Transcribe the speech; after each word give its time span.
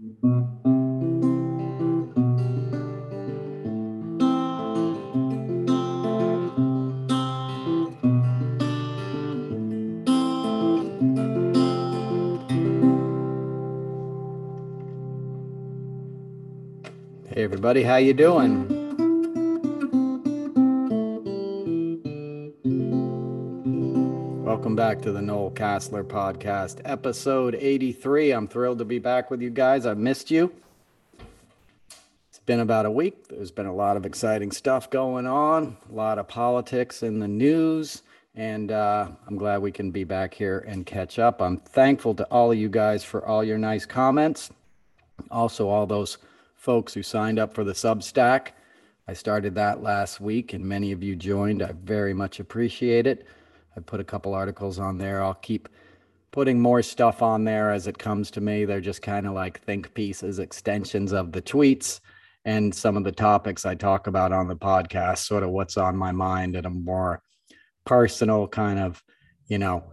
Hey 0.00 0.06
everybody, 17.36 17.82
how 17.82 17.96
you 17.96 18.14
doing? 18.14 18.79
Back 24.80 25.02
to 25.02 25.12
the 25.12 25.20
Noel 25.20 25.50
Casler 25.50 26.02
podcast, 26.02 26.80
episode 26.86 27.54
83. 27.54 28.30
I'm 28.30 28.48
thrilled 28.48 28.78
to 28.78 28.86
be 28.86 28.98
back 28.98 29.30
with 29.30 29.42
you 29.42 29.50
guys. 29.50 29.84
I've 29.84 29.98
missed 29.98 30.30
you. 30.30 30.50
It's 32.30 32.38
been 32.46 32.60
about 32.60 32.86
a 32.86 32.90
week. 32.90 33.28
There's 33.28 33.50
been 33.50 33.66
a 33.66 33.74
lot 33.74 33.98
of 33.98 34.06
exciting 34.06 34.50
stuff 34.50 34.88
going 34.88 35.26
on, 35.26 35.76
a 35.90 35.94
lot 35.94 36.18
of 36.18 36.28
politics 36.28 37.02
in 37.02 37.18
the 37.18 37.28
news, 37.28 38.00
and 38.34 38.72
uh, 38.72 39.08
I'm 39.28 39.36
glad 39.36 39.60
we 39.60 39.70
can 39.70 39.90
be 39.90 40.04
back 40.04 40.32
here 40.32 40.64
and 40.66 40.86
catch 40.86 41.18
up. 41.18 41.42
I'm 41.42 41.58
thankful 41.58 42.14
to 42.14 42.24
all 42.30 42.50
of 42.50 42.56
you 42.56 42.70
guys 42.70 43.04
for 43.04 43.22
all 43.26 43.44
your 43.44 43.58
nice 43.58 43.84
comments. 43.84 44.50
Also, 45.30 45.68
all 45.68 45.86
those 45.86 46.16
folks 46.56 46.94
who 46.94 47.02
signed 47.02 47.38
up 47.38 47.52
for 47.52 47.64
the 47.64 47.74
Substack. 47.74 48.52
I 49.06 49.12
started 49.12 49.54
that 49.56 49.82
last 49.82 50.22
week 50.22 50.54
and 50.54 50.64
many 50.64 50.90
of 50.90 51.02
you 51.02 51.16
joined. 51.16 51.62
I 51.62 51.72
very 51.72 52.14
much 52.14 52.40
appreciate 52.40 53.06
it. 53.06 53.26
I 53.76 53.80
put 53.80 54.00
a 54.00 54.04
couple 54.04 54.34
articles 54.34 54.78
on 54.78 54.98
there. 54.98 55.22
I'll 55.22 55.34
keep 55.34 55.68
putting 56.32 56.60
more 56.60 56.82
stuff 56.82 57.22
on 57.22 57.44
there 57.44 57.70
as 57.70 57.86
it 57.86 57.98
comes 57.98 58.30
to 58.32 58.40
me. 58.40 58.64
They're 58.64 58.80
just 58.80 59.02
kind 59.02 59.26
of 59.26 59.32
like 59.32 59.60
think 59.60 59.92
pieces, 59.94 60.38
extensions 60.38 61.12
of 61.12 61.32
the 61.32 61.42
tweets 61.42 62.00
and 62.44 62.74
some 62.74 62.96
of 62.96 63.04
the 63.04 63.12
topics 63.12 63.66
I 63.66 63.74
talk 63.74 64.06
about 64.06 64.32
on 64.32 64.48
the 64.48 64.56
podcast, 64.56 65.18
sort 65.18 65.42
of 65.42 65.50
what's 65.50 65.76
on 65.76 65.96
my 65.96 66.12
mind 66.12 66.56
in 66.56 66.64
a 66.66 66.70
more 66.70 67.22
personal 67.84 68.48
kind 68.48 68.78
of, 68.78 69.02
you 69.46 69.58
know, 69.58 69.84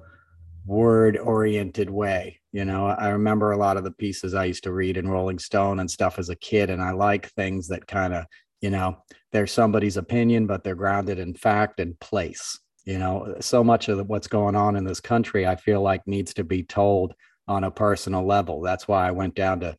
word 0.66 1.18
oriented 1.18 1.90
way. 1.90 2.40
You 2.52 2.66
know, 2.66 2.88
I 2.88 3.10
remember 3.10 3.52
a 3.52 3.58
lot 3.58 3.78
of 3.78 3.84
the 3.84 3.92
pieces 3.92 4.34
I 4.34 4.46
used 4.46 4.64
to 4.64 4.72
read 4.72 4.98
in 4.98 5.08
Rolling 5.08 5.40
Stone 5.40 5.80
and 5.80 5.90
stuff 5.90 6.20
as 6.20 6.30
a 6.30 6.36
kid, 6.36 6.70
and 6.70 6.82
I 6.82 6.92
like 6.92 7.30
things 7.32 7.68
that 7.68 7.88
kind 7.88 8.14
of, 8.14 8.26
you 8.62 8.70
know, 8.70 8.98
they're 9.32 9.48
somebody's 9.48 9.98
opinion, 9.98 10.48
but 10.48 10.64
they're 10.64 10.76
grounded 10.76 11.20
in 11.20 11.34
fact 11.34 11.80
and 11.80 12.00
place. 12.00 12.60
You 12.88 13.00
know, 13.00 13.36
so 13.42 13.66
much 13.66 13.90
of 13.90 14.08
what's 14.08 14.30
going 14.30 14.56
on 14.56 14.78
in 14.78 14.86
this 14.86 15.02
country, 15.02 15.46
I 15.46 15.58
feel 15.58 15.82
like 15.82 16.08
needs 16.08 16.34
to 16.36 16.46
be 16.46 16.64
told 16.64 17.14
on 17.46 17.66
a 17.66 17.70
personal 17.70 18.26
level. 18.26 18.62
That's 18.62 18.88
why 18.88 19.06
I 19.06 19.12
went 19.12 19.36
down 19.36 19.60
to, 19.60 19.78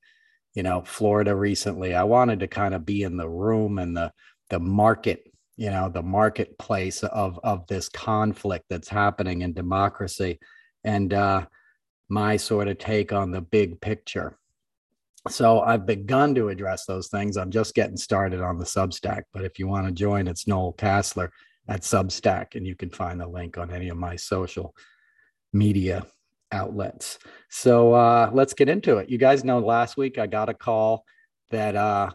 you 0.52 0.62
know, 0.62 0.82
Florida 0.82 1.34
recently. 1.34 1.94
I 1.94 2.04
wanted 2.04 2.40
to 2.40 2.48
kind 2.48 2.74
of 2.74 2.84
be 2.84 3.04
in 3.04 3.16
the 3.16 3.28
room 3.28 3.78
and 3.78 3.96
the 3.96 4.12
the 4.50 4.60
market 4.60 5.24
you 5.56 5.70
know 5.70 5.88
the 5.88 6.02
marketplace 6.02 7.02
of 7.02 7.40
of 7.42 7.66
this 7.66 7.88
conflict 7.88 8.66
that's 8.68 8.88
happening 8.88 9.40
in 9.40 9.54
democracy 9.54 10.38
and 10.84 11.14
uh, 11.14 11.46
my 12.10 12.36
sort 12.36 12.68
of 12.68 12.76
take 12.76 13.12
on 13.12 13.30
the 13.30 13.40
big 13.40 13.80
picture. 13.80 14.38
So 15.30 15.60
I've 15.60 15.86
begun 15.86 16.34
to 16.34 16.50
address 16.50 16.84
those 16.84 17.08
things. 17.08 17.38
I'm 17.38 17.50
just 17.50 17.74
getting 17.74 17.96
started 17.96 18.42
on 18.42 18.58
the 18.58 18.66
Substack, 18.66 19.22
but 19.32 19.44
if 19.44 19.58
you 19.58 19.66
want 19.66 19.86
to 19.86 19.92
join, 19.92 20.28
it's 20.28 20.46
Noel 20.46 20.74
Casler 20.74 21.30
at 21.68 21.82
Substack, 21.82 22.54
and 22.54 22.66
you 22.66 22.74
can 22.74 22.90
find 22.90 23.20
the 23.20 23.26
link 23.26 23.58
on 23.58 23.70
any 23.70 23.88
of 23.90 23.96
my 23.96 24.16
social 24.16 24.74
media 25.52 26.06
outlets. 26.50 27.18
So 27.50 27.92
uh, 27.92 28.30
let's 28.32 28.54
get 28.54 28.68
into 28.68 28.96
it. 28.98 29.10
You 29.10 29.18
guys 29.18 29.44
know 29.44 29.58
last 29.58 29.96
week 29.96 30.18
I 30.18 30.26
got 30.26 30.48
a 30.48 30.54
call 30.54 31.04
that 31.50 31.76
uh, 31.76 32.10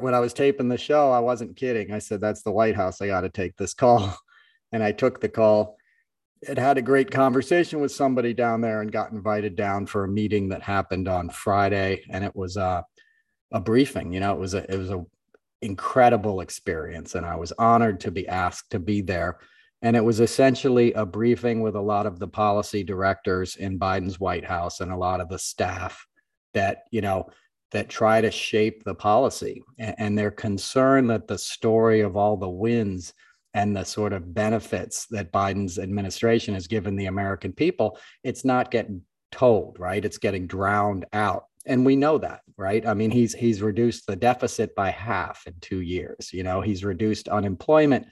when 0.00 0.14
I 0.14 0.20
was 0.20 0.32
taping 0.32 0.68
the 0.68 0.78
show, 0.78 1.10
I 1.10 1.20
wasn't 1.20 1.56
kidding. 1.56 1.92
I 1.92 1.98
said, 1.98 2.20
That's 2.20 2.42
the 2.42 2.52
White 2.52 2.76
House. 2.76 3.00
I 3.00 3.06
got 3.06 3.22
to 3.22 3.30
take 3.30 3.56
this 3.56 3.74
call. 3.74 4.16
And 4.70 4.82
I 4.82 4.92
took 4.92 5.18
the 5.18 5.30
call 5.30 5.78
It 6.42 6.58
had 6.58 6.76
a 6.76 6.82
great 6.82 7.10
conversation 7.10 7.80
with 7.80 7.90
somebody 7.90 8.34
down 8.34 8.60
there 8.60 8.82
and 8.82 8.92
got 8.92 9.12
invited 9.12 9.56
down 9.56 9.86
for 9.86 10.04
a 10.04 10.08
meeting 10.08 10.50
that 10.50 10.60
happened 10.60 11.08
on 11.08 11.30
Friday, 11.30 12.04
and 12.10 12.22
it 12.22 12.36
was 12.36 12.58
a 12.58 12.84
a 13.50 13.60
briefing. 13.60 14.12
You 14.12 14.20
know, 14.20 14.34
it 14.34 14.38
was 14.38 14.52
a 14.52 14.70
it 14.70 14.76
was 14.76 14.90
a 14.90 15.06
incredible 15.62 16.40
experience, 16.40 17.14
and 17.14 17.26
I 17.26 17.36
was 17.36 17.52
honored 17.58 18.00
to 18.00 18.10
be 18.10 18.28
asked 18.28 18.70
to 18.70 18.78
be 18.78 19.00
there. 19.00 19.38
And 19.82 19.96
it 19.96 20.04
was 20.04 20.20
essentially 20.20 20.92
a 20.94 21.06
briefing 21.06 21.60
with 21.60 21.76
a 21.76 21.80
lot 21.80 22.06
of 22.06 22.18
the 22.18 22.26
policy 22.26 22.82
directors 22.82 23.56
in 23.56 23.78
Biden's 23.78 24.18
White 24.18 24.44
House 24.44 24.80
and 24.80 24.90
a 24.90 24.96
lot 24.96 25.20
of 25.20 25.28
the 25.28 25.38
staff 25.38 26.04
that 26.54 26.84
you 26.90 27.00
know 27.00 27.28
that 27.70 27.88
try 27.88 28.20
to 28.20 28.30
shape 28.30 28.82
the 28.84 28.94
policy, 28.94 29.62
and, 29.78 30.16
they're 30.16 30.30
concerned 30.30 31.10
that 31.10 31.28
the 31.28 31.36
story 31.36 32.00
of 32.00 32.16
all 32.16 32.36
the 32.36 32.48
wins 32.48 33.12
and 33.52 33.76
the 33.76 33.84
sort 33.84 34.12
of 34.12 34.32
benefits 34.32 35.06
that 35.10 35.32
Biden's 35.32 35.78
administration 35.78 36.54
has 36.54 36.66
given 36.66 36.96
the 36.96 37.06
American 37.06 37.52
people, 37.52 37.98
it's 38.24 38.44
not 38.44 38.70
getting 38.70 39.02
told, 39.32 39.78
right? 39.78 40.04
It's 40.04 40.18
getting 40.18 40.46
drowned 40.46 41.04
out. 41.12 41.47
And 41.68 41.84
we 41.84 41.96
know 41.96 42.18
that, 42.18 42.40
right? 42.56 42.84
I 42.86 42.94
mean, 42.94 43.10
he's 43.10 43.34
he's 43.34 43.62
reduced 43.62 44.06
the 44.06 44.16
deficit 44.16 44.74
by 44.74 44.90
half 44.90 45.46
in 45.46 45.54
2 45.60 45.80
years. 45.80 46.32
You 46.32 46.42
know, 46.42 46.60
he's 46.60 46.84
reduced 46.84 47.28
unemployment, 47.28 48.06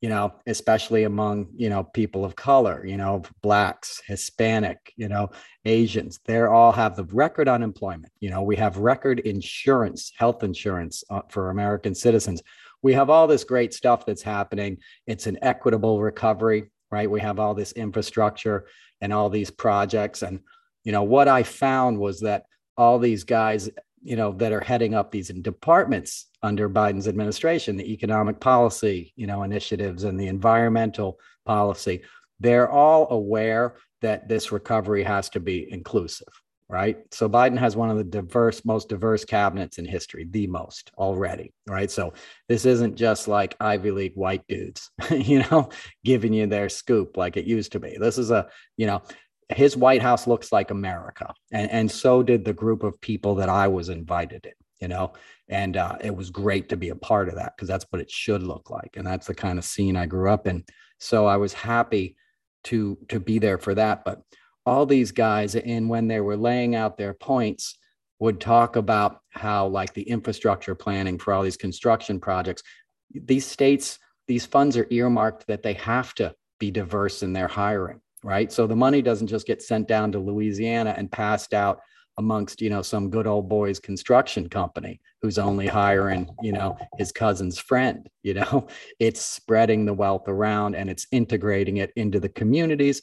you 0.00 0.08
know, 0.08 0.34
especially 0.46 1.04
among, 1.04 1.48
you 1.56 1.68
know, 1.68 1.84
people 1.84 2.24
of 2.24 2.36
color, 2.36 2.86
you 2.86 2.96
know, 2.96 3.22
blacks, 3.42 4.00
Hispanic, 4.06 4.92
you 4.96 5.08
know, 5.08 5.30
Asians. 5.64 6.20
they're 6.24 6.52
all 6.52 6.72
have 6.72 6.96
the 6.96 7.04
record 7.04 7.48
unemployment. 7.48 8.12
You 8.20 8.30
know, 8.30 8.42
we 8.42 8.56
have 8.56 8.78
record 8.78 9.20
insurance, 9.20 10.12
health 10.16 10.42
insurance 10.42 11.04
uh, 11.10 11.22
for 11.28 11.50
American 11.50 11.94
citizens 11.94 12.42
we 12.84 12.92
have 12.92 13.08
all 13.08 13.26
this 13.26 13.44
great 13.44 13.72
stuff 13.72 14.04
that's 14.04 14.22
happening. 14.22 14.76
It's 15.06 15.26
an 15.26 15.38
equitable 15.40 16.02
recovery, 16.02 16.70
right? 16.90 17.10
We 17.10 17.18
have 17.22 17.40
all 17.40 17.54
this 17.54 17.72
infrastructure 17.72 18.66
and 19.00 19.10
all 19.10 19.30
these 19.30 19.50
projects. 19.50 20.20
And, 20.20 20.40
you 20.84 20.92
know, 20.92 21.02
what 21.02 21.26
I 21.26 21.44
found 21.44 21.98
was 21.98 22.20
that 22.20 22.44
all 22.76 22.98
these 22.98 23.24
guys, 23.24 23.70
you 24.02 24.16
know, 24.16 24.32
that 24.32 24.52
are 24.52 24.60
heading 24.60 24.94
up 24.94 25.10
these 25.10 25.28
departments 25.28 26.26
under 26.42 26.68
Biden's 26.68 27.08
administration, 27.08 27.76
the 27.76 27.92
economic 27.92 28.38
policy, 28.38 29.12
you 29.16 29.26
know, 29.26 29.42
initiatives 29.42 30.04
and 30.04 30.20
the 30.20 30.26
environmental 30.26 31.18
policy, 31.46 32.02
they're 32.40 32.70
all 32.70 33.10
aware 33.10 33.76
that 34.02 34.28
this 34.28 34.52
recovery 34.52 35.02
has 35.02 35.30
to 35.30 35.40
be 35.40 35.66
inclusive, 35.72 36.28
right? 36.68 36.98
So 37.10 37.28
Biden 37.28 37.56
has 37.56 37.76
one 37.76 37.88
of 37.88 37.96
the 37.96 38.04
diverse, 38.04 38.62
most 38.66 38.90
diverse 38.90 39.24
cabinets 39.24 39.78
in 39.78 39.86
history, 39.86 40.26
the 40.28 40.46
most 40.46 40.90
already, 40.98 41.54
right? 41.66 41.90
So 41.90 42.12
this 42.48 42.66
isn't 42.66 42.96
just 42.96 43.28
like 43.28 43.56
Ivy 43.60 43.90
League 43.90 44.16
white 44.16 44.46
dudes, 44.46 44.90
you 45.10 45.44
know, 45.50 45.70
giving 46.04 46.34
you 46.34 46.46
their 46.46 46.68
scoop 46.68 47.16
like 47.16 47.38
it 47.38 47.46
used 47.46 47.72
to 47.72 47.80
be. 47.80 47.96
This 47.98 48.18
is 48.18 48.30
a, 48.30 48.48
you 48.76 48.86
know, 48.86 49.02
his 49.50 49.76
White 49.76 50.02
House 50.02 50.26
looks 50.26 50.52
like 50.52 50.70
America, 50.70 51.32
and 51.52 51.70
and 51.70 51.90
so 51.90 52.22
did 52.22 52.44
the 52.44 52.52
group 52.52 52.82
of 52.82 53.00
people 53.00 53.34
that 53.36 53.48
I 53.48 53.68
was 53.68 53.88
invited 53.88 54.46
in, 54.46 54.52
you 54.80 54.88
know, 54.88 55.12
and 55.48 55.76
uh, 55.76 55.96
it 56.00 56.14
was 56.14 56.30
great 56.30 56.68
to 56.70 56.76
be 56.76 56.90
a 56.90 56.96
part 56.96 57.28
of 57.28 57.36
that 57.36 57.54
because 57.56 57.68
that's 57.68 57.86
what 57.90 58.02
it 58.02 58.10
should 58.10 58.42
look 58.42 58.70
like, 58.70 58.96
and 58.96 59.06
that's 59.06 59.26
the 59.26 59.34
kind 59.34 59.58
of 59.58 59.64
scene 59.64 59.96
I 59.96 60.06
grew 60.06 60.30
up 60.30 60.46
in. 60.46 60.64
So 60.98 61.26
I 61.26 61.36
was 61.36 61.52
happy 61.52 62.16
to 62.64 62.98
to 63.08 63.20
be 63.20 63.38
there 63.38 63.58
for 63.58 63.74
that, 63.74 64.04
but 64.04 64.22
all 64.66 64.86
these 64.86 65.12
guys 65.12 65.54
and 65.54 65.88
when 65.88 66.08
they 66.08 66.20
were 66.20 66.36
laying 66.36 66.74
out 66.74 66.96
their 66.96 67.14
points 67.14 67.78
would 68.18 68.40
talk 68.40 68.76
about 68.76 69.20
how 69.30 69.66
like 69.66 69.92
the 69.92 70.02
infrastructure 70.02 70.74
planning 70.74 71.18
for 71.18 71.32
all 71.32 71.42
these 71.42 71.56
construction 71.56 72.18
projects 72.20 72.62
these 73.10 73.46
states 73.46 73.98
these 74.26 74.46
funds 74.46 74.76
are 74.76 74.86
earmarked 74.90 75.46
that 75.46 75.62
they 75.62 75.74
have 75.74 76.14
to 76.14 76.34
be 76.58 76.70
diverse 76.70 77.22
in 77.22 77.32
their 77.32 77.48
hiring 77.48 78.00
right? 78.24 78.50
So 78.50 78.66
the 78.66 78.74
money 78.74 79.02
doesn't 79.02 79.26
just 79.26 79.46
get 79.46 79.62
sent 79.62 79.86
down 79.86 80.10
to 80.12 80.18
louisiana 80.18 80.94
and 80.96 81.12
passed 81.12 81.54
out 81.54 81.80
amongst 82.16 82.62
you 82.62 82.70
know 82.70 82.80
some 82.80 83.10
good 83.10 83.26
old 83.26 83.48
boys 83.48 83.80
construction 83.80 84.48
company 84.48 85.00
who's 85.20 85.36
only 85.36 85.66
hiring 85.66 86.28
you 86.42 86.52
know 86.52 86.76
his 86.96 87.10
cousin's 87.10 87.58
friend 87.58 88.08
you 88.22 88.34
know? 88.34 88.68
It's 89.00 89.20
spreading 89.20 89.84
the 89.84 89.94
wealth 89.94 90.28
around 90.28 90.74
and 90.76 90.88
it's 90.88 91.06
integrating 91.10 91.78
it 91.78 91.92
into 91.96 92.20
the 92.20 92.28
communities 92.28 93.02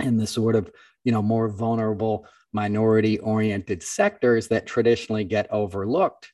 and 0.00 0.20
the 0.20 0.26
sort 0.26 0.56
of 0.56 0.70
you 1.04 1.12
know 1.12 1.22
more 1.22 1.48
vulnerable 1.48 2.26
minority 2.52 3.18
oriented 3.20 3.82
sectors 3.82 4.48
that 4.48 4.66
traditionally 4.66 5.24
get 5.24 5.50
overlooked 5.52 6.32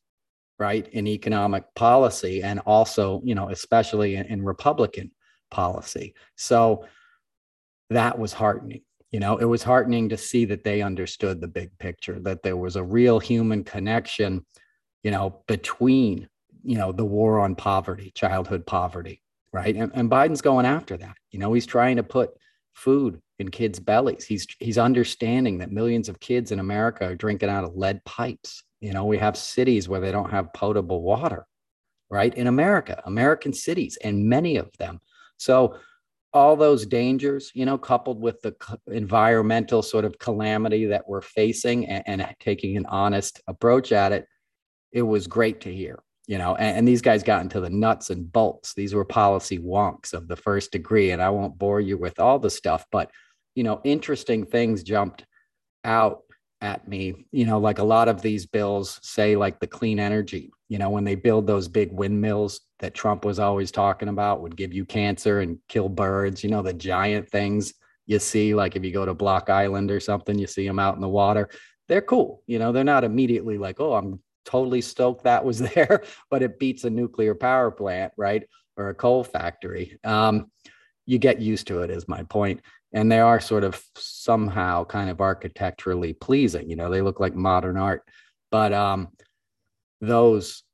right 0.59 0.89
in 0.89 1.07
economic 1.07 1.65
policy 1.75 2.43
and 2.43 2.61
also 2.61 3.21
you 3.25 3.35
know 3.35 3.51
especially 3.51 4.17
in, 4.17 4.27
in 4.27 4.43
republican 4.43 5.11
policy. 5.51 6.15
So 6.37 6.85
that 7.91 8.19
was 8.19 8.33
heartening 8.33 8.83
you 9.11 9.21
know 9.21 9.37
it 9.37 9.45
was 9.45 9.63
heartening 9.63 10.09
to 10.09 10.17
see 10.17 10.45
that 10.45 10.65
they 10.65 10.83
understood 10.83 11.41
the 11.41 11.49
big 11.49 11.71
picture 11.79 12.19
that 12.21 12.43
there 12.43 12.57
was 12.57 12.77
a 12.77 12.83
real 12.83 13.19
human 13.19 13.63
connection 13.65 14.45
you 15.03 15.11
know 15.11 15.43
between 15.47 16.29
you 16.63 16.77
know 16.77 16.93
the 16.93 17.05
war 17.05 17.41
on 17.41 17.55
poverty 17.55 18.13
childhood 18.15 18.67
poverty 18.67 19.23
right 19.53 19.77
and, 19.77 19.91
and 19.95 20.11
biden's 20.11 20.43
going 20.43 20.67
after 20.67 20.97
that 20.97 21.17
you 21.31 21.39
know 21.39 21.53
he's 21.53 21.67
trying 21.67 21.97
to 21.97 22.03
put 22.03 22.31
food 22.75 23.21
in 23.39 23.51
kids' 23.51 23.81
bellies. 23.81 24.25
He's 24.25 24.47
he's 24.59 24.79
understanding 24.79 25.59
that 25.59 25.73
millions 25.73 26.09
of 26.09 26.21
kids 26.21 26.53
in 26.53 26.61
America 26.61 27.07
are 27.07 27.15
drinking 27.15 27.49
out 27.49 27.65
of 27.65 27.77
lead 27.77 28.05
pipes. 28.05 28.63
You 28.81 28.93
know, 28.93 29.05
we 29.05 29.19
have 29.19 29.37
cities 29.37 29.89
where 29.89 30.01
they 30.01 30.13
don't 30.13 30.31
have 30.31 30.53
potable 30.53 31.03
water, 31.03 31.47
right? 32.11 32.35
In 32.35 32.47
America, 32.47 33.03
American 33.05 33.53
cities, 33.53 33.99
and 34.03 34.29
many 34.29 34.57
of 34.57 34.71
them. 34.79 35.01
So 35.37 35.77
all 36.33 36.57
those 36.57 36.87
dangers, 36.87 37.51
you 37.55 37.65
know, 37.65 37.77
coupled 37.77 38.21
with 38.21 38.41
the 38.43 38.55
environmental 38.87 39.83
sort 39.83 40.05
of 40.05 40.19
calamity 40.19 40.87
that 40.87 41.09
we're 41.09 41.23
facing 41.23 41.87
and, 41.89 42.05
and 42.07 42.35
taking 42.39 42.77
an 42.77 42.87
honest 42.87 43.41
approach 43.49 43.91
at 43.93 44.13
it, 44.13 44.27
it 44.93 45.03
was 45.03 45.27
great 45.27 45.61
to 45.63 45.75
hear 45.75 46.03
you 46.27 46.39
know 46.39 46.55
and, 46.55 46.79
and, 46.79 46.89
these 46.89 47.03
guys 47.03 47.23
got 47.23 47.43
into 47.43 47.61
the 47.61 47.69
nuts 47.69 48.11
and 48.11 48.33
bolts. 48.33 48.75
These 48.75 48.95
were 48.95 49.05
policy 49.05 49.59
wonks 49.59 50.13
of 50.13 50.29
the 50.29 50.37
first 50.37 50.73
degree 50.73 51.11
and 51.11 51.21
i 51.21 51.29
won't 51.29 51.59
bore 51.59 51.81
you 51.81 51.99
with 51.99 52.21
all 52.21 52.39
the 52.39 52.51
stuff 52.51 52.87
but 52.93 53.11
you 53.55 53.65
know 53.65 53.81
interesting 53.85 54.47
things 54.47 54.83
jumped 54.83 55.27
out 55.85 56.23
at 56.61 56.87
me 56.87 57.27
you 57.33 57.47
know 57.47 57.59
like 57.59 57.79
a 57.79 57.85
lot 57.85 58.09
of 58.09 58.21
these 58.21 58.47
bills 58.47 59.01
say 59.03 59.37
like 59.37 59.59
the 59.61 59.67
clean 59.67 59.99
energy 59.99 60.51
you 60.69 60.79
know 60.79 60.91
when 60.91 61.05
they 61.05 61.15
build 61.15 61.47
those 61.47 61.69
big 61.69 61.91
windmills 61.93 62.61
that 62.81 62.95
trump 62.95 63.25
was 63.25 63.39
always 63.39 63.71
talking 63.71 64.09
about 64.09 64.43
would 64.43 64.57
give 64.57 64.73
you 64.73 64.85
cancer 64.85 65.41
and 65.41 65.59
kill 65.69 65.89
birds 65.89 66.45
you 66.45 66.51
know 66.51 66.63
the 66.63 66.73
giant 66.73 67.29
things 67.31 67.75
you 68.07 68.19
see 68.19 68.55
like 68.55 68.77
if 68.77 68.85
you 68.85 68.93
go 68.93 69.07
to 69.07 69.15
block 69.15 69.49
island 69.49 69.91
or 69.91 70.01
something 70.01 70.39
you 70.39 70.47
see 70.47 70.67
them 70.67 70.79
out 70.79 70.95
in 70.95 71.01
the 71.01 71.09
water 71.09 71.49
they're 71.89 72.03
cool 72.03 72.43
you 72.47 72.59
know 72.59 72.73
they're 72.73 72.85
not 72.85 73.05
immediately 73.05 73.57
like 73.57 73.81
oh 73.81 73.95
i'm 73.95 74.21
totally 74.45 74.81
stoked 74.81 75.25
that 75.25 75.45
was 75.45 75.59
there, 75.75 76.03
but 76.31 76.43
it 76.43 76.59
beats 76.59 76.85
a 76.85 76.91
nuclear 76.91 77.35
power 77.35 77.71
plant, 77.71 78.13
right? 78.17 78.45
Or 78.77 78.89
a 78.89 78.95
coal 78.95 79.25
factory. 79.25 79.99
Um, 80.05 80.51
you 81.07 81.19
get 81.19 81.41
used 81.41 81.67
to 81.69 81.83
it, 81.83 81.91
is 81.91 82.09
my 82.09 82.23
point. 82.25 82.61
And 82.93 83.11
they 83.11 83.21
are 83.21 83.41
sort 83.41 83.65
of 83.65 83.83
somehow 83.97 84.85
kind 84.85 85.11
of 85.11 85.21
architecturally 85.21 86.13
pleasing. 86.13 86.69
You 86.69 86.77
know, 86.77 86.91
they 86.91 87.03
look 87.03 87.21
like 87.21 87.35
modern 87.35 87.77
art. 87.77 88.03
But 88.51 88.73
um, 88.73 89.09
those 90.01 90.65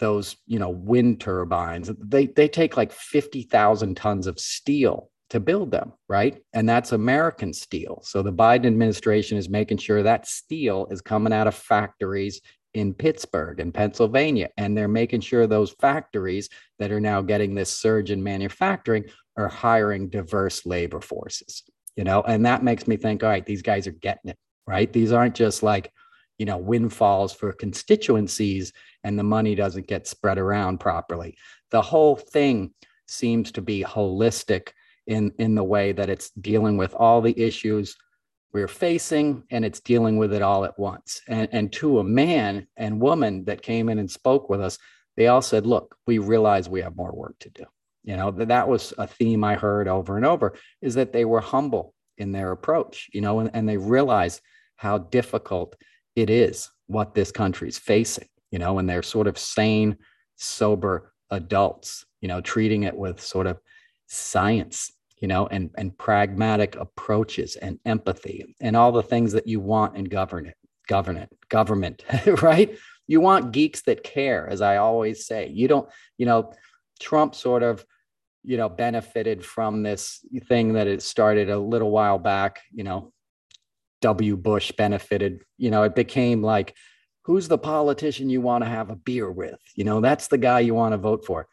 those 0.00 0.36
you 0.46 0.58
know 0.58 0.70
wind 0.70 1.20
turbines 1.20 1.90
they 1.98 2.26
they 2.26 2.48
take 2.48 2.76
like 2.76 2.92
50,000 2.92 3.96
tons 3.96 4.26
of 4.26 4.40
steel 4.40 5.10
to 5.30 5.40
build 5.40 5.70
them, 5.70 5.92
right? 6.08 6.40
And 6.52 6.68
that's 6.68 6.92
American 6.92 7.52
steel. 7.52 8.00
So 8.04 8.22
the 8.22 8.32
Biden 8.32 8.66
administration 8.66 9.38
is 9.38 9.48
making 9.48 9.78
sure 9.78 10.02
that 10.02 10.28
steel 10.28 10.86
is 10.90 11.00
coming 11.00 11.32
out 11.32 11.46
of 11.46 11.54
factories 11.54 12.40
in 12.74 12.92
Pittsburgh 12.92 13.60
and 13.60 13.72
Pennsylvania. 13.72 14.50
And 14.56 14.76
they're 14.76 14.88
making 14.88 15.22
sure 15.22 15.46
those 15.46 15.72
factories 15.80 16.48
that 16.78 16.92
are 16.92 17.00
now 17.00 17.22
getting 17.22 17.54
this 17.54 17.70
surge 17.70 18.10
in 18.10 18.22
manufacturing 18.22 19.04
are 19.36 19.48
hiring 19.48 20.08
diverse 20.08 20.64
labor 20.66 21.00
forces, 21.00 21.62
you 21.96 22.04
know, 22.04 22.22
and 22.22 22.46
that 22.46 22.62
makes 22.62 22.86
me 22.86 22.96
think, 22.96 23.22
all 23.22 23.30
right, 23.30 23.46
these 23.46 23.62
guys 23.62 23.86
are 23.86 23.92
getting 23.92 24.30
it, 24.30 24.38
right? 24.66 24.92
These 24.92 25.12
aren't 25.12 25.34
just 25.34 25.62
like, 25.62 25.90
you 26.38 26.46
know, 26.46 26.58
windfalls 26.58 27.32
for 27.32 27.52
constituencies 27.52 28.72
and 29.02 29.18
the 29.18 29.24
money 29.24 29.54
doesn't 29.54 29.86
get 29.86 30.06
spread 30.06 30.38
around 30.38 30.78
properly. 30.78 31.36
The 31.70 31.82
whole 31.82 32.16
thing 32.16 32.72
seems 33.06 33.52
to 33.52 33.62
be 33.62 33.84
holistic 33.84 34.70
in 35.06 35.32
in 35.38 35.54
the 35.54 35.64
way 35.64 35.92
that 35.92 36.08
it's 36.08 36.30
dealing 36.30 36.76
with 36.76 36.94
all 36.94 37.20
the 37.20 37.38
issues 37.38 37.96
we're 38.52 38.68
facing 38.68 39.42
and 39.50 39.64
it's 39.64 39.80
dealing 39.80 40.16
with 40.16 40.32
it 40.32 40.42
all 40.42 40.64
at 40.64 40.78
once 40.78 41.20
and, 41.28 41.48
and 41.52 41.72
to 41.72 41.98
a 41.98 42.04
man 42.04 42.66
and 42.76 43.00
woman 43.00 43.44
that 43.44 43.62
came 43.62 43.88
in 43.88 43.98
and 43.98 44.10
spoke 44.10 44.48
with 44.48 44.60
us 44.60 44.78
they 45.16 45.26
all 45.26 45.42
said 45.42 45.66
look 45.66 45.96
we 46.06 46.18
realize 46.18 46.68
we 46.68 46.80
have 46.80 46.96
more 46.96 47.12
work 47.12 47.34
to 47.38 47.50
do 47.50 47.64
you 48.04 48.16
know 48.16 48.30
that 48.30 48.68
was 48.68 48.92
a 48.98 49.06
theme 49.06 49.42
i 49.42 49.54
heard 49.54 49.88
over 49.88 50.16
and 50.16 50.26
over 50.26 50.54
is 50.82 50.94
that 50.94 51.12
they 51.12 51.24
were 51.24 51.40
humble 51.40 51.94
in 52.18 52.32
their 52.32 52.52
approach 52.52 53.08
you 53.12 53.20
know 53.20 53.40
and, 53.40 53.50
and 53.54 53.68
they 53.68 53.76
realize 53.76 54.40
how 54.76 54.98
difficult 54.98 55.74
it 56.14 56.30
is 56.30 56.68
what 56.86 57.14
this 57.14 57.32
country's 57.32 57.78
facing 57.78 58.28
you 58.50 58.58
know 58.58 58.78
and 58.78 58.88
they're 58.88 59.02
sort 59.02 59.26
of 59.26 59.38
sane 59.38 59.96
sober 60.36 61.12
adults 61.30 62.04
you 62.20 62.28
know 62.28 62.40
treating 62.40 62.82
it 62.84 62.96
with 62.96 63.20
sort 63.20 63.46
of 63.46 63.58
science 64.06 64.92
you 65.24 65.28
know, 65.28 65.46
and, 65.46 65.70
and 65.76 65.96
pragmatic 65.96 66.76
approaches 66.76 67.56
and 67.56 67.78
empathy 67.86 68.54
and 68.60 68.76
all 68.76 68.92
the 68.92 69.02
things 69.02 69.32
that 69.32 69.46
you 69.46 69.58
want 69.58 69.96
in 69.96 70.04
government, 70.04 70.54
government, 70.86 71.32
government, 71.48 72.02
right? 72.42 72.76
You 73.06 73.22
want 73.22 73.52
geeks 73.52 73.80
that 73.82 74.04
care, 74.04 74.46
as 74.46 74.60
I 74.60 74.76
always 74.76 75.26
say. 75.26 75.48
You 75.48 75.66
don't, 75.66 75.88
you 76.18 76.26
know, 76.26 76.52
Trump 77.00 77.34
sort 77.34 77.62
of, 77.62 77.86
you 78.44 78.56
know, 78.56 78.68
benefited 78.68 79.44
from 79.44 79.82
this 79.82 80.20
thing 80.48 80.74
that 80.74 80.86
it 80.86 81.02
started 81.02 81.50
a 81.50 81.58
little 81.58 81.90
while 81.90 82.18
back, 82.18 82.60
you 82.72 82.84
know, 82.84 83.12
W. 84.02 84.36
Bush 84.36 84.70
benefited, 84.72 85.42
you 85.56 85.70
know, 85.70 85.82
it 85.82 85.94
became 85.94 86.42
like, 86.42 86.74
who's 87.22 87.48
the 87.48 87.58
politician 87.58 88.28
you 88.28 88.42
want 88.42 88.62
to 88.62 88.68
have 88.68 88.90
a 88.90 88.96
beer 88.96 89.30
with? 89.30 89.58
You 89.74 89.84
know, 89.84 90.00
that's 90.00 90.28
the 90.28 90.38
guy 90.38 90.60
you 90.60 90.74
want 90.74 90.92
to 90.92 90.98
vote 90.98 91.24
for. 91.24 91.48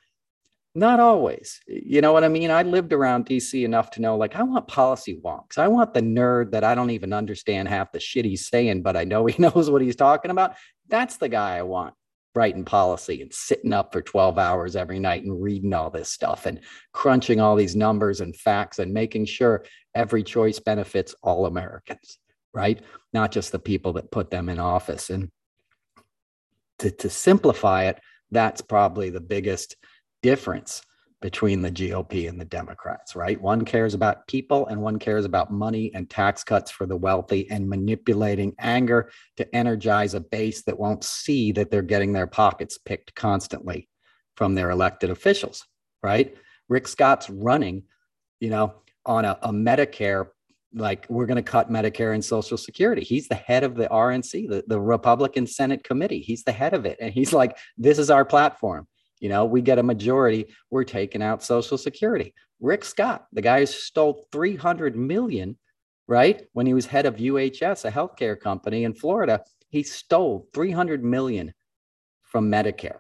Not 0.76 1.00
always. 1.00 1.60
You 1.68 2.02
know 2.02 2.14
what 2.14 2.24
I 2.24 2.30
mean? 2.30 2.52
I 2.52 2.64
lived 2.64 2.94
around 2.94 3.26
DC 3.26 3.64
enough 3.64 3.92
to 3.92 4.02
know 4.02 4.18
like 4.18 4.36
I 4.36 4.44
want 4.44 4.68
policy 4.68 5.20
wonks. 5.24 5.58
I 5.58 5.68
want 5.68 5.94
the 5.94 6.02
nerd 6.02 6.52
that 6.52 6.64
I 6.64 6.76
don't 6.76 6.92
even 6.92 7.14
understand 7.14 7.68
half 7.68 7.92
the 7.92 8.00
shit 8.00 8.26
he's 8.26 8.48
saying, 8.48 8.82
but 8.82 8.96
I 8.98 9.04
know 9.06 9.26
he 9.26 9.42
knows 9.42 9.70
what 9.70 9.82
he's 9.82 9.96
talking 9.96 10.32
about. 10.32 10.56
That's 10.88 11.18
the 11.18 11.30
guy 11.30 11.58
I 11.58 11.64
want 11.64 11.94
writing 12.34 12.64
policy 12.64 13.22
and 13.22 13.34
sitting 13.34 13.74
up 13.74 13.92
for 13.92 14.02
12 14.02 14.38
hours 14.38 14.76
every 14.76 15.00
night 15.00 15.24
and 15.24 15.42
reading 15.42 15.74
all 15.74 15.90
this 15.90 16.10
stuff 16.10 16.46
and 16.46 16.60
crunching 16.94 17.42
all 17.42 17.56
these 17.56 17.76
numbers 17.76 18.22
and 18.22 18.36
facts 18.36 18.80
and 18.80 18.94
making 18.94 19.26
sure 19.26 19.66
every 19.96 20.24
choice 20.24 20.60
benefits 20.60 21.14
all 21.24 21.46
Americans, 21.46 22.20
right? 22.54 22.82
Not 23.14 23.32
just 23.32 23.52
the 23.52 23.60
people 23.60 23.94
that 23.94 24.12
put 24.12 24.30
them 24.30 24.50
in 24.50 24.60
office. 24.60 25.10
And 25.10 25.30
to, 26.80 26.92
to 26.92 27.10
simplify 27.10 27.86
it, 27.86 28.00
that's 28.32 28.62
probably 28.62 29.10
the 29.10 29.22
biggest 29.22 29.76
difference 30.24 30.82
between 31.22 31.62
the 31.62 31.72
GOP 31.72 32.28
and 32.28 32.42
the 32.42 32.46
Democrats, 32.46 33.16
right? 33.16 33.40
One 33.40 33.64
cares 33.64 33.94
about 33.94 34.28
people 34.28 34.66
and 34.68 34.82
one 34.82 34.98
cares 34.98 35.24
about 35.24 35.52
money 35.52 35.92
and 35.94 36.10
tax 36.10 36.44
cuts 36.44 36.72
for 36.72 36.88
the 36.88 36.98
wealthy 36.98 37.50
and 37.52 37.70
manipulating 37.70 38.56
anger 38.58 39.12
to 39.38 39.56
energize 39.56 40.16
a 40.16 40.20
base 40.20 40.64
that 40.64 40.80
won't 40.80 41.04
see 41.04 41.52
that 41.54 41.70
they're 41.70 41.84
getting 41.84 42.12
their 42.12 42.28
pockets 42.28 42.80
picked 42.80 43.14
constantly 43.14 43.88
from 44.36 44.56
their 44.56 44.72
elected 44.72 45.12
officials, 45.12 45.66
right? 46.02 46.36
Rick 46.68 46.88
Scott's 46.88 47.30
running, 47.30 47.84
you 48.40 48.50
know, 48.50 48.74
on 49.06 49.24
a, 49.24 49.38
a 49.44 49.50
Medicare, 49.52 50.28
like 50.74 51.06
we're 51.08 51.28
going 51.28 51.36
to 51.36 51.44
cut 51.44 51.70
Medicare 51.70 52.16
and 52.16 52.26
Social 52.26 52.58
Security. 52.58 53.04
He's 53.04 53.28
the 53.28 53.36
head 53.36 53.64
of 53.64 53.76
the 53.76 53.88
RNC, 53.90 54.50
the, 54.50 54.64
the 54.66 54.80
Republican 54.80 55.46
Senate 55.46 55.84
committee. 55.84 56.22
He's 56.22 56.44
the 56.44 56.52
head 56.52 56.74
of 56.74 56.88
it. 56.88 56.98
And 57.00 57.14
he's 57.14 57.32
like, 57.32 57.58
this 57.78 58.00
is 58.00 58.10
our 58.10 58.26
platform 58.26 58.88
you 59.22 59.30
know, 59.30 59.46
we 59.46 59.62
get 59.62 59.80
a 59.80 59.84
majority, 59.84 60.48
we're 60.72 60.84
taking 60.84 61.22
out 61.22 61.44
Social 61.44 61.78
Security. 61.78 62.34
Rick 62.60 62.84
Scott, 62.84 63.28
the 63.32 63.42
guy 63.42 63.62
who 63.62 63.66
stole 63.68 64.28
300 64.32 64.96
million, 64.96 65.58
right? 66.08 66.48
When 66.54 66.66
he 66.66 66.74
was 66.74 66.88
head 66.88 67.06
of 67.06 67.16
UHS, 67.16 67.86
a 67.86 67.92
healthcare 67.92 68.38
company 68.38 68.84
in 68.84 68.94
Florida, 68.94 69.44
he 69.70 69.84
stole 69.84 70.50
300 70.54 71.04
million 71.04 71.54
from 72.24 72.52
Medicare, 72.52 72.98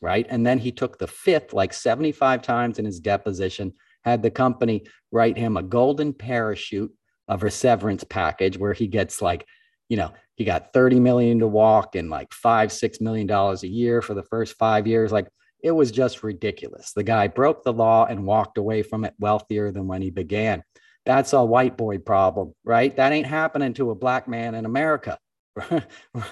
right? 0.00 0.26
And 0.30 0.46
then 0.46 0.58
he 0.58 0.70
took 0.70 0.98
the 0.98 1.06
fifth, 1.08 1.52
like 1.52 1.72
75 1.72 2.42
times 2.42 2.78
in 2.78 2.84
his 2.84 3.00
deposition, 3.00 3.72
had 4.04 4.22
the 4.22 4.30
company 4.30 4.84
write 5.10 5.36
him 5.36 5.56
a 5.56 5.62
golden 5.62 6.12
parachute 6.12 6.92
of 7.26 7.42
a 7.42 7.50
severance 7.50 8.04
package 8.04 8.56
where 8.56 8.72
he 8.72 8.86
gets 8.86 9.20
like, 9.20 9.46
you 9.88 9.96
know, 9.96 10.12
he 10.36 10.44
got 10.44 10.72
30 10.72 11.00
million 11.00 11.40
to 11.40 11.48
walk 11.48 11.96
and 11.96 12.08
like 12.08 12.32
five, 12.32 12.70
six 12.70 13.00
million 13.00 13.26
dollars 13.26 13.64
a 13.64 13.68
year 13.68 14.00
for 14.00 14.14
the 14.14 14.22
first 14.22 14.56
five 14.58 14.86
years. 14.86 15.10
Like 15.10 15.26
it 15.62 15.70
was 15.70 15.90
just 15.90 16.22
ridiculous. 16.22 16.92
The 16.92 17.02
guy 17.02 17.28
broke 17.28 17.62
the 17.62 17.72
law 17.72 18.06
and 18.06 18.26
walked 18.26 18.58
away 18.58 18.82
from 18.82 19.04
it 19.04 19.14
wealthier 19.18 19.72
than 19.72 19.86
when 19.86 20.02
he 20.02 20.10
began. 20.10 20.62
That's 21.04 21.32
a 21.32 21.44
white 21.44 21.76
boy 21.76 21.98
problem, 21.98 22.54
right? 22.64 22.94
That 22.96 23.12
ain't 23.12 23.26
happening 23.26 23.74
to 23.74 23.90
a 23.90 23.94
black 23.94 24.26
man 24.26 24.54
in 24.54 24.64
America, 24.64 25.18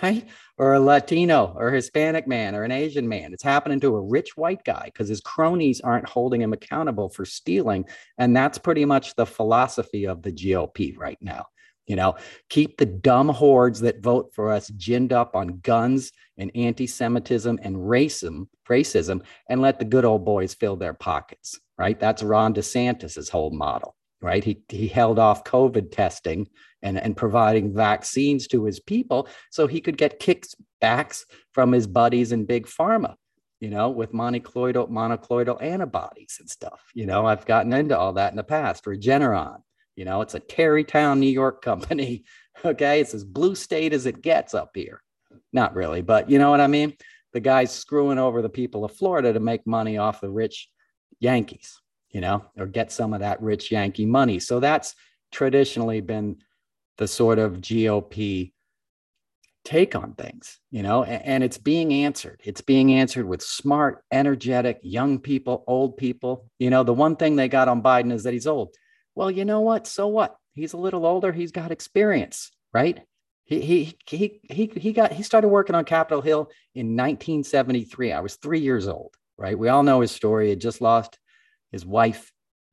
right? 0.02 0.28
Or 0.58 0.74
a 0.74 0.80
Latino 0.80 1.54
or 1.56 1.70
Hispanic 1.70 2.26
man 2.26 2.54
or 2.54 2.64
an 2.64 2.72
Asian 2.72 3.08
man. 3.08 3.32
It's 3.32 3.42
happening 3.42 3.80
to 3.80 3.96
a 3.96 4.00
rich 4.02 4.36
white 4.36 4.64
guy 4.64 4.84
because 4.86 5.08
his 5.08 5.20
cronies 5.20 5.80
aren't 5.80 6.08
holding 6.08 6.42
him 6.42 6.52
accountable 6.52 7.08
for 7.08 7.24
stealing. 7.24 7.86
And 8.18 8.36
that's 8.36 8.58
pretty 8.58 8.84
much 8.84 9.14
the 9.14 9.26
philosophy 9.26 10.06
of 10.06 10.22
the 10.22 10.32
GOP 10.32 10.98
right 10.98 11.18
now. 11.20 11.46
You 11.86 11.96
know, 11.96 12.16
keep 12.48 12.78
the 12.78 12.86
dumb 12.86 13.28
hordes 13.28 13.80
that 13.80 14.02
vote 14.02 14.32
for 14.34 14.50
us 14.50 14.70
ginned 14.70 15.12
up 15.12 15.36
on 15.36 15.58
guns 15.58 16.12
and 16.38 16.50
anti-Semitism 16.54 17.58
and 17.62 17.76
racism, 17.76 18.48
racism, 18.68 19.22
and 19.48 19.60
let 19.60 19.78
the 19.78 19.84
good 19.84 20.04
old 20.04 20.24
boys 20.24 20.54
fill 20.54 20.76
their 20.76 20.94
pockets. 20.94 21.60
Right? 21.76 21.98
That's 21.98 22.22
Ron 22.22 22.54
DeSantis's 22.54 23.28
whole 23.28 23.50
model. 23.50 23.94
Right? 24.22 24.42
He 24.42 24.62
he 24.68 24.88
held 24.88 25.18
off 25.18 25.44
COVID 25.44 25.90
testing 25.90 26.48
and, 26.82 26.98
and 26.98 27.16
providing 27.16 27.74
vaccines 27.74 28.46
to 28.48 28.64
his 28.64 28.80
people 28.80 29.28
so 29.50 29.66
he 29.66 29.82
could 29.82 29.98
get 29.98 30.20
kickbacks 30.20 31.24
from 31.52 31.72
his 31.72 31.86
buddies 31.86 32.32
in 32.32 32.46
big 32.46 32.66
pharma. 32.66 33.16
You 33.60 33.70
know, 33.70 33.90
with 33.90 34.12
monocloidal 34.12 34.88
monocloidal 34.88 35.62
antibodies 35.62 36.36
and 36.40 36.48
stuff. 36.48 36.82
You 36.94 37.06
know, 37.06 37.26
I've 37.26 37.46
gotten 37.46 37.72
into 37.72 37.98
all 37.98 38.14
that 38.14 38.32
in 38.32 38.36
the 38.36 38.44
past. 38.44 38.84
Regeneron 38.84 39.62
You 39.96 40.04
know, 40.04 40.20
it's 40.20 40.34
a 40.34 40.40
Tarrytown, 40.40 41.20
New 41.20 41.30
York 41.30 41.62
company. 41.62 42.24
Okay. 42.64 43.00
It's 43.00 43.12
as 43.14 43.24
blue 43.24 43.56
state 43.56 43.92
as 43.92 44.06
it 44.06 44.22
gets 44.22 44.54
up 44.54 44.70
here. 44.74 45.02
Not 45.52 45.74
really, 45.74 46.02
but 46.02 46.30
you 46.30 46.38
know 46.38 46.50
what 46.50 46.60
I 46.60 46.68
mean? 46.68 46.96
The 47.32 47.40
guy's 47.40 47.72
screwing 47.72 48.16
over 48.16 48.42
the 48.42 48.48
people 48.48 48.84
of 48.84 48.92
Florida 48.92 49.32
to 49.32 49.40
make 49.40 49.66
money 49.66 49.98
off 49.98 50.20
the 50.20 50.30
rich 50.30 50.70
Yankees, 51.18 51.80
you 52.10 52.20
know, 52.20 52.44
or 52.56 52.66
get 52.66 52.92
some 52.92 53.12
of 53.12 53.20
that 53.20 53.42
rich 53.42 53.72
Yankee 53.72 54.06
money. 54.06 54.38
So 54.38 54.60
that's 54.60 54.94
traditionally 55.32 56.00
been 56.00 56.36
the 56.96 57.08
sort 57.08 57.40
of 57.40 57.54
GOP 57.60 58.52
take 59.64 59.96
on 59.96 60.14
things, 60.14 60.60
you 60.70 60.82
know, 60.82 61.04
and, 61.04 61.24
and, 61.24 61.44
it's 61.44 61.56
being 61.58 61.92
answered. 61.92 62.40
It's 62.44 62.60
being 62.60 62.92
answered 62.92 63.26
with 63.26 63.42
smart, 63.42 64.04
energetic, 64.12 64.78
young 64.82 65.18
people, 65.18 65.64
old 65.66 65.96
people. 65.96 66.50
You 66.58 66.68
know, 66.70 66.84
the 66.84 66.92
one 66.92 67.16
thing 67.16 67.34
they 67.34 67.48
got 67.48 67.68
on 67.68 67.82
Biden 67.82 68.12
is 68.12 68.24
that 68.24 68.34
he's 68.34 68.46
old. 68.46 68.74
Well, 69.14 69.30
you 69.30 69.44
know 69.44 69.60
what? 69.60 69.86
So 69.86 70.08
what? 70.08 70.36
He's 70.54 70.72
a 70.72 70.78
little 70.78 71.06
older. 71.06 71.32
He's 71.32 71.52
got 71.52 71.70
experience, 71.70 72.50
right? 72.72 73.00
He 73.44 73.60
he 73.60 73.98
he 74.06 74.40
he 74.48 74.66
he 74.66 74.92
got 74.92 75.12
he 75.12 75.22
started 75.22 75.48
working 75.48 75.74
on 75.74 75.84
Capitol 75.84 76.22
Hill 76.22 76.50
in 76.74 76.96
1973. 76.96 78.12
I 78.12 78.20
was 78.20 78.36
three 78.36 78.60
years 78.60 78.88
old, 78.88 79.14
right? 79.36 79.58
We 79.58 79.68
all 79.68 79.82
know 79.82 80.00
his 80.00 80.12
story. 80.12 80.46
He 80.46 80.50
had 80.50 80.60
just 80.60 80.80
lost 80.80 81.18
his 81.72 81.84
wife 81.84 82.32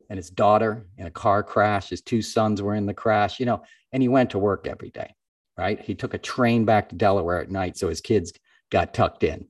and 0.09 0.17
his 0.17 0.29
daughter 0.29 0.87
in 0.97 1.07
a 1.07 1.11
car 1.11 1.43
crash. 1.43 1.89
His 1.89 2.01
two 2.01 2.21
sons 2.21 2.61
were 2.61 2.75
in 2.75 2.85
the 2.85 2.93
crash, 2.93 3.39
you 3.39 3.45
know, 3.45 3.63
and 3.91 4.01
he 4.01 4.09
went 4.09 4.31
to 4.31 4.39
work 4.39 4.67
every 4.67 4.91
day 4.91 5.15
right? 5.57 5.79
He 5.79 5.95
took 5.95 6.13
a 6.13 6.17
train 6.17 6.65
back 6.65 6.89
to 6.89 6.95
Delaware 6.95 7.39
at 7.39 7.51
night 7.51 7.77
so 7.77 7.87
his 7.87 8.01
kids 8.01 8.33
got 8.71 8.93
tucked 8.93 9.23
in. 9.23 9.47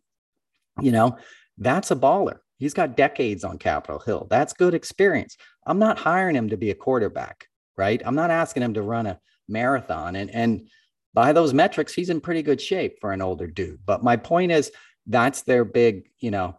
You 0.82 0.92
know, 0.92 1.18
that's 1.58 1.92
a 1.92 1.96
baller. 1.96 2.40
He's 2.62 2.76
got 2.76 2.96
decades 2.96 3.44
on 3.44 3.58
Capitol 3.58 3.98
Hill. 3.98 4.28
That's 4.30 4.54
good 4.54 4.76
experience. 4.76 5.36
I'm 5.66 5.80
not 5.80 5.98
hiring 5.98 6.36
him 6.36 6.50
to 6.50 6.58
be 6.58 6.70
a 6.70 6.76
quarterback, 6.76 7.48
right? 7.76 8.00
I'm 8.06 8.14
not 8.14 8.30
asking 8.30 8.62
him 8.62 8.76
to 8.76 8.84
run 8.84 9.08
a 9.08 9.20
marathon. 9.50 10.16
And, 10.16 10.30
and 10.30 10.70
by 11.12 11.34
those 11.34 11.56
metrics, 11.56 11.92
he's 11.92 12.12
in 12.12 12.22
pretty 12.22 12.44
good 12.44 12.62
shape 12.62 13.00
for 13.02 13.14
an 13.14 13.22
older 13.24 13.48
dude. 13.48 13.80
But 13.84 14.04
my 14.04 14.16
point 14.16 14.52
is, 14.52 14.72
that's 15.08 15.42
their 15.42 15.66
big, 15.66 16.12
you 16.20 16.30
know, 16.30 16.56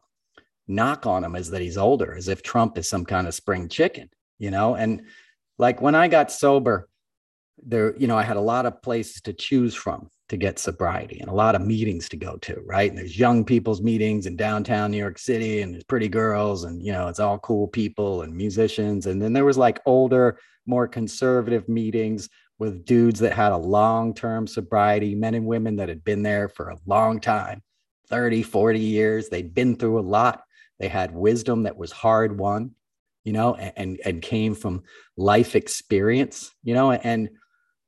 knock 0.66 1.06
on 1.06 1.22
him 1.22 1.36
is 1.36 1.50
that 1.50 1.62
he's 1.62 1.78
older, 1.78 2.16
as 2.16 2.26
if 2.26 2.42
Trump 2.42 2.78
is 2.78 2.88
some 2.88 3.04
kind 3.04 3.28
of 3.28 3.34
spring 3.34 3.68
chicken, 3.68 4.10
you 4.40 4.50
know? 4.50 4.74
And 4.74 5.02
like 5.56 5.80
when 5.80 5.94
I 5.94 6.08
got 6.08 6.32
sober, 6.32 6.88
there, 7.64 7.96
you 7.96 8.08
know, 8.08 8.18
I 8.18 8.24
had 8.24 8.36
a 8.36 8.40
lot 8.40 8.66
of 8.66 8.82
places 8.82 9.22
to 9.22 9.32
choose 9.32 9.76
from 9.76 10.10
to 10.32 10.38
get 10.38 10.58
sobriety 10.58 11.20
and 11.20 11.28
a 11.28 11.34
lot 11.34 11.54
of 11.54 11.60
meetings 11.60 12.08
to 12.08 12.16
go 12.16 12.38
to, 12.38 12.58
right? 12.64 12.88
And 12.88 12.96
there's 12.96 13.18
young 13.18 13.44
people's 13.44 13.82
meetings 13.82 14.24
in 14.24 14.34
downtown 14.34 14.90
New 14.90 14.96
York 14.96 15.18
City 15.18 15.60
and 15.60 15.74
there's 15.74 15.84
pretty 15.84 16.08
girls 16.08 16.64
and, 16.64 16.82
you 16.82 16.90
know, 16.90 17.08
it's 17.08 17.20
all 17.20 17.38
cool 17.40 17.68
people 17.68 18.22
and 18.22 18.34
musicians. 18.34 19.04
And 19.04 19.20
then 19.20 19.34
there 19.34 19.44
was 19.44 19.58
like 19.58 19.80
older, 19.84 20.38
more 20.64 20.88
conservative 20.88 21.68
meetings 21.68 22.30
with 22.58 22.86
dudes 22.86 23.20
that 23.20 23.34
had 23.34 23.52
a 23.52 23.58
long 23.58 24.14
term 24.14 24.46
sobriety, 24.46 25.14
men 25.14 25.34
and 25.34 25.44
women 25.44 25.76
that 25.76 25.90
had 25.90 26.02
been 26.02 26.22
there 26.22 26.48
for 26.48 26.70
a 26.70 26.78
long 26.86 27.20
time 27.20 27.60
30, 28.08 28.42
40 28.42 28.80
years. 28.80 29.28
They'd 29.28 29.52
been 29.52 29.76
through 29.76 29.98
a 29.98 30.00
lot. 30.00 30.44
They 30.78 30.88
had 30.88 31.14
wisdom 31.14 31.64
that 31.64 31.76
was 31.76 31.92
hard 31.92 32.38
won, 32.38 32.70
you 33.22 33.34
know, 33.34 33.54
and, 33.54 34.00
and 34.02 34.22
came 34.22 34.54
from 34.54 34.84
life 35.18 35.54
experience, 35.54 36.52
you 36.64 36.72
know, 36.72 36.90
and 36.90 37.28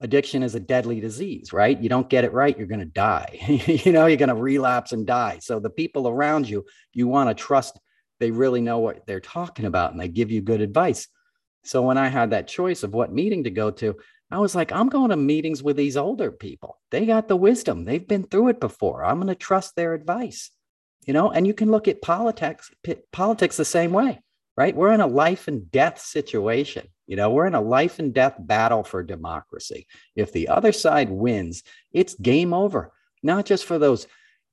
addiction 0.05 0.43
is 0.43 0.55
a 0.55 0.61
deadly 0.61 1.01
disease, 1.01 1.53
right? 1.53 1.81
You 1.81 1.89
don't 1.89 2.11
get 2.11 2.25
it 2.25 2.33
right, 2.33 2.57
you're 2.57 2.67
going 2.67 2.81
to 2.81 2.87
die. 2.87 3.39
you 3.85 3.91
know, 3.91 4.07
you're 4.07 4.19
going 4.19 4.29
to 4.29 4.35
relapse 4.35 4.93
and 4.93 5.07
die. 5.07 5.39
So 5.41 5.59
the 5.59 5.71
people 5.71 6.07
around 6.07 6.49
you, 6.49 6.67
you 6.93 7.09
want 7.09 7.31
to 7.31 7.35
trust 7.35 7.81
they 8.21 8.31
really 8.31 8.61
know 8.61 8.79
what 8.79 9.07
they're 9.07 9.19
talking 9.19 9.65
about 9.65 9.93
and 9.93 10.01
they 10.01 10.09
give 10.09 10.31
you 10.31 10.41
good 10.41 10.61
advice. 10.61 11.09
So 11.65 11.83
when 11.83 11.99
I 11.99 12.09
had 12.09 12.31
that 12.31 12.47
choice 12.47 12.83
of 12.83 12.93
what 12.95 13.13
meeting 13.13 13.45
to 13.45 13.51
go 13.51 13.71
to, 13.73 13.97
I 14.31 14.39
was 14.39 14.55
like, 14.55 14.73
I'm 14.73 14.89
going 14.89 15.11
to 15.11 15.17
meetings 15.17 15.63
with 15.63 15.77
these 15.77 15.97
older 15.97 16.31
people. 16.31 16.79
They 16.91 17.07
got 17.07 17.27
the 17.27 17.37
wisdom. 17.37 17.85
They've 17.85 18.07
been 18.07 18.25
through 18.25 18.49
it 18.49 18.61
before. 18.61 19.05
I'm 19.05 19.17
going 19.17 19.29
to 19.29 19.35
trust 19.35 19.75
their 19.75 19.95
advice. 19.95 20.51
You 21.07 21.13
know, 21.13 21.31
and 21.31 21.47
you 21.47 21.55
can 21.55 21.71
look 21.71 21.87
at 21.87 22.01
politics 22.03 22.71
politics 23.13 23.59
the 23.59 23.65
same 23.65 23.93
way, 23.93 24.21
right? 24.57 24.75
We're 24.75 24.93
in 24.93 25.01
a 25.01 25.07
life 25.07 25.49
and 25.49 25.71
death 25.71 26.01
situation. 26.01 26.89
You 27.07 27.17
know, 27.17 27.31
we're 27.31 27.47
in 27.47 27.55
a 27.55 27.61
life 27.61 27.99
and 27.99 28.15
death 28.15 28.37
battle 28.39 28.83
for 28.83 29.03
democracy. 29.03 29.87
If 30.17 30.33
the 30.33 30.49
other 30.49 30.73
side 30.73 31.11
wins, 31.11 31.63
it's 31.93 32.15
game 32.15 32.55
over, 32.55 32.93
not 33.23 33.45
just 33.45 33.65
for 33.65 33.79
those 33.79 34.07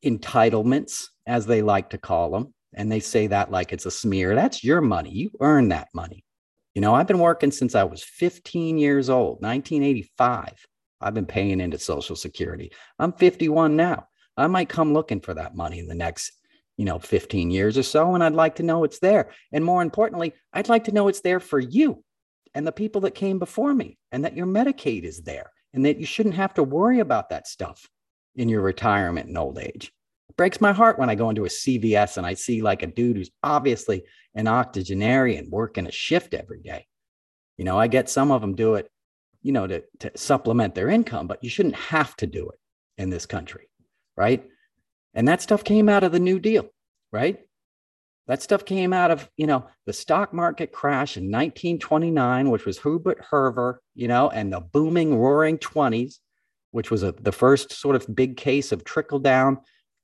entitlements, 0.03 1.05
as 1.27 1.46
they 1.46 1.62
like 1.62 1.91
to 1.91 1.98
call 1.98 2.31
them. 2.31 2.53
And 2.74 2.91
they 2.91 3.00
say 3.00 3.27
that 3.27 3.51
like 3.51 3.74
it's 3.74 3.86
a 3.86 3.91
smear. 3.91 4.36
That's 4.36 4.63
your 4.63 4.81
money. 4.81 5.12
You 5.12 5.31
earn 5.39 5.70
that 5.70 5.89
money. 5.93 6.25
You 6.74 6.81
know, 6.81 6.96
I've 6.96 7.08
been 7.08 7.20
working 7.20 7.51
since 7.51 7.75
I 7.75 7.84
was 7.84 8.03
15 8.03 8.77
years 8.77 9.10
old, 9.10 9.41
1985. 9.41 10.65
I've 11.01 11.13
been 11.13 11.25
paying 11.25 11.60
into 11.60 11.77
Social 11.77 12.15
Security. 12.15 12.72
I'm 12.98 13.12
51 13.13 13.75
now. 13.75 14.08
I 14.38 14.48
might 14.48 14.70
come 14.70 14.93
looking 14.93 15.20
for 15.20 15.34
that 15.34 15.55
money 15.55 15.79
in 15.79 15.88
the 15.88 15.96
next, 15.96 16.31
you 16.78 16.86
know, 16.86 17.00
15 17.00 17.51
years 17.51 17.78
or 17.78 17.84
so. 17.84 18.16
And 18.16 18.24
I'd 18.24 18.34
like 18.34 18.56
to 18.56 18.63
know 18.63 18.84
it's 18.84 19.00
there. 19.00 19.32
And 19.51 19.63
more 19.63 19.82
importantly, 19.82 20.34
I'd 20.54 20.70
like 20.70 20.86
to 20.86 20.92
know 20.92 21.08
it's 21.08 21.22
there 21.22 21.40
for 21.40 21.60
you 21.60 22.04
and 22.54 22.66
the 22.68 22.72
people 22.72 23.01
that 23.01 23.16
came 23.16 23.40
before 23.40 23.74
me, 23.74 23.98
and 24.12 24.25
that 24.25 24.36
your 24.36 24.46
Medicaid 24.46 25.04
is 25.04 25.22
there, 25.22 25.51
and 25.74 25.86
that 25.86 25.98
you 26.00 26.06
shouldn't 26.06 26.36
have 26.36 26.54
to 26.56 26.63
worry 26.63 27.00
about 27.00 27.30
that 27.30 27.48
stuff 27.48 27.88
in 28.36 28.50
your 28.50 28.62
retirement 28.62 29.28
and 29.28 29.38
old 29.38 29.58
age. 29.58 29.92
It 30.30 30.38
breaks 30.38 30.62
my 30.62 30.74
heart 30.74 31.00
when 31.00 31.10
I 31.10 31.16
go 31.16 31.30
into 31.30 31.46
a 31.46 31.50
CVS 31.50 32.18
and 32.18 32.25
I 32.25 32.34
see 32.34 32.62
like 32.62 32.84
a 32.84 32.88
dude 32.88 33.18
who's 33.18 33.32
obviously 33.44 34.04
an 34.36 34.48
octogenarian 34.48 35.50
working 35.50 35.88
a 35.88 35.92
shift 35.92 36.34
every 36.34 36.62
day. 36.62 36.88
You 37.58 37.66
know, 37.66 37.78
I 37.78 37.88
get 37.88 38.10
some 38.10 38.32
of 38.32 38.42
them 38.42 38.56
do 38.56 38.75
it, 38.75 38.90
you 39.42 39.51
know, 39.51 39.68
to, 39.68 39.84
to 40.00 40.12
supplement 40.16 40.74
their 40.74 40.90
income, 40.90 41.28
but 41.28 41.44
you 41.44 41.50
shouldn't 41.50 41.75
have 41.75 42.16
to 42.18 42.28
do 42.28 42.50
it 42.50 42.60
in 42.98 43.10
this 43.10 43.25
country, 43.25 43.70
right? 44.16 44.46
And 45.13 45.27
that 45.27 45.41
stuff 45.41 45.63
came 45.63 45.89
out 45.89 46.03
of 46.03 46.12
the 46.12 46.20
New 46.20 46.39
Deal, 46.39 46.70
right? 47.12 47.39
That 48.27 48.41
stuff 48.41 48.63
came 48.63 48.94
out 48.94 49.12
of, 49.12 49.30
you 49.36 49.48
know, 49.48 49.68
the 49.86 49.94
stock 49.94 50.34
market 50.34 50.72
crash 50.72 51.18
in 51.18 51.24
1929, 51.24 52.50
which 52.50 52.65
was 52.65 52.77
Herbert 52.77 53.25
Hoover, 53.30 53.82
you 53.94 54.08
know, 54.08 54.30
and 54.30 54.53
the 54.53 54.62
booming, 54.62 55.18
roaring 55.18 55.58
20s, 55.58 56.20
which 56.72 56.91
was 56.91 57.03
a, 57.03 57.12
the 57.12 57.32
first 57.32 57.74
sort 57.74 57.96
of 57.96 58.15
big 58.15 58.38
case 58.38 58.72
of 58.72 58.84
trickle 58.84 59.20
down 59.20 59.60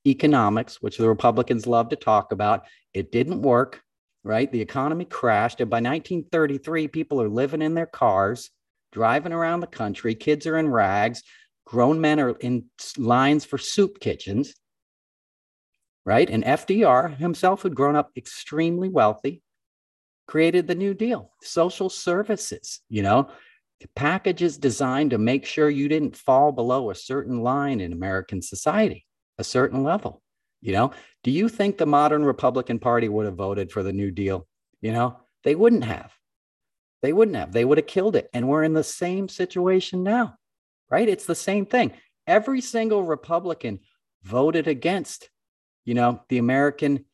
economics, 0.06 0.82
which 0.82 0.98
the 0.98 1.08
Republicans 1.08 1.68
love 1.68 1.90
to 1.90 1.96
talk 1.96 2.32
about. 2.32 2.66
It 2.94 3.12
didn't 3.12 3.44
work, 3.44 3.82
right? 4.24 4.52
The 4.52 4.62
economy 4.62 5.06
crashed. 5.06 5.62
And 5.62 5.70
by 5.70 5.78
1933, 5.78 6.88
people 6.90 7.22
are 7.22 7.30
living 7.30 7.62
in 7.62 7.76
their 7.76 7.86
cars, 7.86 8.50
driving 8.92 9.32
around 9.32 9.62
the 9.62 9.68
country. 9.68 10.16
Kids 10.16 10.46
are 10.48 10.58
in 10.58 10.70
rags. 10.70 11.24
Grown 11.66 12.02
men 12.02 12.20
are 12.20 12.32
in 12.32 12.66
lines 12.98 13.46
for 13.46 13.58
soup 13.58 14.00
kitchens 14.00 14.54
right? 16.08 16.30
And 16.30 16.46
FDR 16.46 17.18
himself 17.18 17.64
had 17.64 17.76
grown 17.76 17.98
up 17.98 18.12
extremely 18.16 18.88
wealthy, 18.88 19.42
created 20.26 20.66
the 20.66 20.74
New 20.74 20.94
Deal, 20.94 21.34
social 21.42 21.90
services, 21.90 22.80
you 22.88 23.04
know, 23.04 23.30
packages 23.94 24.58
designed 24.58 25.12
to 25.12 25.18
make 25.18 25.46
sure 25.46 25.70
you 25.70 25.90
didn't 25.90 26.16
fall 26.16 26.54
below 26.54 26.90
a 26.90 26.96
certain 26.96 27.42
line 27.42 27.82
in 27.82 27.92
American 27.92 28.42
society, 28.42 29.06
a 29.38 29.44
certain 29.44 29.84
level. 29.84 30.22
You 30.62 30.72
know, 30.72 30.92
do 31.26 31.32
you 31.32 31.50
think 31.50 31.78
the 31.78 31.86
modern 31.86 32.24
Republican 32.24 32.80
Party 32.80 33.10
would 33.10 33.26
have 33.26 33.36
voted 33.36 33.70
for 33.70 33.84
the 33.84 33.94
New 33.94 34.10
Deal? 34.10 34.48
You 34.80 34.94
know, 34.94 35.20
they 35.44 35.56
wouldn't 35.56 35.84
have. 35.84 36.14
They 37.02 37.12
wouldn't 37.12 37.36
have. 37.36 37.52
They 37.52 37.66
would 37.66 37.80
have 37.80 37.86
killed 37.86 38.16
it. 38.16 38.30
And 38.34 38.48
we're 38.48 38.64
in 38.64 38.74
the 38.74 38.84
same 38.84 39.28
situation 39.28 40.04
now, 40.04 40.36
right? 40.90 41.10
It's 41.10 41.26
the 41.26 41.36
same 41.36 41.66
thing. 41.66 41.92
Every 42.26 42.62
single 42.62 43.04
Republican 43.04 43.82
voted 44.24 44.70
against 44.70 45.30
you 45.88 45.94
know, 45.94 46.22
the 46.28 46.38
American 46.38 47.06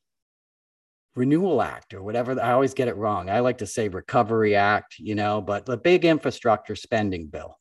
Renewal 1.16 1.62
Act 1.62 1.94
or 1.94 2.02
whatever. 2.02 2.42
I 2.42 2.54
always 2.54 2.74
get 2.74 2.88
it 2.88 2.98
wrong. 2.98 3.30
I 3.30 3.40
like 3.40 3.60
to 3.60 3.68
say 3.68 3.88
Recovery 3.88 4.56
Act, 4.56 4.96
you 4.98 5.14
know, 5.14 5.42
but 5.42 5.68
the 5.68 5.78
big 5.78 6.06
infrastructure 6.06 6.76
spending 6.76 7.28
bill, 7.28 7.60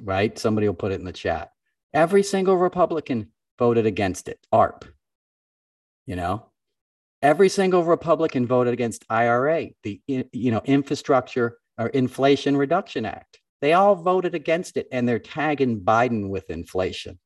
right? 0.00 0.38
Somebody 0.38 0.66
will 0.66 0.74
put 0.74 0.90
it 0.90 1.00
in 1.00 1.04
the 1.04 1.12
chat. 1.12 1.50
Every 1.92 2.22
single 2.22 2.56
Republican 2.56 3.28
voted 3.58 3.84
against 3.84 4.26
it, 4.28 4.38
ARP, 4.50 4.86
you 6.06 6.16
know. 6.16 6.46
Every 7.20 7.50
single 7.50 7.84
Republican 7.84 8.46
voted 8.46 8.72
against 8.72 9.04
IRA, 9.08 9.68
the 9.82 10.00
you 10.06 10.50
know 10.50 10.62
infrastructure 10.64 11.58
or 11.78 11.88
Inflation 11.88 12.56
Reduction 12.56 13.04
Act. 13.04 13.38
They 13.60 13.74
all 13.74 13.96
voted 13.96 14.34
against 14.34 14.78
it, 14.78 14.88
and 14.92 15.06
they're 15.06 15.18
tagging 15.18 15.80
Biden 15.80 16.28
with 16.28 16.50
inflation, 16.50 17.18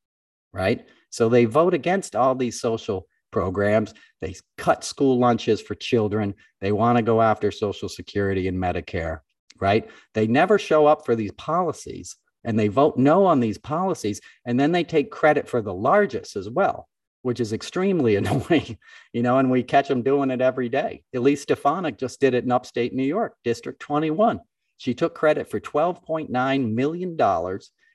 right? 0.53 0.87
So 1.11 1.29
they 1.29 1.47
vote 1.47 1.75
against 1.75 2.15
all 2.15 2.35
these 2.35 2.61
social 2.61 3.07
programs. 3.31 3.95
They 4.21 4.37
cut 4.57 4.85
school 4.85 5.19
lunches 5.19 5.61
for 5.61 5.75
children. 5.75 6.35
They 6.61 6.73
want 6.73 6.97
to 6.97 7.03
go 7.03 7.23
after 7.23 7.51
Social 7.51 7.89
Security 7.89 8.49
and 8.49 8.59
Medicare, 8.59 9.21
right? 9.61 9.89
They 10.15 10.27
never 10.27 10.59
show 10.59 10.87
up 10.87 11.05
for 11.05 11.15
these 11.15 11.33
policies 11.33 12.17
and 12.45 12.59
they 12.59 12.69
vote 12.69 12.97
no 12.97 13.27
on 13.27 13.41
these 13.41 13.59
policies. 13.59 14.21
And 14.45 14.59
then 14.59 14.73
they 14.73 14.85
take 14.85 15.11
credit 15.11 15.49
for 15.49 15.61
the 15.61 15.75
largest 15.75 16.37
as 16.37 16.49
well, 16.49 16.89
which 17.23 17.41
is 17.41 17.53
extremely 17.53 18.17
annoying, 18.17 18.79
you 19.13 19.23
know, 19.23 19.39
and 19.39 19.51
we 19.51 19.63
catch 19.63 19.89
them 19.89 20.03
doing 20.03 20.31
it 20.31 20.41
every 20.41 20.69
day. 20.69 21.03
Elise 21.15 21.43
Stefanik 21.43 21.99
just 21.99 22.21
did 22.21 22.35
it 22.35 22.45
in 22.45 22.53
upstate 22.53 22.95
New 22.95 23.05
York, 23.05 23.35
District 23.45 23.81
21. 23.81 24.41
She 24.79 24.95
took 24.95 25.15
credit 25.15 25.51
for 25.51 25.61
$12.9 25.61 26.73
million 26.73 27.19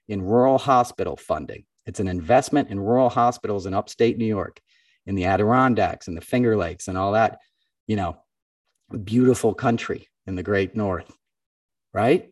in 0.09 0.21
rural 0.21 0.57
hospital 0.57 1.15
funding. 1.15 1.63
It's 1.85 1.99
an 1.99 2.07
investment 2.07 2.69
in 2.69 2.79
rural 2.79 3.09
hospitals 3.09 3.65
in 3.65 3.73
upstate 3.73 4.17
New 4.17 4.25
York, 4.25 4.59
in 5.05 5.15
the 5.15 5.25
Adirondacks 5.25 6.07
and 6.07 6.15
the 6.15 6.21
Finger 6.21 6.55
Lakes 6.55 6.87
and 6.87 6.97
all 6.97 7.13
that, 7.13 7.39
you 7.87 7.95
know, 7.95 8.17
beautiful 9.03 9.53
country 9.53 10.07
in 10.27 10.35
the 10.35 10.43
great 10.43 10.75
north, 10.75 11.11
right? 11.93 12.29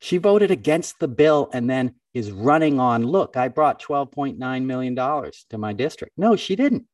She 0.00 0.18
voted 0.18 0.50
against 0.50 0.98
the 0.98 1.08
bill 1.08 1.48
and 1.52 1.68
then 1.68 1.94
is 2.14 2.30
running 2.30 2.78
on, 2.80 3.04
look, 3.04 3.36
I 3.36 3.48
brought 3.48 3.82
$12.9 3.82 4.64
million 4.64 4.94
to 4.96 5.58
my 5.58 5.72
district. 5.72 6.12
No, 6.16 6.36
she 6.36 6.56
didn't. 6.56 6.86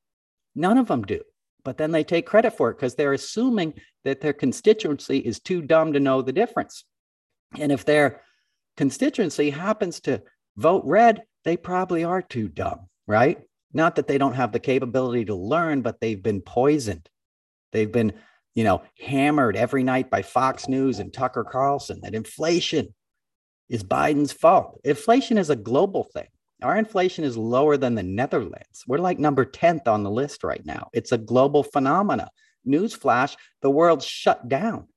None 0.54 0.78
of 0.78 0.88
them 0.88 1.02
do. 1.02 1.22
But 1.64 1.76
then 1.76 1.90
they 1.90 2.04
take 2.04 2.26
credit 2.26 2.56
for 2.56 2.70
it 2.70 2.76
because 2.76 2.94
they're 2.94 3.12
assuming 3.12 3.74
that 4.04 4.20
their 4.20 4.32
constituency 4.32 5.18
is 5.18 5.40
too 5.40 5.62
dumb 5.62 5.92
to 5.92 6.00
know 6.00 6.22
the 6.22 6.32
difference. 6.32 6.84
And 7.58 7.72
if 7.72 7.84
their 7.84 8.22
constituency 8.76 9.50
happens 9.50 10.00
to 10.00 10.22
vote 10.56 10.84
red, 10.84 11.22
they 11.44 11.56
probably 11.56 12.04
are 12.04 12.22
too 12.22 12.48
dumb, 12.48 12.88
right? 13.06 13.40
Not 13.72 13.96
that 13.96 14.06
they 14.06 14.18
don't 14.18 14.34
have 14.34 14.52
the 14.52 14.60
capability 14.60 15.26
to 15.26 15.34
learn, 15.34 15.82
but 15.82 16.00
they've 16.00 16.22
been 16.22 16.40
poisoned. 16.40 17.08
They've 17.72 17.90
been, 17.90 18.14
you 18.54 18.64
know, 18.64 18.82
hammered 18.98 19.56
every 19.56 19.82
night 19.82 20.10
by 20.10 20.22
Fox 20.22 20.68
News 20.68 20.98
and 20.98 21.12
Tucker 21.12 21.44
Carlson 21.44 22.00
that 22.02 22.14
inflation 22.14 22.94
is 23.68 23.84
Biden's 23.84 24.32
fault. 24.32 24.80
Inflation 24.84 25.36
is 25.36 25.50
a 25.50 25.56
global 25.56 26.04
thing. 26.04 26.28
Our 26.62 26.76
inflation 26.76 27.24
is 27.24 27.36
lower 27.36 27.76
than 27.76 27.94
the 27.94 28.02
Netherlands. 28.02 28.84
We're 28.86 28.98
like 28.98 29.18
number 29.18 29.44
10th 29.44 29.86
on 29.86 30.02
the 30.02 30.10
list 30.10 30.42
right 30.42 30.64
now. 30.64 30.88
It's 30.92 31.12
a 31.12 31.18
global 31.18 31.62
phenomena. 31.62 32.30
Newsflash, 32.66 33.36
the 33.62 33.70
world 33.70 34.02
shut 34.02 34.48
down 34.48 34.88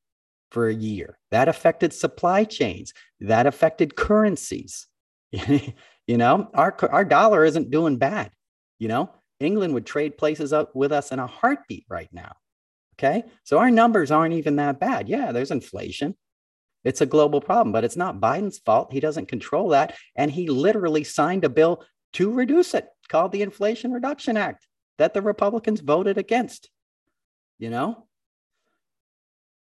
for 0.50 0.68
a 0.68 0.74
year. 0.74 1.20
That 1.30 1.48
affected 1.48 1.94
supply 1.94 2.46
chains. 2.46 2.94
That 3.20 3.46
affected 3.46 3.96
currencies. 3.96 4.88
you 5.32 6.18
know, 6.18 6.50
our, 6.54 6.75
our 6.90 7.06
dollar 7.06 7.46
isn't 7.46 7.70
doing 7.70 7.98
bad. 7.98 8.32
You 8.81 8.88
know, 8.88 9.11
England 9.39 9.75
would 9.75 9.85
trade 9.85 10.17
places 10.17 10.51
up 10.51 10.75
with 10.75 10.91
us 10.91 11.11
in 11.11 11.19
a 11.19 11.27
heartbeat 11.27 11.85
right 11.88 12.09
now. 12.11 12.31
Okay. 12.95 13.23
So 13.43 13.59
our 13.59 13.69
numbers 13.69 14.09
aren't 14.09 14.33
even 14.33 14.55
that 14.55 14.79
bad. 14.79 15.07
Yeah, 15.07 15.31
there's 15.31 15.51
inflation. 15.51 16.17
It's 16.83 17.01
a 17.01 17.05
global 17.05 17.41
problem, 17.41 17.73
but 17.73 17.83
it's 17.83 17.95
not 17.95 18.19
Biden's 18.19 18.57
fault. 18.57 18.91
He 18.91 19.00
doesn't 19.00 19.27
control 19.27 19.69
that. 19.69 19.95
And 20.15 20.31
he 20.31 20.50
literally 20.50 21.03
signed 21.03 21.45
a 21.45 21.50
bill 21.50 21.85
to 22.13 22.33
reduce 22.33 22.73
it 22.73 22.88
called 23.07 23.33
the 23.33 23.43
Inflation 23.43 23.91
Reduction 23.91 24.35
Act 24.35 24.65
that 24.97 25.13
the 25.13 25.21
Republicans 25.21 25.81
voted 25.81 26.17
against. 26.17 26.71
You 27.59 27.69
know? 27.69 28.07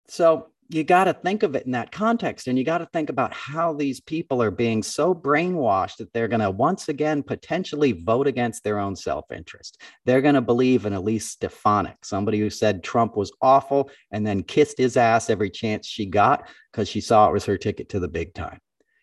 So 0.08 0.48
you 0.72 0.84
got 0.84 1.04
to 1.04 1.12
think 1.12 1.42
of 1.42 1.54
it 1.54 1.66
in 1.66 1.72
that 1.72 1.92
context 1.92 2.48
and 2.48 2.58
you 2.58 2.64
got 2.64 2.78
to 2.78 2.86
think 2.86 3.10
about 3.10 3.34
how 3.34 3.74
these 3.74 4.00
people 4.00 4.42
are 4.42 4.50
being 4.50 4.82
so 4.82 5.14
brainwashed 5.14 5.96
that 5.98 6.12
they're 6.12 6.28
going 6.28 6.40
to 6.40 6.50
once 6.50 6.88
again 6.88 7.22
potentially 7.22 7.92
vote 7.92 8.26
against 8.26 8.64
their 8.64 8.78
own 8.78 8.96
self-interest. 8.96 9.82
They're 10.06 10.22
going 10.22 10.34
to 10.34 10.40
believe 10.40 10.86
in 10.86 10.94
elise 10.94 11.28
stefanik 11.28 12.04
somebody 12.04 12.38
who 12.38 12.48
said 12.48 12.82
trump 12.82 13.16
was 13.16 13.32
awful 13.42 13.90
and 14.10 14.26
then 14.26 14.42
kissed 14.42 14.78
his 14.78 14.96
ass 14.96 15.28
every 15.28 15.50
chance 15.50 15.86
she 15.86 16.06
got 16.06 16.48
because 16.72 16.88
she 16.88 17.00
saw 17.00 17.28
it 17.28 17.32
was 17.32 17.44
her 17.44 17.58
ticket 17.58 17.90
to 17.90 18.00
the 18.00 18.08
big 18.08 18.32
time. 18.32 18.58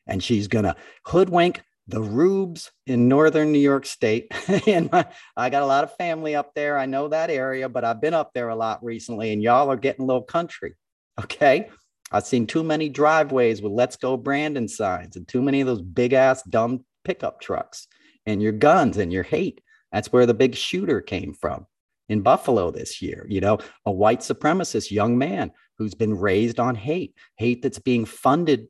And 0.08 0.24
she's 0.24 0.48
going 0.48 0.66
to 0.66 0.76
hoodwink 1.06 1.62
the 1.88 2.02
rubes 2.02 2.72
in 2.88 3.08
northern 3.08 3.52
new 3.52 3.60
york 3.60 3.86
state. 3.86 4.32
And 4.68 4.92
my, 4.92 5.06
i 5.38 5.50
got 5.50 5.64
a 5.64 5.68
lot 5.68 5.84
of 5.84 5.96
family 5.98 6.36
up 6.36 6.54
there. 6.56 6.78
I 6.78 6.88
know 6.88 7.10
that 7.10 7.30
area 7.30 7.70
but 7.70 7.84
i've 7.84 8.02
been 8.02 8.16
up 8.16 8.32
there 8.34 8.50
a 8.50 8.56
lot 8.56 8.84
recently 8.84 9.34
and 9.34 9.44
y'all 9.44 9.72
are 9.72 9.78
getting 9.78 10.04
a 10.04 10.08
little 10.08 10.24
country 10.24 10.76
Okay. 11.20 11.70
I've 12.12 12.26
seen 12.26 12.48
too 12.48 12.64
many 12.64 12.90
driveways 12.90 13.62
with 13.62 13.72
let's 13.72 13.96
go 13.96 14.18
Brandon 14.18 14.68
signs 14.68 15.16
and 15.16 15.28
too 15.28 15.42
many 15.42 15.62
of 15.62 15.68
those 15.68 15.82
big 15.82 16.14
ass 16.14 16.42
dumb 16.44 16.86
pickup 17.04 17.40
trucks 17.40 17.88
and 18.26 18.42
your 18.42 18.52
guns 18.52 18.98
and 18.98 19.14
your 19.14 19.24
hate. 19.24 19.62
That's 19.92 20.12
where 20.12 20.26
the 20.26 20.34
big 20.34 20.56
shooter 20.56 21.02
came 21.02 21.34
from 21.34 21.68
in 22.08 22.22
Buffalo 22.22 22.72
this 22.72 23.02
year. 23.02 23.26
You 23.30 23.42
know, 23.42 23.60
a 23.86 23.92
white 23.92 24.22
supremacist 24.22 24.92
young 24.92 25.18
man 25.18 25.52
who's 25.78 25.94
been 25.94 26.18
raised 26.18 26.60
on 26.60 26.76
hate, 26.76 27.16
hate 27.38 27.62
that's 27.62 27.80
being 27.80 28.06
funded 28.06 28.68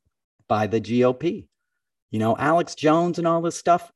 by 0.48 0.68
the 0.68 0.82
GOP. 0.82 1.48
You 2.12 2.20
know, 2.20 2.36
Alex 2.38 2.76
Jones 2.76 3.20
and 3.20 3.28
all 3.28 3.42
this 3.42 3.58
stuff. 3.58 3.92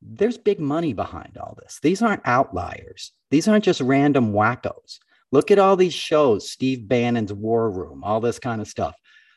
There's 0.00 0.38
big 0.38 0.60
money 0.60 0.92
behind 0.92 1.36
all 1.38 1.56
this. 1.60 1.78
These 1.82 2.02
aren't 2.02 2.26
outliers. 2.26 3.12
These 3.30 3.48
aren't 3.48 3.64
just 3.64 3.80
random 3.80 4.32
wackos. 4.32 4.98
Look 5.30 5.50
at 5.50 5.58
all 5.58 5.76
these 5.76 5.94
shows, 5.94 6.50
Steve 6.50 6.88
Bannon's 6.88 7.32
War 7.32 7.70
Room, 7.70 8.02
all 8.02 8.20
this 8.20 8.38
kind 8.38 8.60
of 8.60 8.68
stuff. 8.68 8.94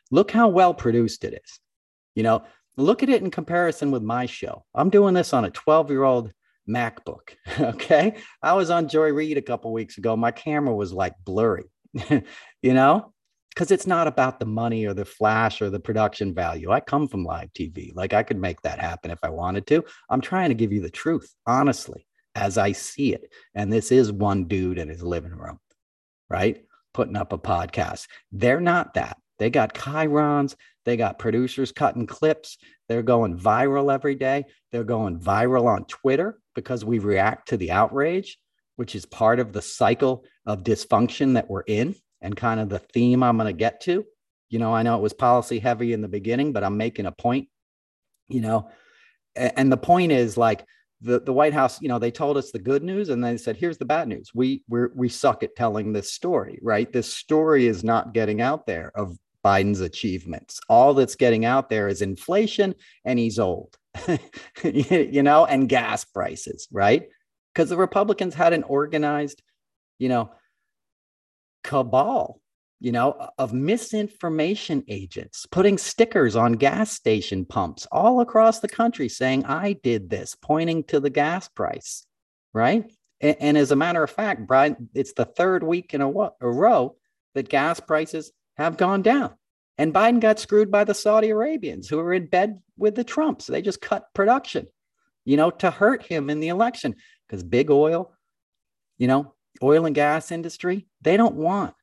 Look 0.09 0.31
how 0.31 0.47
well 0.47 0.73
produced 0.73 1.23
it 1.23 1.41
is. 1.43 1.59
You 2.15 2.23
know, 2.23 2.43
look 2.77 3.03
at 3.03 3.09
it 3.09 3.21
in 3.21 3.31
comparison 3.31 3.91
with 3.91 4.01
my 4.01 4.25
show. 4.25 4.65
I'm 4.73 4.89
doing 4.89 5.13
this 5.13 5.33
on 5.33 5.45
a 5.45 5.51
12 5.51 5.89
year 5.89 6.03
old 6.03 6.31
MacBook. 6.67 7.35
Okay. 7.59 8.15
I 8.41 8.53
was 8.53 8.69
on 8.69 8.87
Joy 8.87 9.11
Reid 9.11 9.37
a 9.37 9.41
couple 9.41 9.73
weeks 9.73 9.97
ago. 9.97 10.15
My 10.15 10.31
camera 10.31 10.73
was 10.73 10.93
like 10.93 11.13
blurry, 11.25 11.65
you 12.09 12.73
know, 12.73 13.13
because 13.49 13.71
it's 13.71 13.87
not 13.87 14.07
about 14.07 14.39
the 14.39 14.45
money 14.45 14.85
or 14.85 14.93
the 14.93 15.05
flash 15.05 15.61
or 15.61 15.69
the 15.69 15.79
production 15.79 16.33
value. 16.33 16.71
I 16.71 16.79
come 16.79 17.07
from 17.07 17.25
live 17.25 17.51
TV. 17.53 17.93
Like 17.93 18.13
I 18.13 18.23
could 18.23 18.37
make 18.37 18.61
that 18.61 18.79
happen 18.79 19.11
if 19.11 19.19
I 19.23 19.29
wanted 19.29 19.67
to. 19.67 19.83
I'm 20.09 20.21
trying 20.21 20.49
to 20.49 20.55
give 20.55 20.71
you 20.71 20.81
the 20.81 20.89
truth, 20.89 21.33
honestly, 21.45 22.05
as 22.35 22.57
I 22.57 22.71
see 22.71 23.13
it. 23.13 23.29
And 23.55 23.71
this 23.71 23.91
is 23.91 24.11
one 24.11 24.45
dude 24.45 24.77
in 24.77 24.87
his 24.87 25.03
living 25.03 25.35
room 25.35 25.59
right? 26.31 26.63
Putting 26.93 27.17
up 27.17 27.33
a 27.33 27.37
podcast. 27.37 28.07
They're 28.31 28.61
not 28.61 28.93
that. 28.95 29.17
They 29.37 29.49
got 29.49 29.73
chyrons, 29.73 30.55
they 30.85 30.97
got 30.97 31.19
producers 31.19 31.71
cutting 31.71 32.07
clips. 32.07 32.57
They're 32.87 33.03
going 33.03 33.37
viral 33.37 33.93
every 33.93 34.15
day. 34.15 34.45
They're 34.71 34.83
going 34.83 35.19
viral 35.19 35.65
on 35.65 35.85
Twitter 35.85 36.39
because 36.55 36.83
we 36.83 36.99
react 36.99 37.49
to 37.49 37.57
the 37.57 37.71
outrage, 37.71 38.37
which 38.75 38.95
is 38.95 39.05
part 39.05 39.39
of 39.39 39.53
the 39.53 39.61
cycle 39.61 40.25
of 40.45 40.63
dysfunction 40.63 41.35
that 41.35 41.49
we're 41.49 41.61
in 41.61 41.95
and 42.21 42.35
kind 42.35 42.59
of 42.59 42.69
the 42.69 42.79
theme 42.79 43.23
I'm 43.23 43.37
going 43.37 43.47
to 43.47 43.53
get 43.53 43.81
to. 43.81 44.05
You 44.49 44.59
know, 44.59 44.73
I 44.73 44.83
know 44.83 44.97
it 44.97 45.01
was 45.01 45.13
policy 45.13 45.59
heavy 45.59 45.93
in 45.93 46.01
the 46.01 46.07
beginning, 46.07 46.51
but 46.51 46.63
I'm 46.63 46.77
making 46.77 47.05
a 47.05 47.11
point, 47.11 47.47
you 48.27 48.41
know, 48.41 48.69
and 49.35 49.71
the 49.71 49.77
point 49.77 50.11
is 50.11 50.35
like 50.35 50.65
the, 51.01 51.19
the 51.19 51.33
White 51.33 51.53
House, 51.53 51.81
you 51.81 51.87
know, 51.87 51.99
they 51.99 52.11
told 52.11 52.37
us 52.37 52.51
the 52.51 52.59
good 52.59 52.83
news 52.83 53.09
and 53.09 53.23
they 53.23 53.37
said, 53.37 53.57
here's 53.57 53.77
the 53.77 53.85
bad 53.85 54.07
news. 54.07 54.31
We 54.33 54.63
we 54.69 54.81
we 54.93 55.09
suck 55.09 55.43
at 55.43 55.55
telling 55.55 55.93
this 55.93 56.13
story, 56.13 56.59
right? 56.61 56.91
This 56.91 57.11
story 57.13 57.67
is 57.67 57.83
not 57.83 58.13
getting 58.13 58.41
out 58.41 58.67
there 58.67 58.91
of 58.95 59.17
Biden's 59.43 59.81
achievements. 59.81 60.59
All 60.69 60.93
that's 60.93 61.15
getting 61.15 61.45
out 61.45 61.69
there 61.69 61.87
is 61.87 62.01
inflation 62.01 62.75
and 63.05 63.17
he's 63.17 63.39
old, 63.39 63.75
you 64.63 65.23
know, 65.23 65.45
and 65.45 65.67
gas 65.67 66.05
prices, 66.05 66.67
right? 66.71 67.07
Because 67.53 67.69
the 67.69 67.77
Republicans 67.77 68.35
had 68.35 68.53
an 68.53 68.63
organized, 68.63 69.41
you 69.97 70.09
know, 70.09 70.31
cabal 71.63 72.39
you 72.81 72.91
know, 72.91 73.29
of 73.37 73.53
misinformation 73.53 74.83
agents 74.87 75.45
putting 75.45 75.77
stickers 75.77 76.35
on 76.35 76.53
gas 76.53 76.91
station 76.91 77.45
pumps 77.45 77.87
all 77.91 78.21
across 78.21 78.59
the 78.59 78.67
country 78.67 79.07
saying, 79.07 79.45
I 79.45 79.73
did 79.73 80.09
this, 80.09 80.35
pointing 80.35 80.83
to 80.85 80.99
the 80.99 81.11
gas 81.11 81.47
price, 81.47 82.07
right? 82.53 82.91
And, 83.21 83.37
and 83.39 83.57
as 83.57 83.69
a 83.69 83.75
matter 83.75 84.03
of 84.03 84.09
fact, 84.09 84.47
Brian, 84.47 84.89
it's 84.95 85.13
the 85.13 85.25
third 85.25 85.61
week 85.61 85.93
in 85.93 86.01
a, 86.01 86.09
a 86.09 86.31
row 86.41 86.95
that 87.35 87.49
gas 87.49 87.79
prices 87.79 88.31
have 88.57 88.77
gone 88.77 89.03
down. 89.03 89.35
And 89.77 89.93
Biden 89.93 90.19
got 90.19 90.39
screwed 90.39 90.71
by 90.71 90.83
the 90.83 90.95
Saudi 90.95 91.29
Arabians 91.29 91.87
who 91.87 91.99
are 91.99 92.13
in 92.13 92.25
bed 92.25 92.61
with 92.77 92.95
the 92.95 93.03
Trumps. 93.03 93.45
They 93.45 93.61
just 93.61 93.79
cut 93.79 94.07
production, 94.15 94.65
you 95.23 95.37
know, 95.37 95.51
to 95.51 95.69
hurt 95.69 96.01
him 96.01 96.31
in 96.31 96.39
the 96.39 96.47
election 96.47 96.95
because 97.27 97.43
big 97.43 97.69
oil, 97.69 98.11
you 98.97 99.07
know, 99.07 99.35
oil 99.61 99.85
and 99.85 99.93
gas 99.93 100.31
industry, 100.31 100.87
they 101.01 101.15
don't 101.15 101.35
want 101.35 101.75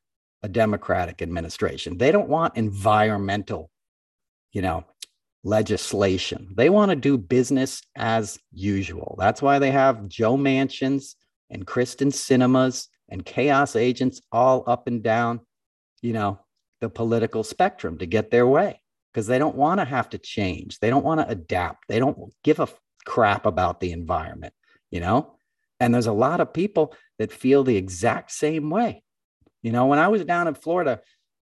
a 0.43 0.49
Democratic 0.49 1.21
administration. 1.21 1.97
They 1.97 2.11
don't 2.11 2.29
want 2.29 2.57
environmental, 2.57 3.69
you 4.51 4.61
know, 4.61 4.85
legislation. 5.43 6.53
They 6.55 6.69
want 6.69 6.89
to 6.91 6.95
do 6.95 7.17
business 7.17 7.81
as 7.95 8.39
usual. 8.51 9.15
That's 9.19 9.41
why 9.41 9.59
they 9.59 9.71
have 9.71 10.07
Joe 10.07 10.37
Manchins 10.37 11.15
and 11.49 11.65
Kyrsten 11.65 12.13
Sinemas 12.13 12.87
and 13.09 13.25
chaos 13.25 13.75
agents 13.75 14.21
all 14.31 14.63
up 14.67 14.87
and 14.87 15.01
down, 15.01 15.41
you 16.01 16.13
know, 16.13 16.39
the 16.81 16.89
political 16.89 17.43
spectrum 17.43 17.97
to 17.97 18.05
get 18.05 18.31
their 18.31 18.47
way 18.47 18.81
because 19.11 19.27
they 19.27 19.39
don't 19.39 19.55
want 19.55 19.79
to 19.79 19.85
have 19.85 20.09
to 20.09 20.17
change. 20.17 20.79
They 20.79 20.89
don't 20.89 21.05
want 21.05 21.21
to 21.21 21.27
adapt. 21.27 21.87
They 21.87 21.99
don't 21.99 22.17
give 22.43 22.59
a 22.59 22.69
crap 23.05 23.45
about 23.45 23.79
the 23.79 23.91
environment, 23.91 24.53
you 24.91 24.99
know? 24.99 25.35
And 25.79 25.93
there's 25.93 26.07
a 26.07 26.13
lot 26.13 26.41
of 26.41 26.53
people 26.53 26.93
that 27.17 27.31
feel 27.31 27.63
the 27.63 27.77
exact 27.77 28.31
same 28.31 28.69
way. 28.69 29.03
You 29.61 29.71
know, 29.71 29.87
when 29.87 29.99
I 29.99 30.07
was 30.07 30.23
down 30.23 30.47
in 30.47 30.55
Florida, 30.55 31.01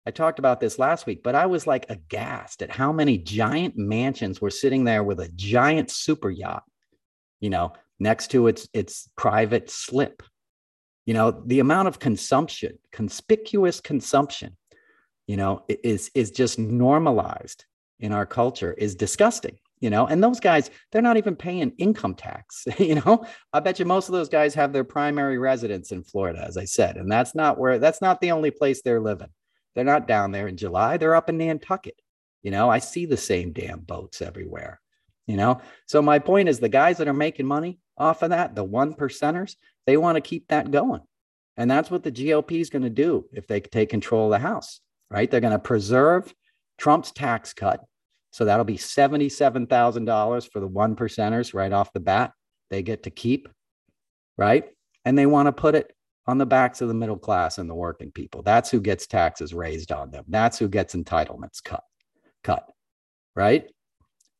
I 0.06 0.10
talked 0.10 0.38
about 0.38 0.60
this 0.60 0.78
last 0.78 1.06
week, 1.06 1.22
but 1.22 1.34
I 1.34 1.46
was 1.46 1.66
like 1.66 1.86
aghast 1.88 2.62
at 2.62 2.70
how 2.70 2.92
many 2.92 3.18
giant 3.18 3.76
mansions 3.76 4.40
were 4.40 4.50
sitting 4.50 4.84
there 4.84 5.02
with 5.02 5.20
a 5.20 5.30
giant 5.34 5.90
super 5.90 6.30
yacht, 6.30 6.64
you 7.40 7.50
know, 7.50 7.72
next 7.98 8.30
to 8.32 8.46
its 8.46 8.68
its 8.72 9.08
private 9.16 9.70
slip. 9.70 10.22
You 11.06 11.14
know, 11.14 11.42
the 11.46 11.60
amount 11.60 11.88
of 11.88 11.98
consumption, 11.98 12.78
conspicuous 12.92 13.80
consumption 13.80 14.56
you 15.26 15.36
know, 15.36 15.64
is 15.68 16.10
is 16.14 16.30
just 16.30 16.58
normalized 16.58 17.64
in 18.00 18.12
our 18.12 18.26
culture 18.26 18.72
is 18.72 18.94
disgusting 18.94 19.58
you 19.84 19.90
know 19.90 20.06
and 20.06 20.24
those 20.24 20.40
guys 20.40 20.70
they're 20.90 21.02
not 21.02 21.18
even 21.18 21.36
paying 21.36 21.70
income 21.76 22.14
tax 22.14 22.64
you 22.78 22.94
know? 22.94 23.26
I 23.52 23.60
bet 23.60 23.78
you 23.78 23.84
most 23.84 24.08
of 24.08 24.14
those 24.14 24.30
guys 24.30 24.54
have 24.54 24.72
their 24.72 24.82
primary 24.82 25.36
residence 25.36 25.92
in 25.92 26.02
florida 26.02 26.42
as 26.42 26.56
i 26.56 26.64
said 26.64 26.96
and 26.96 27.12
that's 27.12 27.34
not 27.34 27.58
where 27.58 27.78
that's 27.78 28.00
not 28.00 28.20
the 28.20 28.32
only 28.32 28.50
place 28.50 28.80
they're 28.80 29.00
living. 29.00 29.28
They're 29.74 29.84
not 29.84 30.08
down 30.08 30.32
there 30.32 30.48
in 30.48 30.56
july 30.56 30.96
they're 30.96 31.14
up 31.14 31.28
in 31.28 31.36
nantucket 31.36 32.00
you 32.42 32.50
know? 32.50 32.70
I 32.70 32.78
see 32.78 33.04
the 33.04 33.18
same 33.18 33.52
damn 33.52 33.80
boats 33.80 34.22
everywhere 34.22 34.80
you 35.26 35.36
know? 35.36 35.60
So 35.86 36.00
my 36.00 36.18
point 36.18 36.48
is 36.48 36.58
the 36.58 36.68
guys 36.70 36.96
that 36.98 37.08
are 37.08 37.14
making 37.14 37.46
money 37.46 37.78
off 37.98 38.22
of 38.22 38.30
that 38.30 38.54
the 38.54 38.64
one 38.64 38.94
percenters 38.94 39.56
they 39.86 39.98
want 39.98 40.16
to 40.16 40.22
keep 40.22 40.48
that 40.48 40.70
going. 40.70 41.02
And 41.58 41.70
that's 41.70 41.90
what 41.90 42.02
the 42.02 42.10
gop 42.10 42.58
is 42.58 42.70
going 42.70 42.82
to 42.82 42.90
do 42.90 43.26
if 43.32 43.46
they 43.46 43.60
take 43.60 43.90
control 43.90 44.32
of 44.32 44.40
the 44.40 44.48
house 44.48 44.80
right? 45.10 45.30
They're 45.30 45.40
going 45.40 45.52
to 45.52 45.58
preserve 45.58 46.34
trump's 46.78 47.12
tax 47.12 47.52
cut 47.52 47.84
so 48.34 48.44
that'll 48.44 48.64
be 48.64 48.76
$77,000 48.76 50.50
for 50.50 50.58
the 50.58 50.66
one 50.66 50.96
percenters 50.96 51.54
right 51.54 51.72
off 51.72 51.92
the 51.92 52.00
bat. 52.00 52.32
They 52.68 52.82
get 52.82 53.04
to 53.04 53.10
keep, 53.10 53.48
right? 54.36 54.64
And 55.04 55.16
they 55.16 55.26
want 55.26 55.46
to 55.46 55.52
put 55.52 55.76
it 55.76 55.94
on 56.26 56.38
the 56.38 56.44
backs 56.44 56.80
of 56.80 56.88
the 56.88 56.94
middle 56.94 57.16
class 57.16 57.58
and 57.58 57.70
the 57.70 57.76
working 57.76 58.10
people. 58.10 58.42
That's 58.42 58.72
who 58.72 58.80
gets 58.80 59.06
taxes 59.06 59.54
raised 59.54 59.92
on 59.92 60.10
them. 60.10 60.24
That's 60.26 60.58
who 60.58 60.66
gets 60.66 60.96
entitlements 60.96 61.62
cut, 61.62 61.84
cut, 62.42 62.68
right? 63.36 63.70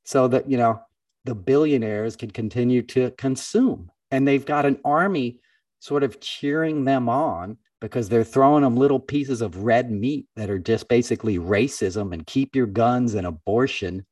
So 0.02 0.26
that, 0.26 0.50
you 0.50 0.56
know, 0.56 0.80
the 1.24 1.36
billionaires 1.36 2.16
can 2.16 2.32
continue 2.32 2.82
to 2.82 3.12
consume. 3.12 3.92
And 4.10 4.26
they've 4.26 4.44
got 4.44 4.66
an 4.66 4.80
army 4.84 5.38
sort 5.78 6.02
of 6.02 6.18
cheering 6.18 6.84
them 6.84 7.08
on 7.08 7.58
because 7.84 8.08
they're 8.08 8.24
throwing 8.24 8.62
them 8.62 8.78
little 8.78 8.98
pieces 8.98 9.42
of 9.42 9.58
red 9.58 9.90
meat 9.90 10.26
that 10.36 10.48
are 10.48 10.58
just 10.58 10.88
basically 10.88 11.38
racism 11.38 12.14
and 12.14 12.26
keep 12.26 12.56
your 12.56 12.64
guns 12.64 13.12
and 13.12 13.26
abortion, 13.26 14.06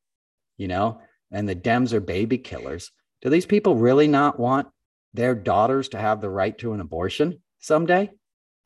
you 0.59 0.69
know, 0.69 1.01
and 1.31 1.49
the 1.49 1.57
Dems 1.57 1.95
are 1.95 2.01
baby 2.01 2.37
killers. 2.37 2.91
Do 3.23 3.31
these 3.31 3.47
people 3.47 3.75
really 3.75 4.07
not 4.07 4.39
want 4.39 4.69
their 5.15 5.35
daughters 5.35 5.89
to 5.89 5.99
have 5.99 6.21
the 6.21 6.29
right 6.29 6.57
to 6.59 6.75
an 6.75 6.83
abortion 6.83 7.41
someday? 7.61 8.11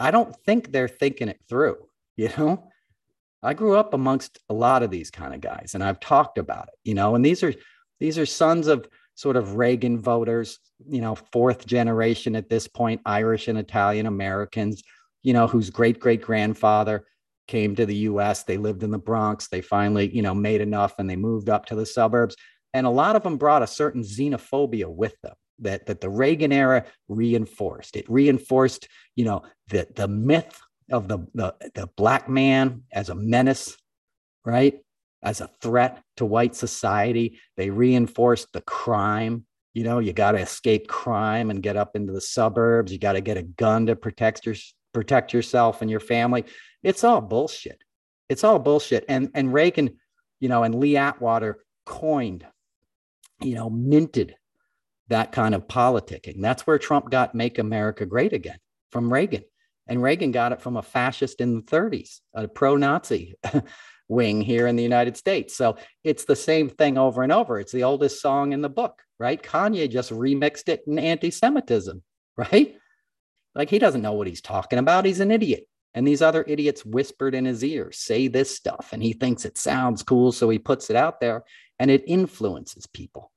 I 0.00 0.10
don't 0.10 0.34
think 0.44 0.72
they're 0.72 0.88
thinking 0.88 1.28
it 1.28 1.38
through, 1.48 1.76
you 2.16 2.30
know? 2.36 2.68
I 3.44 3.54
grew 3.54 3.76
up 3.76 3.94
amongst 3.94 4.40
a 4.48 4.54
lot 4.54 4.82
of 4.82 4.90
these 4.90 5.12
kind 5.12 5.34
of 5.34 5.40
guys 5.40 5.76
and 5.76 5.84
I've 5.84 6.00
talked 6.00 6.36
about 6.36 6.66
it, 6.66 6.74
you 6.82 6.94
know, 6.94 7.14
and 7.14 7.24
these 7.24 7.44
are 7.44 7.54
these 8.00 8.18
are 8.18 8.26
sons 8.26 8.66
of 8.66 8.88
sort 9.14 9.36
of 9.36 9.54
Reagan 9.54 10.00
voters, 10.00 10.58
you 10.84 11.00
know, 11.00 11.14
fourth 11.14 11.64
generation 11.64 12.34
at 12.34 12.50
this 12.50 12.66
point, 12.66 13.02
Irish 13.06 13.46
and 13.46 13.56
Italian 13.56 14.06
Americans 14.06 14.82
you 15.26 15.32
know, 15.32 15.48
whose 15.48 15.70
great 15.70 15.98
great 15.98 16.22
grandfather 16.22 17.04
came 17.48 17.74
to 17.74 17.84
the 17.84 17.96
US. 18.10 18.44
They 18.44 18.58
lived 18.58 18.84
in 18.84 18.92
the 18.92 18.98
Bronx. 18.98 19.48
They 19.48 19.60
finally, 19.60 20.08
you 20.14 20.22
know, 20.22 20.34
made 20.34 20.60
enough 20.60 20.94
and 21.00 21.10
they 21.10 21.16
moved 21.16 21.50
up 21.50 21.66
to 21.66 21.74
the 21.74 21.84
suburbs. 21.84 22.36
And 22.72 22.86
a 22.86 22.90
lot 22.90 23.16
of 23.16 23.24
them 23.24 23.36
brought 23.36 23.64
a 23.64 23.66
certain 23.66 24.02
xenophobia 24.02 24.86
with 24.86 25.20
them 25.22 25.34
that, 25.58 25.86
that 25.86 26.00
the 26.00 26.08
Reagan 26.08 26.52
era 26.52 26.84
reinforced. 27.08 27.96
It 27.96 28.08
reinforced, 28.08 28.86
you 29.16 29.24
know, 29.24 29.42
the, 29.66 29.88
the 29.96 30.06
myth 30.06 30.60
of 30.92 31.08
the, 31.08 31.18
the, 31.34 31.54
the 31.74 31.88
black 31.96 32.28
man 32.28 32.84
as 32.92 33.08
a 33.08 33.16
menace, 33.16 33.76
right? 34.44 34.78
As 35.24 35.40
a 35.40 35.50
threat 35.60 36.04
to 36.18 36.24
white 36.24 36.54
society. 36.54 37.40
They 37.56 37.70
reinforced 37.70 38.52
the 38.52 38.60
crime. 38.60 39.44
You 39.74 39.82
know, 39.82 39.98
you 39.98 40.12
got 40.12 40.32
to 40.32 40.38
escape 40.38 40.86
crime 40.86 41.50
and 41.50 41.64
get 41.64 41.76
up 41.76 41.96
into 41.96 42.12
the 42.12 42.20
suburbs. 42.20 42.92
You 42.92 42.98
got 43.00 43.14
to 43.14 43.20
get 43.20 43.36
a 43.36 43.42
gun 43.42 43.86
to 43.86 43.96
protect 43.96 44.46
your, 44.46 44.54
protect 44.96 45.34
yourself 45.34 45.82
and 45.82 45.90
your 45.90 46.00
family. 46.00 46.42
It's 46.82 47.04
all 47.04 47.20
bullshit. 47.20 47.84
It's 48.30 48.44
all 48.44 48.58
bullshit. 48.58 49.04
And 49.10 49.30
and 49.34 49.52
Reagan, 49.52 49.98
you 50.40 50.48
know, 50.48 50.62
and 50.62 50.74
Lee 50.74 50.96
Atwater 50.96 51.58
coined, 51.84 52.46
you 53.42 53.54
know, 53.54 53.68
minted 53.68 54.34
that 55.08 55.32
kind 55.32 55.54
of 55.54 55.68
politicking. 55.68 56.40
That's 56.40 56.66
where 56.66 56.78
Trump 56.78 57.10
got 57.10 57.34
"Make 57.34 57.58
America 57.58 58.06
Great 58.06 58.32
Again" 58.32 58.56
from 58.90 59.12
Reagan, 59.12 59.44
and 59.86 60.02
Reagan 60.02 60.32
got 60.32 60.52
it 60.52 60.62
from 60.62 60.78
a 60.78 60.82
fascist 60.82 61.42
in 61.42 61.56
the 61.56 61.62
30s, 61.62 62.20
a 62.32 62.48
pro-Nazi 62.48 63.34
wing 64.08 64.40
here 64.40 64.66
in 64.66 64.76
the 64.76 64.82
United 64.82 65.18
States. 65.18 65.54
So 65.54 65.76
it's 66.04 66.24
the 66.24 66.36
same 66.36 66.70
thing 66.70 66.96
over 66.96 67.22
and 67.22 67.32
over. 67.32 67.60
It's 67.60 67.72
the 67.72 67.84
oldest 67.84 68.22
song 68.22 68.52
in 68.52 68.62
the 68.62 68.70
book, 68.70 69.02
right? 69.18 69.42
Kanye 69.42 69.90
just 69.90 70.10
remixed 70.10 70.70
it 70.70 70.84
in 70.86 70.98
anti-Semitism, 70.98 72.02
right? 72.38 72.76
Like 73.56 73.70
he 73.70 73.78
doesn't 73.78 74.02
know 74.02 74.12
what 74.12 74.26
he's 74.26 74.42
talking 74.42 74.78
about. 74.78 75.04
He's 75.04 75.20
an 75.20 75.30
idiot. 75.30 75.66
And 75.94 76.06
these 76.06 76.20
other 76.20 76.44
idiots 76.46 76.84
whispered 76.84 77.34
in 77.34 77.46
his 77.46 77.64
ear, 77.64 77.90
say 77.90 78.28
this 78.28 78.54
stuff. 78.54 78.90
And 78.92 79.02
he 79.02 79.14
thinks 79.14 79.46
it 79.46 79.56
sounds 79.56 80.02
cool. 80.02 80.30
So 80.30 80.50
he 80.50 80.58
puts 80.58 80.90
it 80.90 80.96
out 80.96 81.20
there 81.20 81.42
and 81.78 81.90
it 81.90 82.04
influences 82.06 82.86
people. 82.86 83.32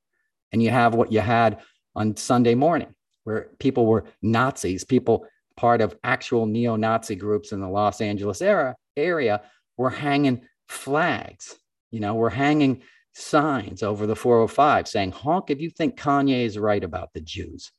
And 0.52 0.62
you 0.62 0.70
have 0.70 0.94
what 0.94 1.12
you 1.12 1.22
had 1.22 1.60
on 1.96 2.18
Sunday 2.18 2.56
morning, 2.56 2.94
where 3.24 3.52
people 3.60 3.86
were 3.86 4.06
Nazis, 4.22 4.84
people 4.84 5.26
part 5.56 5.80
of 5.80 5.98
actual 6.04 6.46
neo 6.46 6.76
Nazi 6.76 7.16
groups 7.16 7.54
in 7.54 7.62
the 7.62 7.70
Los 7.70 8.02
Angeles 8.02 8.42
era, 8.42 8.76
area 8.98 9.42
were 9.78 9.90
hanging 9.90 10.42
flags. 10.68 11.56
You 11.92 12.02
know, 12.02 12.16
we're 12.16 12.30
hanging 12.30 12.82
signs 13.14 13.84
over 13.84 14.06
the 14.06 14.16
405 14.16 14.88
saying, 14.88 15.12
honk 15.12 15.50
if 15.50 15.62
you 15.62 15.70
think 15.70 15.98
Kanye 15.98 16.46
is 16.46 16.58
right 16.58 16.84
about 16.84 17.14
the 17.14 17.22
Jews. 17.22 17.72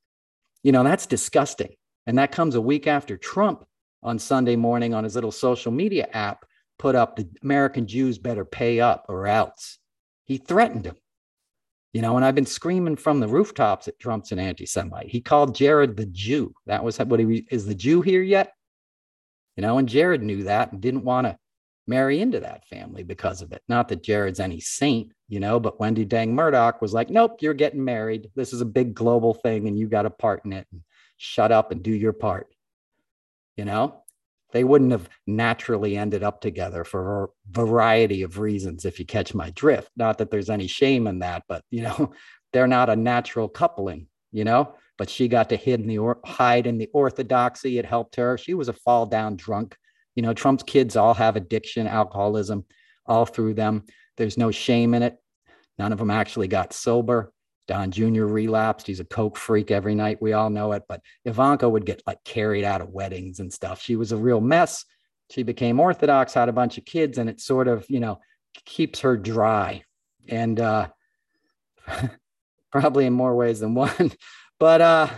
You 0.62 0.72
know, 0.72 0.84
that's 0.84 1.06
disgusting. 1.06 1.74
And 2.10 2.18
that 2.18 2.32
comes 2.32 2.56
a 2.56 2.60
week 2.60 2.88
after 2.88 3.16
Trump 3.16 3.64
on 4.02 4.18
Sunday 4.18 4.56
morning 4.56 4.94
on 4.94 5.04
his 5.04 5.14
little 5.14 5.30
social 5.30 5.70
media 5.70 6.08
app 6.12 6.44
put 6.76 6.96
up 6.96 7.14
the 7.14 7.28
American 7.44 7.86
Jews 7.86 8.18
better 8.18 8.44
pay 8.44 8.80
up 8.80 9.06
or 9.08 9.28
else. 9.28 9.78
He 10.24 10.36
threatened 10.36 10.86
him. 10.86 10.96
You 11.92 12.02
know, 12.02 12.16
and 12.16 12.24
I've 12.24 12.34
been 12.34 12.46
screaming 12.46 12.96
from 12.96 13.20
the 13.20 13.28
rooftops 13.28 13.86
that 13.86 14.00
Trump's 14.00 14.32
an 14.32 14.40
anti 14.40 14.66
Semite. 14.66 15.06
He 15.08 15.20
called 15.20 15.54
Jared 15.54 15.96
the 15.96 16.06
Jew. 16.06 16.52
That 16.66 16.82
was 16.82 16.98
what 16.98 17.20
he 17.20 17.46
is 17.48 17.64
the 17.64 17.76
Jew 17.76 18.02
here 18.02 18.22
yet? 18.22 18.54
You 19.54 19.60
know, 19.60 19.78
and 19.78 19.88
Jared 19.88 20.24
knew 20.24 20.42
that 20.42 20.72
and 20.72 20.80
didn't 20.80 21.04
want 21.04 21.28
to 21.28 21.38
marry 21.86 22.20
into 22.20 22.40
that 22.40 22.66
family 22.66 23.04
because 23.04 23.40
of 23.40 23.52
it. 23.52 23.62
Not 23.68 23.86
that 23.86 24.02
Jared's 24.02 24.40
any 24.40 24.58
saint, 24.58 25.12
you 25.28 25.38
know, 25.38 25.60
but 25.60 25.78
Wendi 25.78 26.08
Deng 26.08 26.30
Murdoch 26.30 26.82
was 26.82 26.92
like, 26.92 27.08
nope, 27.08 27.36
you're 27.40 27.54
getting 27.54 27.84
married. 27.84 28.32
This 28.34 28.52
is 28.52 28.62
a 28.62 28.66
big 28.66 28.94
global 28.94 29.32
thing 29.32 29.68
and 29.68 29.78
you 29.78 29.86
got 29.86 30.06
a 30.06 30.10
part 30.10 30.44
in 30.44 30.52
it. 30.52 30.66
And 30.72 30.80
shut 31.20 31.52
up 31.52 31.70
and 31.70 31.82
do 31.82 31.92
your 31.92 32.14
part. 32.14 32.48
You 33.56 33.66
know, 33.66 34.02
they 34.52 34.64
wouldn't 34.64 34.90
have 34.92 35.08
naturally 35.26 35.96
ended 35.96 36.22
up 36.22 36.40
together 36.40 36.82
for 36.82 37.24
a 37.24 37.28
variety 37.50 38.22
of 38.22 38.38
reasons, 38.38 38.86
if 38.86 38.98
you 38.98 39.04
catch 39.04 39.34
my 39.34 39.50
drift. 39.50 39.90
Not 39.96 40.16
that 40.18 40.30
there's 40.30 40.48
any 40.48 40.66
shame 40.66 41.06
in 41.06 41.18
that, 41.18 41.44
but, 41.46 41.62
you 41.70 41.82
know, 41.82 42.12
they're 42.52 42.66
not 42.66 42.88
a 42.88 42.96
natural 42.96 43.48
coupling, 43.48 44.08
you 44.32 44.44
know, 44.44 44.74
but 44.96 45.10
she 45.10 45.28
got 45.28 45.50
to 45.50 45.58
hide 45.58 45.80
in 45.80 45.86
the, 45.86 45.98
or- 45.98 46.20
hide 46.24 46.66
in 46.66 46.78
the 46.78 46.88
orthodoxy. 46.94 47.78
It 47.78 47.84
helped 47.84 48.16
her. 48.16 48.38
She 48.38 48.54
was 48.54 48.68
a 48.68 48.72
fall 48.72 49.04
down 49.04 49.36
drunk. 49.36 49.76
You 50.16 50.22
know, 50.22 50.32
Trump's 50.32 50.62
kids 50.62 50.96
all 50.96 51.14
have 51.14 51.36
addiction, 51.36 51.86
alcoholism, 51.86 52.64
all 53.04 53.26
through 53.26 53.54
them. 53.54 53.84
There's 54.16 54.38
no 54.38 54.50
shame 54.50 54.94
in 54.94 55.02
it. 55.02 55.18
None 55.78 55.92
of 55.92 55.98
them 55.98 56.10
actually 56.10 56.48
got 56.48 56.72
sober. 56.72 57.32
Don 57.68 57.90
Jr. 57.90 58.24
relapsed. 58.24 58.86
He's 58.86 59.00
a 59.00 59.04
coke 59.04 59.36
freak 59.36 59.70
every 59.70 59.94
night. 59.94 60.20
We 60.20 60.32
all 60.32 60.50
know 60.50 60.72
it. 60.72 60.82
But 60.88 61.02
Ivanka 61.24 61.68
would 61.68 61.86
get 61.86 62.02
like 62.06 62.22
carried 62.24 62.64
out 62.64 62.80
of 62.80 62.90
weddings 62.90 63.40
and 63.40 63.52
stuff. 63.52 63.80
She 63.80 63.96
was 63.96 64.12
a 64.12 64.16
real 64.16 64.40
mess. 64.40 64.84
She 65.30 65.44
became 65.44 65.78
Orthodox, 65.78 66.34
had 66.34 66.48
a 66.48 66.52
bunch 66.52 66.78
of 66.78 66.84
kids, 66.84 67.18
and 67.18 67.30
it 67.30 67.40
sort 67.40 67.68
of, 67.68 67.88
you 67.88 68.00
know, 68.00 68.20
keeps 68.64 69.00
her 69.00 69.16
dry. 69.16 69.84
And 70.28 70.58
uh, 70.58 70.88
probably 72.72 73.06
in 73.06 73.12
more 73.12 73.36
ways 73.36 73.60
than 73.60 73.74
one. 73.74 74.12
but 74.58 74.80
uh, 74.80 75.08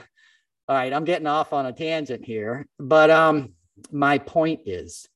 all 0.69 0.77
right, 0.77 0.93
I'm 0.93 1.05
getting 1.05 1.27
off 1.27 1.53
on 1.53 1.67
a 1.67 1.73
tangent 1.73 2.25
here. 2.25 2.67
But 2.79 3.11
um, 3.11 3.55
my 3.91 4.19
point 4.19 4.61
is 4.67 5.09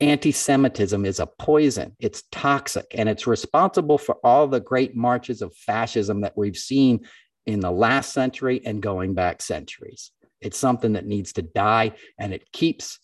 anti 0.00 0.32
Semitism 0.32 1.04
is 1.04 1.20
a 1.20 1.26
poison, 1.26 1.96
it's 1.98 2.24
toxic, 2.32 2.86
and 2.94 3.08
it's 3.08 3.26
responsible 3.26 3.98
for 3.98 4.16
all 4.24 4.46
the 4.46 4.60
great 4.60 4.96
marches 4.96 5.42
of 5.42 5.54
fascism 5.56 6.22
that 6.22 6.36
we've 6.36 6.56
seen 6.56 7.06
in 7.46 7.60
the 7.60 7.70
last 7.70 8.12
century 8.12 8.60
and 8.64 8.82
going 8.82 9.14
back 9.14 9.42
centuries. 9.42 10.10
It's 10.40 10.58
something 10.58 10.94
that 10.94 11.06
needs 11.06 11.34
to 11.34 11.42
die, 11.42 11.92
and 12.18 12.34
it 12.34 12.50
keeps 12.52 12.98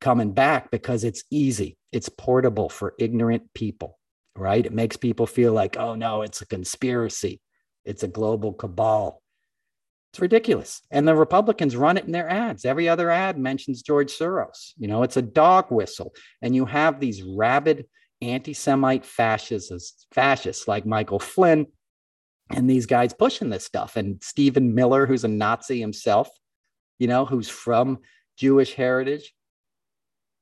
coming 0.00 0.32
back 0.32 0.70
because 0.70 1.04
it's 1.04 1.24
easy, 1.30 1.76
it's 1.92 2.08
portable 2.08 2.68
for 2.68 2.94
ignorant 2.98 3.52
people, 3.54 3.98
right? 4.36 4.64
It 4.64 4.72
makes 4.72 4.96
people 4.96 5.26
feel 5.26 5.52
like, 5.52 5.76
oh 5.76 5.94
no, 5.94 6.22
it's 6.22 6.40
a 6.40 6.46
conspiracy, 6.46 7.40
it's 7.84 8.02
a 8.02 8.08
global 8.08 8.52
cabal. 8.52 9.22
It's 10.12 10.20
ridiculous. 10.20 10.82
And 10.90 11.06
the 11.06 11.14
Republicans 11.14 11.76
run 11.76 11.98
it 11.98 12.06
in 12.06 12.12
their 12.12 12.28
ads. 12.28 12.64
Every 12.64 12.88
other 12.88 13.10
ad 13.10 13.38
mentions 13.38 13.82
George 13.82 14.10
Soros. 14.10 14.72
You 14.78 14.88
know, 14.88 15.02
it's 15.02 15.18
a 15.18 15.22
dog 15.22 15.70
whistle. 15.70 16.14
And 16.40 16.54
you 16.54 16.64
have 16.64 16.98
these 16.98 17.22
rabid 17.22 17.86
anti 18.20 18.54
Semite 18.54 19.04
fascists, 19.04 20.06
fascists 20.12 20.66
like 20.66 20.86
Michael 20.86 21.20
Flynn 21.20 21.66
and 22.50 22.68
these 22.68 22.86
guys 22.86 23.12
pushing 23.12 23.50
this 23.50 23.64
stuff. 23.64 23.96
And 23.96 24.22
Stephen 24.22 24.74
Miller, 24.74 25.06
who's 25.06 25.24
a 25.24 25.28
Nazi 25.28 25.80
himself, 25.80 26.28
you 26.98 27.06
know, 27.06 27.24
who's 27.24 27.48
from 27.48 27.98
Jewish 28.36 28.74
heritage, 28.74 29.34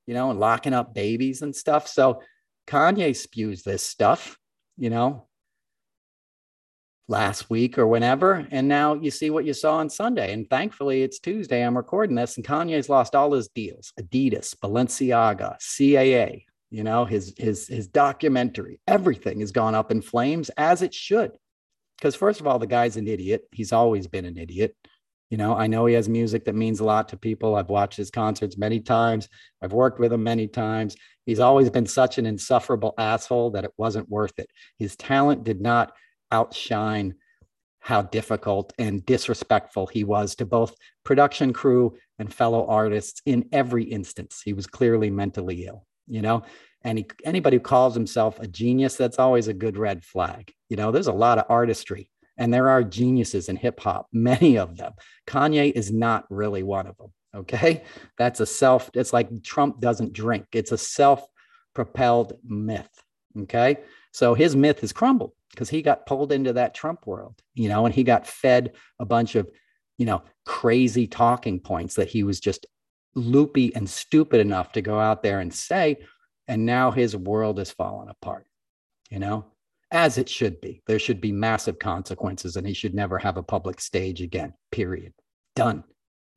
you 0.07 0.15
know, 0.15 0.31
and 0.31 0.39
locking 0.39 0.75
up 0.75 0.95
babies 0.95 1.43
and 1.43 1.55
stuff. 1.55 1.89
So 1.89 2.23
Kanye 2.69 3.17
spews 3.17 3.63
this 3.63 3.83
stuff, 3.83 4.39
you 4.77 4.91
know, 4.91 5.27
last 7.09 7.49
week 7.51 7.79
or 7.79 7.87
whenever. 7.87 8.47
And 8.51 8.67
now 8.67 8.95
you 8.95 9.11
see 9.11 9.31
what 9.31 9.45
you 9.45 9.55
saw 9.55 9.77
on 9.77 9.89
Sunday. 9.89 10.33
And 10.33 10.49
thankfully, 10.49 11.03
it's 11.03 11.19
Tuesday. 11.19 11.63
I'm 11.63 11.77
recording 11.77 12.17
this, 12.17 12.37
and 12.37 12.47
Kanye's 12.47 12.89
lost 12.89 13.15
all 13.15 13.33
his 13.33 13.49
deals 13.49 13.93
Adidas, 14.01 14.55
Balenciaga, 14.57 15.57
CAA, 15.59 16.45
you 16.71 16.83
know, 16.83 17.05
his, 17.05 17.35
his, 17.37 17.69
his 17.69 17.87
documentary, 17.87 18.81
everything 18.87 19.41
has 19.41 19.53
gone 19.53 19.75
up 19.75 19.91
in 19.91 20.03
flames 20.03 20.51
as 20.57 20.83
it 20.83 20.93
should. 20.93 21.33
Because, 21.97 22.15
first 22.15 22.41
of 22.41 22.47
all, 22.47 22.59
the 22.59 22.67
guy's 22.67 22.97
an 22.97 23.09
idiot. 23.09 23.45
He's 23.53 23.73
always 23.73 24.07
been 24.07 24.27
an 24.27 24.37
idiot. 24.37 24.77
You 25.31 25.39
know, 25.39 25.57
I 25.57 25.67
know 25.67 25.87
he 25.87 25.95
has 25.95 26.09
music 26.09 26.45
that 26.45 26.55
means 26.55 26.81
a 26.81 26.85
lot 26.85 27.09
to 27.09 27.17
people. 27.17 27.57
I've 27.57 27.71
watched 27.71 27.97
his 27.97 28.11
concerts 28.11 28.59
many 28.59 28.81
times. 28.81 29.29
I've 29.63 29.73
worked 29.73 29.99
with 29.99 30.13
him 30.13 30.23
many 30.23 30.47
times. 30.47 30.97
He's 31.25 31.41
always 31.41 31.71
been 31.71 31.87
such 31.87 32.19
an 32.19 32.27
insufferable 32.27 32.95
asshole 32.97 33.51
that 33.53 33.65
it 33.65 33.73
wasn't 33.77 34.09
worth 34.09 34.39
it. 34.39 34.49
His 34.79 34.95
talent 34.95 35.43
did 35.43 35.61
not 35.61 35.93
outshine 36.33 37.15
how 37.87 38.03
difficult 38.03 38.73
and 38.79 39.07
disrespectful 39.07 39.87
he 39.87 40.03
was 40.03 40.35
to 40.35 40.45
both 40.45 40.75
production 41.05 41.53
crew 41.53 41.97
and 42.19 42.35
fellow 42.35 42.67
artists 42.67 43.23
in 43.27 43.49
every 43.53 43.85
instance. 43.85 44.43
He 44.45 44.53
was 44.53 44.67
clearly 44.67 45.09
mentally 45.09 45.67
ill, 45.67 45.87
you 46.09 46.21
know. 46.21 46.43
And 46.83 46.99
he, 46.99 47.07
anybody 47.25 47.59
who 47.59 47.63
calls 47.63 47.95
himself 47.95 48.41
a 48.41 48.49
genius, 48.49 48.97
that's 48.97 49.21
always 49.21 49.47
a 49.47 49.55
good 49.55 49.77
red 49.77 50.05
flag. 50.05 50.53
You 50.69 50.77
know, 50.77 50.91
there's 50.91 51.07
a 51.07 51.13
lot 51.13 51.39
of 51.39 51.45
artistry 51.49 52.11
and 52.37 52.53
there 52.53 52.69
are 52.69 52.83
geniuses 52.83 53.49
in 53.49 53.57
hip 53.57 53.79
hop, 53.81 54.09
many 54.13 54.59
of 54.59 54.77
them. 54.77 54.93
Kanye 55.27 55.73
is 55.73 55.93
not 55.93 56.25
really 56.29 56.63
one 56.63 56.87
of 56.87 56.97
them. 56.97 57.13
Okay. 57.35 57.85
That's 58.19 58.41
a 58.41 58.47
self, 58.47 58.91
it's 58.95 59.13
like 59.13 59.43
Trump 59.43 59.81
doesn't 59.81 60.13
drink, 60.13 60.47
it's 60.53 60.73
a 60.73 60.79
self 60.79 61.25
propelled 61.75 62.33
myth. 62.45 62.91
Okay. 63.43 63.79
So 64.13 64.35
his 64.35 64.57
myth 64.57 64.81
has 64.81 64.93
crumbled 64.93 65.33
because 65.57 65.71
he 65.71 65.81
got 65.81 66.05
pulled 66.05 66.33
into 66.33 66.53
that 66.53 66.75
Trump 66.75 67.07
world, 67.07 67.41
you 67.55 67.71
know, 67.71 67.87
and 67.87 67.95
he 67.95 68.05
got 68.05 68.27
fed 68.27 68.75
a 69.01 69.07
bunch 69.07 69.35
of, 69.35 69.49
you 69.97 70.05
know, 70.05 70.23
crazy 70.45 71.07
talking 71.07 71.59
points 71.59 71.95
that 71.95 72.09
he 72.09 72.23
was 72.23 72.39
just 72.39 72.67
loopy 73.15 73.75
and 73.75 73.89
stupid 73.89 74.41
enough 74.41 74.73
to 74.73 74.83
go 74.83 75.01
out 75.01 75.23
there 75.23 75.41
and 75.41 75.53
say. 75.53 75.97
And 76.47 76.67
now 76.67 76.91
his 76.91 77.17
world 77.17 77.59
is 77.59 77.71
falling 77.71 78.11
apart, 78.11 78.47
you 79.11 79.19
know, 79.19 79.47
as 79.91 80.19
it 80.19 80.29
should 80.29 80.61
be. 80.61 80.83
There 80.87 80.99
should 80.99 81.23
be 81.23 81.33
massive 81.33 81.79
consequences 81.79 82.57
and 82.57 82.67
he 82.67 82.75
should 82.75 82.95
never 82.95 83.19
have 83.19 83.39
a 83.39 83.43
public 83.43 83.81
stage 83.81 84.21
again, 84.21 84.53
period. 84.71 85.15
Done. 85.55 85.85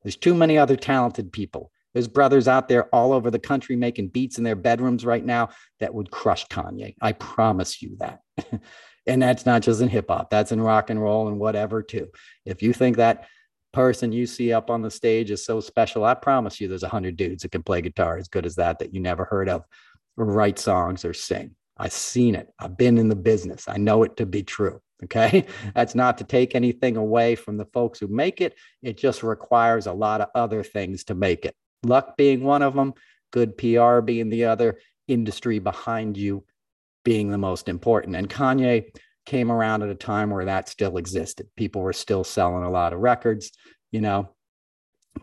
There's 0.02 0.16
too 0.16 0.34
many 0.34 0.58
other 0.58 0.78
talented 0.78 1.34
people 1.34 1.74
there's 1.94 2.08
brothers 2.08 2.48
out 2.48 2.68
there 2.68 2.86
all 2.96 3.14
over 3.14 3.32
the 3.32 3.40
country 3.40 3.76
making 3.76 4.10
beats 4.10 4.38
in 4.38 4.44
their 4.44 4.56
bedrooms 4.56 5.06
right 5.06 5.26
now 5.26 5.50
that 5.80 5.94
would 5.94 6.12
crush 6.12 6.46
Kanye. 6.48 6.96
I 7.02 7.14
promise 7.14 7.82
you 7.82 7.98
that. 8.00 8.22
and 9.10 9.22
that's 9.22 9.46
not 9.46 9.62
just 9.62 9.82
in 9.82 9.90
hip 9.90 10.06
hop, 10.10 10.30
that's 10.30 10.52
in 10.52 10.62
rock 10.62 10.90
and 10.90 11.02
roll 11.02 11.28
and 11.28 11.40
whatever 11.40 11.82
too. 11.82 12.08
If 12.46 12.62
you 12.62 12.74
think 12.74 12.98
that 12.98 13.28
person 13.74 14.12
you 14.12 14.26
see 14.26 14.54
up 14.54 14.70
on 14.70 14.82
the 14.82 14.92
stage 14.92 15.32
is 15.32 15.44
so 15.44 15.60
special, 15.60 16.06
I 16.06 16.14
promise 16.14 16.62
you 16.62 16.68
there's 16.68 16.84
a 16.84 16.90
hundred 16.90 17.18
dudes 17.18 17.44
that 17.44 17.52
can 17.52 17.64
play 17.64 17.82
guitar 17.82 18.18
as 18.18 18.28
good 18.28 18.46
as 18.46 18.56
that 18.56 18.80
that 18.80 18.94
you 18.94 19.00
never 19.00 19.26
heard 19.26 19.50
of 19.50 19.66
or 20.18 20.26
write 20.26 20.60
songs 20.60 21.04
or 21.04 21.14
sing. 21.14 21.56
I've 21.78 21.94
seen 21.94 22.36
it. 22.36 22.54
I've 22.60 22.78
been 22.78 22.98
in 22.98 23.10
the 23.10 23.16
business. 23.16 23.68
I 23.68 23.78
know 23.78 24.04
it 24.04 24.18
to 24.18 24.26
be 24.26 24.44
true. 24.44 24.82
Okay. 25.04 25.46
That's 25.76 25.96
not 25.96 26.18
to 26.18 26.24
take 26.24 26.56
anything 26.56 26.98
away 26.98 27.36
from 27.36 27.58
the 27.58 27.66
folks 27.66 28.00
who 28.00 28.08
make 28.08 28.42
it. 28.42 28.56
It 28.84 28.98
just 28.98 29.24
requires 29.24 29.88
a 29.88 29.94
lot 29.94 30.22
of 30.22 30.30
other 30.36 30.64
things 30.64 31.04
to 31.06 31.16
make 31.16 31.46
it 31.46 31.56
luck 31.84 32.18
being 32.18 32.44
one 32.44 32.62
of 32.62 32.74
them, 32.74 32.94
good 33.32 33.58
PR 33.58 34.02
being 34.02 34.30
the 34.30 34.46
other, 34.46 34.80
industry 35.08 35.60
behind 35.60 36.18
you 36.18 36.44
being 37.04 37.30
the 37.30 37.38
most 37.38 37.70
important. 37.70 38.16
And 38.16 38.30
Kanye 38.30 38.86
came 39.26 39.52
around 39.52 39.84
at 39.84 39.90
a 39.90 39.96
time 39.96 40.30
where 40.30 40.46
that 40.46 40.70
still 40.70 40.98
existed. 40.98 41.48
People 41.56 41.82
were 41.82 41.94
still 41.94 42.24
selling 42.24 42.64
a 42.64 42.70
lot 42.70 42.94
of 42.94 43.00
records, 43.00 43.52
you 43.92 44.02
know, 44.02 44.30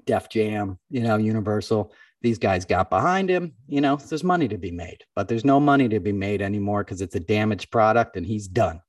Def 0.05 0.29
Jam, 0.29 0.79
you 0.91 1.03
know, 1.03 1.17
Universal. 1.17 1.93
These 2.23 2.39
guys 2.39 2.65
got 2.65 2.91
behind 2.91 3.29
him, 3.29 3.53
you 3.69 3.81
know, 3.81 3.97
there's 3.97 4.25
money 4.25 4.49
to 4.49 4.59
be 4.59 4.71
made, 4.71 5.05
but 5.15 5.29
there's 5.29 5.45
no 5.45 5.61
money 5.61 5.89
to 5.89 6.01
be 6.01 6.13
made 6.13 6.43
anymore 6.43 6.83
because 6.83 7.01
it's 7.01 7.15
a 7.15 7.21
damaged 7.21 7.71
product 7.71 8.17
and 8.17 8.27
he's 8.27 8.49
done. 8.49 8.81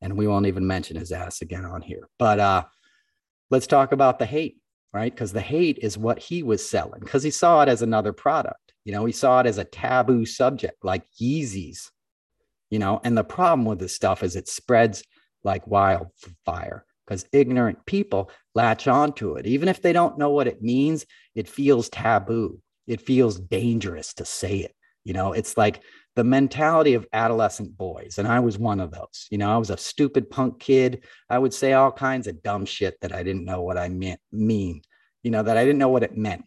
And 0.00 0.16
we 0.16 0.26
won't 0.26 0.46
even 0.46 0.66
mention 0.66 0.96
his 0.96 1.12
ass 1.12 1.42
again 1.42 1.64
on 1.64 1.82
here. 1.82 2.08
But 2.18 2.40
uh 2.40 2.64
let's 3.50 3.66
talk 3.66 3.92
about 3.92 4.18
the 4.18 4.26
hate 4.26 4.62
right? 4.92 5.12
Because 5.12 5.32
the 5.32 5.40
hate 5.40 5.78
is 5.80 5.96
what 5.96 6.18
he 6.18 6.42
was 6.42 6.68
selling 6.68 7.00
because 7.00 7.22
he 7.22 7.30
saw 7.30 7.62
it 7.62 7.68
as 7.68 7.82
another 7.82 8.12
product. 8.12 8.72
You 8.84 8.92
know, 8.92 9.04
he 9.04 9.12
saw 9.12 9.40
it 9.40 9.46
as 9.46 9.58
a 9.58 9.64
taboo 9.64 10.26
subject 10.26 10.84
like 10.84 11.04
Yeezys, 11.20 11.90
you 12.72 12.78
know, 12.78 13.02
and 13.04 13.16
the 13.16 13.22
problem 13.22 13.66
with 13.66 13.78
this 13.78 13.94
stuff 13.94 14.22
is 14.22 14.34
it 14.34 14.48
spreads 14.48 15.04
like 15.44 15.66
wildfire 15.66 16.86
because 17.06 17.26
ignorant 17.30 17.84
people 17.84 18.30
latch 18.54 18.88
onto 18.88 19.34
it. 19.34 19.46
Even 19.46 19.68
if 19.68 19.82
they 19.82 19.92
don't 19.92 20.16
know 20.16 20.30
what 20.30 20.46
it 20.46 20.62
means, 20.62 21.04
it 21.34 21.46
feels 21.46 21.90
taboo. 21.90 22.62
It 22.86 23.02
feels 23.02 23.38
dangerous 23.38 24.14
to 24.14 24.24
say 24.24 24.60
it. 24.60 24.74
You 25.04 25.12
know, 25.12 25.34
it's 25.34 25.58
like 25.58 25.82
the 26.16 26.24
mentality 26.24 26.94
of 26.94 27.06
adolescent 27.12 27.76
boys. 27.76 28.16
And 28.16 28.26
I 28.26 28.40
was 28.40 28.58
one 28.58 28.80
of 28.80 28.90
those. 28.90 29.26
You 29.30 29.36
know, 29.36 29.52
I 29.52 29.58
was 29.58 29.68
a 29.68 29.76
stupid 29.76 30.30
punk 30.30 30.58
kid. 30.58 31.04
I 31.28 31.38
would 31.38 31.52
say 31.52 31.74
all 31.74 31.92
kinds 31.92 32.26
of 32.26 32.42
dumb 32.42 32.64
shit 32.64 32.98
that 33.02 33.12
I 33.12 33.22
didn't 33.22 33.44
know 33.44 33.60
what 33.60 33.76
I 33.76 33.90
meant, 33.90 34.20
mean, 34.32 34.80
you 35.22 35.30
know, 35.30 35.42
that 35.42 35.58
I 35.58 35.64
didn't 35.66 35.78
know 35.78 35.90
what 35.90 36.04
it 36.04 36.16
meant 36.16 36.46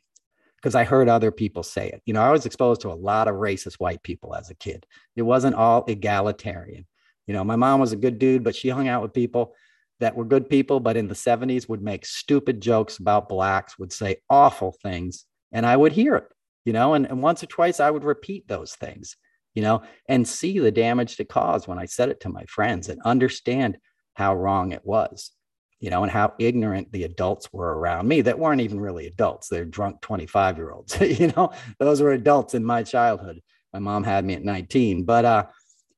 because 0.66 0.74
I 0.74 0.84
heard 0.84 1.08
other 1.08 1.30
people 1.30 1.62
say 1.62 1.90
it. 1.90 2.02
You 2.08 2.16
know, 2.16 2.24
I 2.24 2.32
was 2.32 2.48
exposed 2.48 2.82
to 2.82 2.92
a 2.92 2.96
lot 2.96 3.28
of 3.28 3.36
racist 3.36 3.76
white 3.76 4.02
people 4.02 4.34
as 4.34 4.50
a 4.50 4.56
kid. 4.56 4.88
It 5.16 5.22
wasn't 5.22 5.54
all 5.54 5.86
egalitarian. 5.88 6.88
You 7.28 7.36
know, 7.36 7.44
my 7.44 7.56
mom 7.56 7.80
was 7.80 7.92
a 7.92 7.96
good 7.96 8.18
dude, 8.18 8.44
but 8.44 8.56
she 8.56 8.70
hung 8.70 8.88
out 8.88 9.04
with 9.04 9.14
people 9.14 9.54
that 10.00 10.16
were 10.16 10.26
good 10.26 10.50
people, 10.50 10.80
but 10.80 10.98
in 10.98 11.08
the 11.08 11.14
70s 11.14 11.70
would 11.70 11.84
make 11.84 12.04
stupid 12.04 12.62
jokes 12.62 12.98
about 12.98 13.30
blacks, 13.30 13.78
would 13.78 13.94
say 13.94 14.24
awful 14.28 14.72
things, 14.82 15.26
and 15.52 15.68
I 15.68 15.78
would 15.78 15.92
hear 15.92 16.16
it, 16.16 16.30
you 16.66 16.74
know, 16.74 16.96
and, 16.96 17.06
and 17.06 17.22
once 17.22 17.44
or 17.44 17.46
twice 17.46 17.80
I 17.80 17.92
would 17.92 18.04
repeat 18.04 18.48
those 18.48 18.74
things 18.74 19.16
you 19.54 19.62
know, 19.62 19.82
and 20.10 20.28
see 20.28 20.60
the 20.60 20.72
damage 20.72 21.18
it 21.18 21.30
caused 21.30 21.66
when 21.66 21.80
I 21.80 21.86
said 21.86 22.10
it 22.10 22.20
to 22.22 22.30
my 22.30 22.44
friends 22.44 22.90
and 22.90 23.02
understand 23.06 23.78
how 24.16 24.36
wrong 24.36 24.74
it 24.74 24.82
was, 24.84 25.32
you 25.80 25.90
know, 25.90 26.04
and 26.04 26.12
how 26.12 26.34
ignorant 26.40 26.92
the 26.92 27.04
adults 27.04 27.52
were 27.52 27.78
around 27.78 28.08
me 28.08 28.22
that 28.22 28.40
weren't 28.40 28.62
even 28.62 28.80
really 28.80 29.08
adults. 29.08 29.50
They're 29.50 29.66
drunk 29.66 30.02
25 30.02 30.58
year 30.58 30.72
olds, 30.72 31.00
you 31.02 31.32
know, 31.36 31.52
those 31.80 32.02
were 32.02 32.14
adults 32.14 32.54
in 32.54 32.64
my 32.64 32.84
childhood. 32.84 33.42
My 33.74 33.80
mom 33.80 34.04
had 34.04 34.24
me 34.26 34.36
at 34.36 34.44
19, 34.44 35.04
but, 35.04 35.26
uh, 35.26 35.46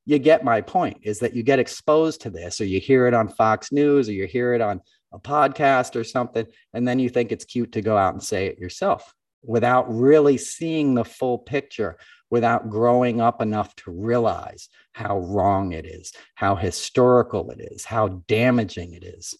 you 0.04 0.18
get 0.18 0.42
my 0.42 0.62
point 0.62 1.00
is 1.02 1.18
that 1.18 1.36
you 1.36 1.42
get 1.42 1.58
exposed 1.58 2.22
to 2.22 2.30
this 2.30 2.62
or 2.62 2.64
you 2.64 2.80
hear 2.80 3.06
it 3.06 3.12
on 3.12 3.28
Fox 3.28 3.70
News 3.70 4.08
or 4.08 4.12
you 4.12 4.26
hear 4.26 4.54
it 4.54 4.62
on 4.62 4.80
a 5.12 5.18
podcast 5.18 5.96
or 5.96 6.02
something, 6.02 6.46
and 6.72 6.88
then 6.88 6.98
you 6.98 7.10
think 7.10 7.30
it's 7.30 7.44
cute 7.44 7.72
to 7.72 7.82
go 7.82 7.94
out 7.94 8.14
and 8.14 8.22
say 8.22 8.46
it 8.46 8.58
yourself 8.58 9.12
without 9.42 9.84
really 9.94 10.38
seeing 10.38 10.94
the 10.94 11.04
full 11.04 11.38
picture 11.38 11.98
without 12.30 12.68
growing 12.68 13.20
up 13.20 13.40
enough 13.40 13.74
to 13.76 13.90
realize 13.90 14.68
how 14.92 15.18
wrong 15.18 15.72
it 15.72 15.86
is, 15.86 16.12
how 16.34 16.54
historical 16.54 17.50
it 17.50 17.60
is, 17.60 17.84
how 17.84 18.08
damaging 18.28 18.92
it 18.92 19.04
is. 19.04 19.34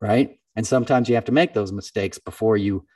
Right. 0.00 0.38
And 0.54 0.66
sometimes 0.66 1.08
you 1.08 1.14
have 1.14 1.24
to 1.26 1.32
make 1.32 1.54
those 1.54 1.72
mistakes 1.72 2.18
before 2.18 2.56
you 2.56 2.86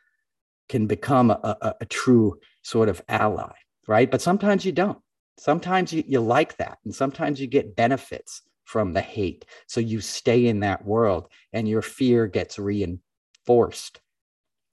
can 0.69 0.87
become 0.87 1.31
a, 1.31 1.57
a, 1.61 1.75
a 1.83 1.87
true 1.87 2.39
sort 2.63 2.89
of 2.89 3.03
ally. 3.09 3.53
Right. 3.87 4.11
But 4.11 4.23
sometimes 4.23 4.65
you 4.65 4.73
don't. 4.73 4.99
Sometimes 5.39 5.93
you, 5.93 6.05
you 6.07 6.21
like 6.21 6.57
that. 6.59 6.79
And 6.85 6.95
sometimes 6.95 7.41
you 7.41 7.47
get 7.47 7.77
benefits 7.77 8.43
from 8.65 8.93
the 8.93 9.01
hate. 9.01 9.45
So 9.67 9.81
you 9.81 10.01
stay 10.01 10.47
in 10.47 10.61
that 10.61 10.85
world 10.85 11.29
and 11.53 11.69
your 11.69 11.83
fear 11.83 12.27
gets 12.27 12.59
reinforced. 12.59 14.01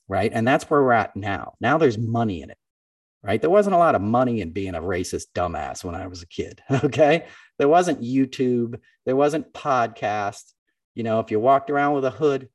Right. 0.08 0.32
And 0.34 0.48
that's 0.48 0.70
where 0.70 0.84
we're 0.84 0.92
at 0.92 1.16
now. 1.16 1.54
Now 1.60 1.78
there's 1.78 1.98
money 1.98 2.42
in 2.42 2.50
it 2.50 2.58
right? 3.24 3.42
There 3.42 3.50
wasn't 3.50 3.76
a 3.76 3.80
lot 3.80 3.96
of 3.96 4.02
money 4.02 4.42
in 4.42 4.52
being 4.52 4.74
a 4.74 4.82
racist 4.82 5.28
dumbass 5.36 5.84
when 5.84 5.96
I 5.96 6.08
was 6.08 6.22
a 6.22 6.28
kid. 6.28 6.62
Okay. 6.84 7.26
There 7.60 7.68
wasn't 7.68 8.04
YouTube, 8.04 8.80
there 9.06 9.16
wasn't 9.16 9.52
podcast. 9.52 10.54
You 10.98 11.04
know, 11.04 11.20
if 11.20 11.30
you 11.30 11.40
walked 11.40 11.70
around 11.70 11.94
with 11.94 12.06
a 12.06 12.10
hood 12.10 12.50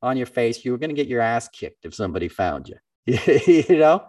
on 0.00 0.16
your 0.16 0.26
face, 0.26 0.64
you 0.64 0.70
were 0.70 0.78
going 0.78 0.90
to 0.90 0.96
get 0.96 1.08
your 1.08 1.20
ass 1.20 1.48
kicked 1.48 1.84
if 1.84 1.92
somebody 1.92 2.28
found 2.28 2.68
you. 2.68 2.76
you 3.68 3.78
know, 3.78 4.04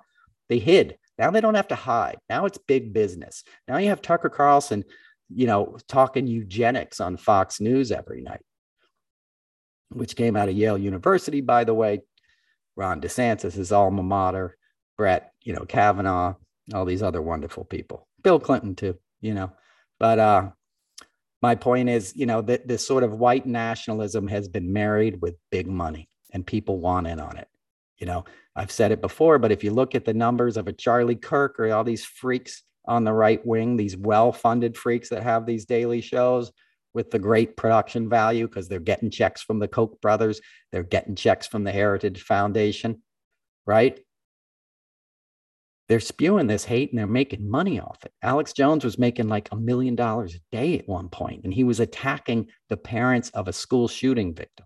they 0.49 0.59
hid. 0.59 0.99
Now 1.17 1.31
they 1.31 1.41
don't 1.41 1.55
have 1.55 1.69
to 1.69 1.75
hide. 1.75 2.19
Now 2.29 2.45
it's 2.45 2.59
big 2.59 2.93
business. 2.93 3.43
Now 3.67 3.77
you 3.77 3.89
have 3.89 3.99
Tucker 3.99 4.29
Carlson, 4.29 4.85
you 5.33 5.47
know, 5.47 5.77
talking 5.87 6.27
eugenics 6.27 6.99
on 6.99 7.17
Fox 7.17 7.59
News 7.59 7.91
every 7.91 8.21
night, 8.21 8.41
which 9.89 10.15
came 10.15 10.35
out 10.35 10.49
of 10.49 10.55
Yale 10.55 10.77
University, 10.77 11.41
by 11.41 11.63
the 11.63 11.73
way. 11.73 12.01
Ron 12.75 13.01
DeSantis, 13.01 13.53
his 13.53 13.71
alma 13.71 14.03
mater. 14.03 14.57
Brett, 14.95 15.33
you 15.41 15.53
know, 15.53 15.65
Kavanaugh, 15.65 16.35
all 16.71 16.85
these 16.85 17.01
other 17.01 17.23
wonderful 17.23 17.65
people, 17.65 18.07
Bill 18.21 18.39
Clinton 18.39 18.75
too, 18.75 18.99
you 19.21 19.33
know. 19.33 19.51
But 19.97 20.19
uh, 20.19 20.49
my 21.41 21.55
point 21.55 21.89
is, 21.89 22.13
you 22.15 22.25
know, 22.25 22.41
that 22.43 22.67
this 22.67 22.85
sort 22.85 23.03
of 23.03 23.13
white 23.13 23.45
nationalism 23.45 24.27
has 24.27 24.47
been 24.47 24.71
married 24.71 25.21
with 25.21 25.35
big 25.49 25.67
money 25.67 26.07
and 26.33 26.45
people 26.45 26.79
want 26.79 27.07
in 27.07 27.19
on 27.19 27.37
it, 27.37 27.47
You 27.97 28.07
know, 28.07 28.25
I've 28.55 28.71
said 28.71 28.91
it 28.91 29.01
before, 29.01 29.39
but 29.39 29.51
if 29.51 29.63
you 29.63 29.71
look 29.71 29.95
at 29.95 30.05
the 30.05 30.13
numbers 30.13 30.57
of 30.57 30.67
a 30.67 30.73
Charlie 30.73 31.15
Kirk 31.15 31.59
or 31.59 31.71
all 31.71 31.83
these 31.83 32.05
freaks 32.05 32.63
on 32.85 33.03
the 33.03 33.13
right 33.13 33.45
wing, 33.45 33.75
these 33.75 33.97
well 33.97 34.31
funded 34.31 34.77
freaks 34.77 35.09
that 35.09 35.23
have 35.23 35.45
these 35.45 35.65
daily 35.65 36.01
shows 36.01 36.51
with 36.93 37.09
the 37.09 37.19
great 37.19 37.55
production 37.55 38.09
value 38.09 38.47
because 38.47 38.67
they're 38.67 38.79
getting 38.79 39.09
checks 39.09 39.41
from 39.41 39.59
the 39.59 39.67
Koch 39.67 39.99
brothers, 40.01 40.41
they're 40.71 40.83
getting 40.83 41.15
checks 41.15 41.47
from 41.47 41.63
the 41.63 41.71
Heritage 41.71 42.21
Foundation, 42.21 43.01
right? 43.65 43.99
They're 45.91 45.99
spewing 45.99 46.47
this 46.47 46.63
hate 46.63 46.89
and 46.91 46.97
they're 46.97 47.05
making 47.05 47.49
money 47.49 47.77
off 47.77 47.99
it. 48.05 48.13
Alex 48.23 48.53
Jones 48.53 48.85
was 48.85 48.97
making 48.97 49.27
like 49.27 49.49
a 49.51 49.57
million 49.57 49.95
dollars 49.95 50.35
a 50.35 50.55
day 50.55 50.79
at 50.79 50.87
one 50.87 51.09
point, 51.09 51.41
and 51.43 51.53
he 51.53 51.65
was 51.65 51.81
attacking 51.81 52.47
the 52.69 52.77
parents 52.77 53.29
of 53.31 53.49
a 53.49 53.53
school 53.53 53.89
shooting 53.89 54.33
victim 54.33 54.65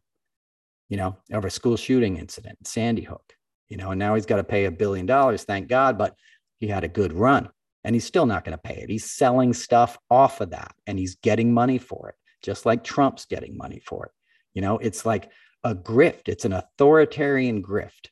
you 0.90 0.98
know, 0.98 1.18
of 1.32 1.46
a 1.46 1.50
school 1.50 1.78
shooting 1.78 2.18
incident, 2.18 2.58
Sandy 2.66 3.04
Hook, 3.04 3.34
you 3.70 3.78
know, 3.78 3.92
and 3.92 4.00
now 4.00 4.16
he's 4.16 4.26
got 4.26 4.38
to 4.38 4.44
pay 4.44 4.66
a 4.66 4.72
billion 4.72 5.06
dollars, 5.06 5.44
thank 5.44 5.68
God, 5.68 5.98
but 5.98 6.16
he 6.60 6.68
had 6.68 6.84
a 6.84 6.90
good 6.90 7.14
run 7.14 7.50
and 7.84 7.96
he's 7.96 8.06
still 8.06 8.26
not 8.26 8.44
going 8.44 8.58
to 8.58 8.62
pay 8.62 8.82
it. 8.82 8.90
He's 8.90 9.12
selling 9.12 9.54
stuff 9.54 9.98
off 10.10 10.42
of 10.42 10.52
that 10.52 10.74
and 10.88 11.00
he's 11.00 11.16
getting 11.16 11.54
money 11.54 11.78
for 11.78 12.10
it, 12.10 12.16
just 12.42 12.66
like 12.66 12.84
Trump's 12.84 13.26
getting 13.26 13.58
money 13.58 13.82
for 13.86 14.06
it. 14.06 14.12
You 14.54 14.62
know, 14.62 14.78
it's 14.78 15.06
like 15.06 15.32
a 15.64 15.76
grift, 15.76 16.28
it's 16.28 16.46
an 16.46 16.54
authoritarian 16.54 17.64
grift, 17.64 18.10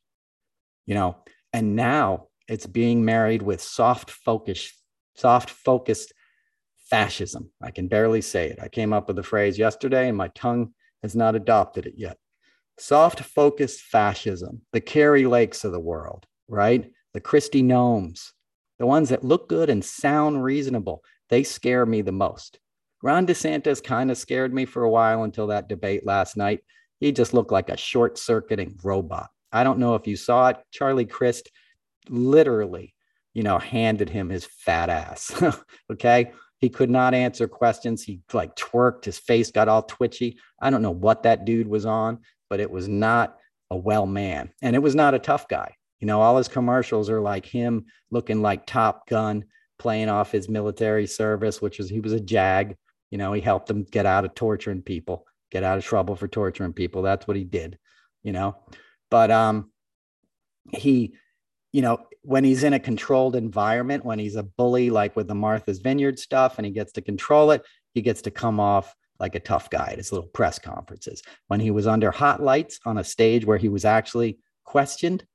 you 0.85 0.95
know, 0.95 1.17
and 1.53 1.75
now 1.75 2.27
it's 2.53 2.67
being 2.67 3.03
married 3.03 3.41
with 3.41 3.61
soft 3.61 4.11
focus, 4.11 4.71
soft 5.15 5.49
focused 5.49 6.13
fascism. 6.89 7.51
I 7.61 7.71
can 7.71 7.87
barely 7.87 8.21
say 8.21 8.49
it. 8.49 8.59
I 8.61 8.67
came 8.67 8.93
up 8.93 9.07
with 9.07 9.17
the 9.17 9.23
phrase 9.23 9.57
yesterday 9.57 10.07
and 10.07 10.17
my 10.17 10.29
tongue 10.29 10.73
has 11.01 11.15
not 11.15 11.35
adopted 11.35 11.85
it 11.85 11.95
yet 11.97 12.17
soft 12.77 13.21
focused 13.21 13.81
fascism, 13.81 14.61
the 14.71 14.81
Kari 14.81 15.25
Lakes 15.25 15.63
of 15.63 15.71
the 15.71 15.79
world, 15.79 16.25
right? 16.47 16.91
The 17.13 17.21
Kristi 17.21 17.63
Noems, 17.63 18.33
the 18.79 18.85
ones 18.85 19.09
that 19.09 19.23
look 19.23 19.47
good 19.47 19.69
and 19.69 19.83
sound 19.83 20.43
reasonable, 20.43 21.03
they 21.29 21.43
scare 21.43 21.85
me 21.85 22.01
the 22.01 22.11
most. 22.11 22.59
Ron 23.01 23.27
DeSantis 23.27 23.83
kind 23.83 24.09
of 24.09 24.17
scared 24.17 24.53
me 24.53 24.65
for 24.65 24.83
a 24.83 24.89
while 24.89 25.23
until 25.23 25.47
that 25.47 25.67
debate 25.67 26.05
last 26.05 26.37
night. 26.37 26.61
He 26.99 27.11
just 27.11 27.33
looked 27.33 27.51
like 27.51 27.69
a 27.69 27.77
short 27.77 28.17
circuiting 28.17 28.77
robot. 28.83 29.29
I 29.51 29.63
don't 29.63 29.79
know 29.79 29.95
if 29.95 30.07
you 30.07 30.15
saw 30.15 30.49
it. 30.49 30.57
Charlie 30.71 31.05
Crist 31.05 31.51
literally, 32.09 32.93
you 33.33 33.43
know, 33.43 33.57
handed 33.57 34.09
him 34.09 34.29
his 34.29 34.45
fat 34.45 34.89
ass. 34.89 35.31
okay. 35.91 36.31
He 36.59 36.69
could 36.69 36.89
not 36.89 37.13
answer 37.13 37.47
questions. 37.47 38.03
He 38.03 38.21
like 38.31 38.55
twerked, 38.55 39.05
his 39.05 39.17
face 39.17 39.51
got 39.51 39.67
all 39.67 39.83
twitchy. 39.83 40.37
I 40.61 40.69
don't 40.69 40.81
know 40.81 40.91
what 40.91 41.23
that 41.23 41.45
dude 41.45 41.67
was 41.67 41.85
on, 41.85 42.19
but 42.49 42.61
it 42.61 42.71
was 42.71 42.87
not 42.87 43.37
a 43.69 43.75
well 43.75 44.05
man. 44.05 44.51
And 44.61 44.75
it 44.75 44.79
was 44.79 44.95
not 44.95 45.13
a 45.13 45.19
tough 45.19 45.47
guy. 45.47 45.75
You 45.99 46.07
know, 46.07 46.21
all 46.21 46.37
his 46.37 46.47
commercials 46.47 47.09
are 47.09 47.21
like 47.21 47.45
him 47.45 47.85
looking 48.11 48.41
like 48.41 48.65
Top 48.65 49.07
Gun, 49.07 49.45
playing 49.79 50.09
off 50.09 50.31
his 50.31 50.47
military 50.47 51.07
service, 51.07 51.61
which 51.61 51.79
was 51.79 51.89
he 51.89 51.99
was 51.99 52.13
a 52.13 52.19
JAG. 52.19 52.77
You 53.09 53.17
know, 53.17 53.33
he 53.33 53.41
helped 53.41 53.67
them 53.67 53.83
get 53.83 54.05
out 54.05 54.25
of 54.25 54.33
torturing 54.35 54.81
people, 54.81 55.25
get 55.51 55.63
out 55.63 55.77
of 55.77 55.83
trouble 55.83 56.15
for 56.15 56.27
torturing 56.27 56.73
people. 56.73 57.01
That's 57.01 57.27
what 57.27 57.37
he 57.37 57.43
did, 57.43 57.77
you 58.21 58.31
know. 58.31 58.55
But 59.09 59.31
um 59.31 59.71
he, 60.71 61.15
you 61.73 61.81
know, 61.81 61.97
when 62.21 62.45
he's 62.45 62.63
in 62.63 62.73
a 62.73 62.79
controlled 62.79 63.35
environment, 63.35 64.05
when 64.05 64.19
he's 64.19 64.37
a 64.37 64.43
bully, 64.43 64.89
like 64.89 65.15
with 65.15 65.27
the 65.27 65.35
Martha's 65.35 65.79
Vineyard 65.79 66.17
stuff, 66.17 66.57
and 66.57 66.65
he 66.65 66.71
gets 66.71 66.93
to 66.93 67.01
control 67.01 67.51
it, 67.51 67.65
he 67.93 68.01
gets 68.01 68.21
to 68.21 68.31
come 68.31 68.59
off 68.59 68.95
like 69.19 69.35
a 69.35 69.39
tough 69.39 69.69
guy 69.69 69.89
at 69.91 69.97
his 69.97 70.11
little 70.11 70.29
press 70.29 70.57
conferences. 70.59 71.21
When 71.47 71.59
he 71.59 71.71
was 71.71 71.87
under 71.87 72.11
hot 72.11 72.41
lights 72.41 72.79
on 72.85 72.97
a 72.97 73.03
stage 73.03 73.45
where 73.45 73.57
he 73.57 73.69
was 73.69 73.83
actually 73.83 74.39
questioned, 74.63 75.25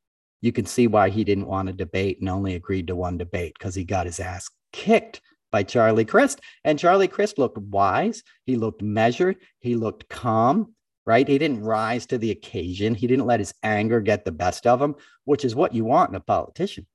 you 0.41 0.53
can 0.53 0.67
see 0.67 0.87
why 0.87 1.11
he 1.11 1.25
didn't 1.25 1.47
want 1.47 1.67
to 1.67 1.75
debate 1.75 2.21
and 2.21 2.29
only 2.29 2.55
agreed 2.55 2.87
to 2.87 2.97
one 2.97 3.19
debate 3.19 3.55
because 3.59 3.75
he 3.75 3.85
got 3.85 4.07
his 4.07 4.21
ass 4.21 4.49
kicked 4.73 5.21
by 5.51 5.63
Charlie 5.63 6.05
Crist. 6.05 6.41
And 6.65 6.79
Charlie 6.79 7.09
Crist 7.09 7.39
looked 7.39 7.59
wise. 7.59 8.23
He 8.45 8.57
looked 8.57 8.83
measured. 8.83 9.37
He 9.59 9.75
looked 9.75 10.09
calm, 10.09 10.75
right? 11.09 11.27
He 11.27 11.39
didn't 11.39 11.65
rise 11.65 12.05
to 12.05 12.19
the 12.19 12.33
occasion. 12.33 12.95
He 12.95 13.07
didn't 13.07 13.25
let 13.25 13.41
his 13.41 13.55
anger 13.63 13.99
get 13.99 14.27
the 14.27 14.31
best 14.31 14.67
of 14.67 14.81
him, 14.81 14.95
which 15.25 15.43
is 15.43 15.55
what 15.55 15.73
you 15.73 15.87
want 15.87 16.11
in 16.11 16.17
a 16.17 16.21
politician, 16.21 16.87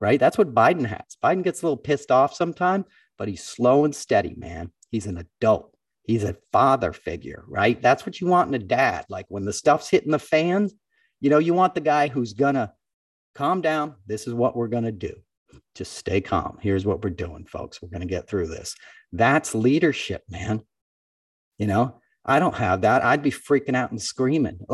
right? 0.00 0.18
That's 0.18 0.38
what 0.38 0.54
Biden 0.54 0.86
has. 0.86 1.18
Biden 1.22 1.44
gets 1.44 1.60
a 1.60 1.66
little 1.66 1.76
pissed 1.76 2.10
off 2.10 2.32
sometimes, 2.32 2.86
but 3.18 3.28
he's 3.28 3.44
slow 3.44 3.84
and 3.84 3.94
steady, 3.94 4.34
man. 4.38 4.72
He's 4.90 5.04
an 5.04 5.18
adult. 5.18 5.76
He's 6.04 6.24
a 6.24 6.38
father 6.50 6.94
figure, 6.94 7.44
right? 7.46 7.80
That's 7.82 8.06
what 8.06 8.22
you 8.22 8.26
want 8.26 8.48
in 8.48 8.54
a 8.54 8.64
dad. 8.64 9.04
Like 9.10 9.26
when 9.28 9.44
the 9.44 9.52
stuff's 9.52 9.90
hitting 9.90 10.12
the 10.12 10.18
fans, 10.18 10.72
you 11.20 11.28
know, 11.28 11.38
you 11.38 11.52
want 11.52 11.74
the 11.74 11.82
guy 11.82 12.08
who's 12.08 12.32
gonna 12.32 12.72
calm 13.34 13.60
down. 13.60 13.96
This 14.06 14.26
is 14.26 14.32
what 14.32 14.56
we're 14.56 14.68
gonna 14.68 14.92
do. 14.92 15.14
Just 15.74 15.92
stay 15.92 16.22
calm. 16.22 16.56
Here's 16.62 16.86
what 16.86 17.04
we're 17.04 17.10
doing, 17.10 17.44
folks. 17.44 17.82
We're 17.82 17.90
gonna 17.90 18.06
get 18.06 18.30
through 18.30 18.46
this. 18.46 18.74
That's 19.12 19.54
leadership, 19.54 20.22
man. 20.30 20.62
You 21.58 21.66
know, 21.66 22.00
I 22.28 22.38
don't 22.40 22.56
have 22.56 22.82
that. 22.82 23.02
I'd 23.02 23.22
be 23.22 23.30
freaking 23.30 23.74
out 23.74 23.90
and 23.90 24.00
screaming. 24.00 24.60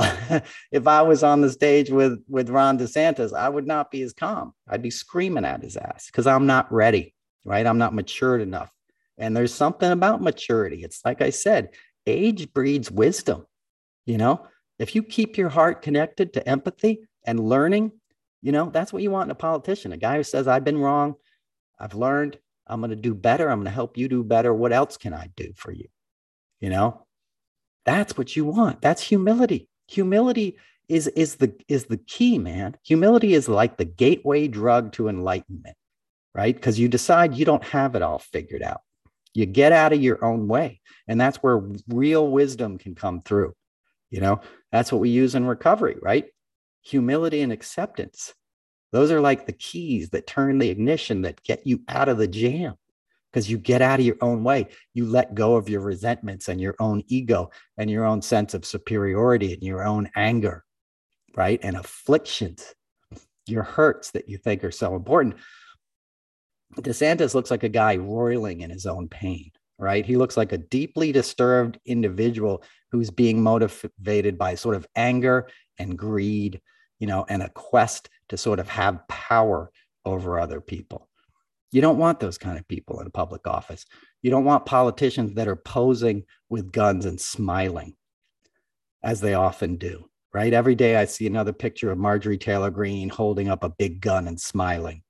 if 0.73 0.89
I 0.89 1.03
was 1.03 1.23
on 1.23 1.41
the 1.41 1.51
stage 1.51 1.89
with 1.89 2.21
with 2.29 2.51
Ron 2.51 2.77
DeSantis, 2.77 3.33
I 3.33 3.49
would 3.49 3.67
not 3.67 3.93
be 3.93 4.03
as 4.03 4.13
calm. 4.13 4.53
I'd 4.69 4.83
be 4.83 4.91
screaming 4.91 5.45
at 5.45 5.63
his 5.63 5.77
ass 5.77 6.07
because 6.07 6.27
I'm 6.27 6.47
not 6.47 6.71
ready, 6.73 7.15
right? 7.45 7.65
I'm 7.65 7.79
not 7.79 7.95
matured 7.95 8.41
enough. 8.41 8.73
And 9.19 9.37
there's 9.37 9.55
something 9.55 9.93
about 9.93 10.21
maturity. 10.21 10.83
It's 10.83 11.05
like 11.05 11.23
I 11.23 11.31
said, 11.31 11.69
age 12.07 12.53
breeds 12.53 12.91
wisdom. 12.91 13.47
You 14.05 14.19
know, 14.19 14.49
if 14.81 14.97
you 14.97 15.05
keep 15.05 15.39
your 15.39 15.49
heart 15.49 15.81
connected 15.81 16.33
to 16.33 16.49
empathy 16.49 17.07
and 17.25 17.39
learning, 17.39 17.93
you 18.43 18.51
know, 18.51 18.69
that's 18.69 18.93
what 18.93 19.05
you 19.05 19.13
want 19.13 19.29
in 19.29 19.31
a 19.31 19.37
politician 19.37 19.93
a 19.93 19.97
guy 19.97 20.17
who 20.17 20.25
says, 20.25 20.49
I've 20.49 20.65
been 20.65 20.79
wrong, 20.79 21.15
I've 21.79 21.95
learned, 21.95 22.37
I'm 22.67 22.81
going 22.81 22.91
to 22.91 22.97
do 22.97 23.15
better, 23.15 23.49
I'm 23.49 23.59
going 23.59 23.67
to 23.67 23.71
help 23.71 23.97
you 23.97 24.09
do 24.09 24.25
better. 24.25 24.53
What 24.53 24.73
else 24.73 24.97
can 24.97 25.15
I 25.15 25.31
do 25.37 25.53
for 25.55 25.71
you? 25.71 25.87
You 26.61 26.71
know, 26.71 27.07
that's 27.85 28.17
what 28.17 28.37
you 28.37 28.45
want. 28.45 28.81
That's 28.81 29.03
humility. 29.03 29.69
Humility 29.89 30.57
is 30.89 31.09
is 31.09 31.37
the 31.37 31.55
is 31.67 31.87
the 31.87 31.97
key 31.97 32.39
man 32.39 32.77
humility 32.83 33.33
is 33.33 33.49
like 33.49 33.79
the 33.79 33.87
gateway 33.87 34.47
drug 34.47 34.93
to 34.93 35.09
enlightenment 35.09 35.75
right 36.35 36.55
because 36.55 36.79
you 36.79 36.89
decide 36.89 37.35
you 37.35 37.47
don't 37.47 37.65
have 37.65 37.95
it 37.95 38.03
all 38.03 38.19
figured 38.19 38.63
out 38.63 38.83
you 39.35 39.47
get 39.47 39.73
out 39.73 39.93
of 39.93 40.01
your 40.01 40.25
own 40.25 40.49
way. 40.49 40.81
And 41.07 41.21
that's 41.21 41.39
where 41.39 41.61
real 41.89 42.31
wisdom 42.31 42.79
can 42.79 42.95
come 42.95 43.21
through. 43.21 43.55
You 44.11 44.21
know, 44.21 44.41
that's 44.71 44.93
what 44.93 45.01
we 45.01 45.11
use 45.11 45.35
in 45.35 45.45
recovery, 45.45 45.97
right? 46.01 46.27
Humility 46.83 47.43
and 47.43 47.53
acceptance. 47.53 48.33
Those 48.93 49.11
are 49.11 49.21
like 49.21 49.45
the 49.45 49.53
keys 49.53 50.11
that 50.11 50.29
turn 50.29 50.59
the 50.59 50.71
ignition 50.71 51.23
that 51.23 51.43
get 51.43 51.67
you 51.67 51.83
out 51.89 52.09
of 52.09 52.17
the 52.17 52.29
jam 52.29 52.75
because 53.35 53.51
you 53.51 53.59
get 53.59 53.83
out 53.83 53.99
of 53.99 54.07
your 54.07 54.17
own 54.21 54.45
way. 54.45 54.69
You 54.93 55.07
let 55.07 55.35
go 55.35 55.57
of 55.57 55.69
your 55.69 55.81
resentments 55.81 56.49
and 56.49 56.61
your 56.61 56.77
own 56.79 57.03
ego 57.09 57.51
and 57.77 57.91
your 57.91 58.05
own 58.05 58.23
sense 58.23 58.55
of 58.55 58.65
superiority 58.65 59.53
and 59.53 59.61
your 59.61 59.85
own 59.85 60.09
anger, 60.15 60.65
right? 61.35 61.59
And 61.65 61.77
afflictions, 61.77 62.73
your 63.49 63.65
hurts 63.65 64.13
that 64.13 64.29
you 64.29 64.39
think 64.39 64.63
are 64.63 64.71
so 64.71 64.95
important. 64.95 65.35
DeSantis 66.77 67.35
looks 67.35 67.51
like 67.51 67.65
a 67.65 67.69
guy 67.69 67.97
roiling 67.97 68.61
in 68.61 68.71
his 68.71 68.87
own 68.87 69.09
pain, 69.09 69.51
right? 69.79 70.07
He 70.07 70.17
looks 70.17 70.37
like 70.37 70.53
a 70.53 70.59
deeply 70.59 71.11
disturbed 71.11 71.81
individual 71.87 72.63
who's 72.93 73.11
being 73.11 73.43
motivated 73.43 74.39
by 74.39 74.55
sort 74.55 74.77
of 74.77 74.87
anger 74.95 75.49
and 75.81 75.99
greed, 75.99 76.61
you 77.01 77.09
know, 77.09 77.27
and 77.29 77.43
a 77.43 77.51
quest 77.51 78.09
to 78.29 78.37
sort 78.37 78.61
of 78.61 78.69
have 78.69 79.09
power 79.09 79.73
over 80.05 80.39
other 80.39 80.61
people. 80.61 81.09
You 81.75 81.81
don't 81.81 81.99
want 81.99 82.21
those 82.21 82.39
kind 82.39 82.59
of 82.59 82.69
people 82.69 83.01
in 83.01 83.07
a 83.07 83.11
public 83.11 83.47
office. 83.47 83.85
You 84.23 84.31
don't 84.31 84.45
want 84.45 84.67
politicians 84.67 85.35
that 85.35 85.49
are 85.49 85.57
posing 85.57 86.25
with 86.49 86.73
guns 86.73 87.05
and 87.05 87.21
smiling, 87.21 87.97
as 89.03 89.21
they 89.21 89.35
often 89.35 89.77
do, 89.77 90.09
right? 90.33 90.53
Every 90.53 90.75
day 90.75 90.97
I 90.97 91.05
see 91.05 91.27
another 91.27 91.53
picture 91.53 91.91
of 91.91 91.99
Marjorie 91.99 92.39
Taylor 92.39 92.71
Greene 92.71 93.09
holding 93.09 93.49
up 93.49 93.65
a 93.65 93.71
big 93.71 94.01
gun 94.01 94.29
and 94.29 94.41
smiling 94.41 95.03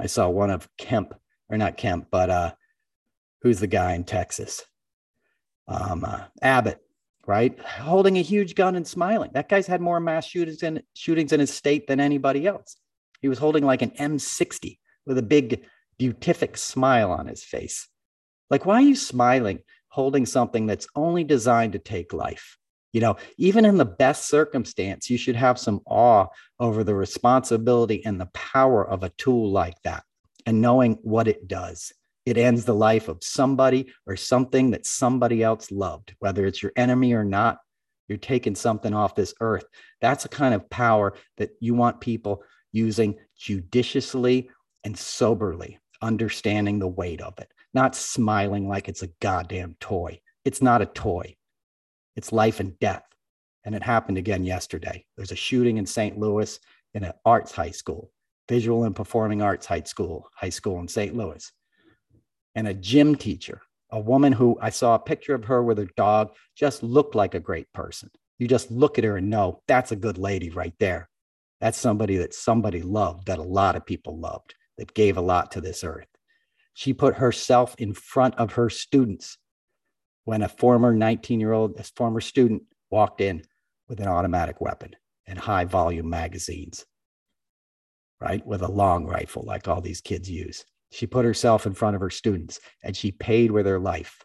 I 0.00 0.06
saw 0.06 0.28
one 0.30 0.50
of 0.50 0.66
Kemp, 0.78 1.12
or 1.50 1.58
not 1.58 1.76
Kemp, 1.76 2.06
but 2.10 2.30
uh, 2.30 2.52
who's 3.42 3.60
the 3.60 3.66
guy 3.66 3.92
in 3.92 4.04
Texas? 4.04 4.64
Um, 5.68 6.04
uh, 6.04 6.24
Abbott, 6.40 6.78
right? 7.26 7.58
Holding 7.60 8.16
a 8.16 8.22
huge 8.22 8.54
gun 8.54 8.76
and 8.76 8.86
smiling. 8.86 9.30
That 9.34 9.50
guy's 9.50 9.66
had 9.66 9.82
more 9.82 10.00
mass 10.00 10.24
shootings 10.24 10.62
in 10.62 10.82
shootings 10.94 11.34
in 11.34 11.40
his 11.40 11.52
state 11.52 11.86
than 11.86 12.00
anybody 12.00 12.46
else. 12.46 12.76
He 13.20 13.28
was 13.28 13.38
holding 13.38 13.64
like 13.64 13.82
an 13.82 13.90
M60 13.90 14.78
with 15.04 15.18
a 15.18 15.22
big 15.22 15.66
beatific 16.00 16.56
smile 16.56 17.12
on 17.12 17.26
his 17.26 17.44
face. 17.44 17.86
Like, 18.48 18.64
why 18.64 18.76
are 18.76 18.80
you 18.80 18.96
smiling 18.96 19.58
holding 19.88 20.24
something 20.24 20.64
that's 20.64 20.88
only 20.96 21.24
designed 21.24 21.74
to 21.74 21.78
take 21.78 22.14
life? 22.14 22.56
You 22.94 23.02
know, 23.02 23.16
even 23.36 23.66
in 23.66 23.76
the 23.76 23.84
best 23.84 24.26
circumstance, 24.26 25.10
you 25.10 25.18
should 25.18 25.36
have 25.36 25.58
some 25.58 25.82
awe 25.84 26.28
over 26.58 26.82
the 26.82 26.94
responsibility 26.94 28.02
and 28.06 28.18
the 28.18 28.30
power 28.32 28.82
of 28.82 29.02
a 29.02 29.10
tool 29.10 29.50
like 29.50 29.76
that 29.84 30.02
and 30.46 30.62
knowing 30.62 30.94
what 31.02 31.28
it 31.28 31.46
does. 31.46 31.92
It 32.24 32.38
ends 32.38 32.64
the 32.64 32.74
life 32.74 33.08
of 33.08 33.22
somebody 33.22 33.92
or 34.06 34.16
something 34.16 34.70
that 34.70 34.86
somebody 34.86 35.42
else 35.42 35.70
loved, 35.70 36.14
whether 36.18 36.46
it's 36.46 36.62
your 36.62 36.72
enemy 36.76 37.12
or 37.12 37.24
not. 37.24 37.58
You're 38.08 38.16
taking 38.16 38.54
something 38.54 38.94
off 38.94 39.14
this 39.14 39.34
earth. 39.40 39.66
That's 40.00 40.24
a 40.24 40.30
kind 40.30 40.54
of 40.54 40.70
power 40.70 41.12
that 41.36 41.50
you 41.60 41.74
want 41.74 42.00
people 42.00 42.42
using 42.72 43.16
judiciously 43.36 44.48
and 44.84 44.96
soberly, 44.96 45.78
understanding 46.02 46.78
the 46.78 46.88
weight 46.88 47.20
of 47.20 47.38
it, 47.38 47.52
not 47.74 47.94
smiling 47.96 48.68
like 48.68 48.88
it's 48.88 49.02
a 49.02 49.10
goddamn 49.20 49.76
toy. 49.80 50.20
It's 50.44 50.62
not 50.62 50.82
a 50.82 50.86
toy, 50.86 51.36
it's 52.16 52.32
life 52.32 52.60
and 52.60 52.78
death. 52.78 53.04
And 53.64 53.74
it 53.74 53.82
happened 53.82 54.16
again 54.16 54.44
yesterday. 54.44 55.04
There's 55.16 55.32
a 55.32 55.36
shooting 55.36 55.76
in 55.76 55.84
St. 55.84 56.18
Louis 56.18 56.58
in 56.94 57.04
an 57.04 57.12
arts 57.24 57.52
high 57.52 57.70
school, 57.70 58.10
visual 58.48 58.84
and 58.84 58.96
performing 58.96 59.42
arts 59.42 59.66
high 59.66 59.82
school, 59.82 60.28
high 60.34 60.48
school 60.48 60.80
in 60.80 60.88
St. 60.88 61.14
Louis. 61.14 61.52
And 62.54 62.66
a 62.66 62.74
gym 62.74 63.16
teacher, 63.16 63.60
a 63.90 64.00
woman 64.00 64.32
who 64.32 64.58
I 64.60 64.70
saw 64.70 64.94
a 64.94 64.98
picture 64.98 65.34
of 65.34 65.44
her 65.44 65.62
with 65.62 65.78
her 65.78 65.88
dog, 65.96 66.30
just 66.56 66.82
looked 66.82 67.14
like 67.14 67.34
a 67.34 67.40
great 67.40 67.70
person. 67.72 68.10
You 68.38 68.48
just 68.48 68.70
look 68.70 68.98
at 68.98 69.04
her 69.04 69.18
and 69.18 69.28
know 69.28 69.62
that's 69.68 69.92
a 69.92 69.96
good 69.96 70.16
lady 70.16 70.48
right 70.48 70.74
there. 70.78 71.10
That's 71.60 71.78
somebody 71.78 72.16
that 72.16 72.32
somebody 72.32 72.80
loved, 72.80 73.26
that 73.26 73.38
a 73.38 73.42
lot 73.42 73.76
of 73.76 73.84
people 73.84 74.18
loved, 74.18 74.54
that 74.80 74.94
gave 74.94 75.18
a 75.18 75.20
lot 75.20 75.52
to 75.52 75.60
this 75.60 75.84
earth. 75.84 76.08
She 76.72 76.94
put 76.94 77.16
herself 77.16 77.74
in 77.76 77.92
front 77.92 78.36
of 78.36 78.52
her 78.52 78.70
students 78.70 79.36
when 80.24 80.40
a 80.40 80.48
former 80.48 80.94
19 80.94 81.38
year 81.38 81.52
old, 81.52 81.78
a 81.78 81.82
former 81.82 82.22
student 82.22 82.62
walked 82.88 83.20
in 83.20 83.42
with 83.88 84.00
an 84.00 84.08
automatic 84.08 84.58
weapon 84.58 84.96
and 85.26 85.38
high 85.38 85.66
volume 85.66 86.08
magazines, 86.08 86.86
right? 88.22 88.44
With 88.46 88.62
a 88.62 88.70
long 88.70 89.04
rifle, 89.04 89.42
like 89.46 89.68
all 89.68 89.82
these 89.82 90.00
kids 90.00 90.30
use. 90.30 90.64
She 90.90 91.06
put 91.06 91.26
herself 91.26 91.66
in 91.66 91.74
front 91.74 91.94
of 91.94 92.00
her 92.00 92.10
students 92.10 92.58
and 92.82 92.96
she 92.96 93.12
paid 93.12 93.50
with 93.50 93.66
her 93.66 93.78
life. 93.78 94.24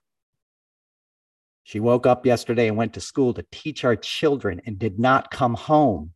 She 1.63 1.81
woke 1.81 2.07
up 2.07 2.25
yesterday 2.25 2.69
and 2.69 2.77
went 2.77 2.93
to 2.93 3.01
school 3.01 3.33
to 3.33 3.45
teach 3.51 3.83
our 3.83 3.97
children 3.97 4.61
and 4.65 4.79
did 4.79 4.99
not 4.99 5.31
come 5.31 5.55
home 5.55 6.13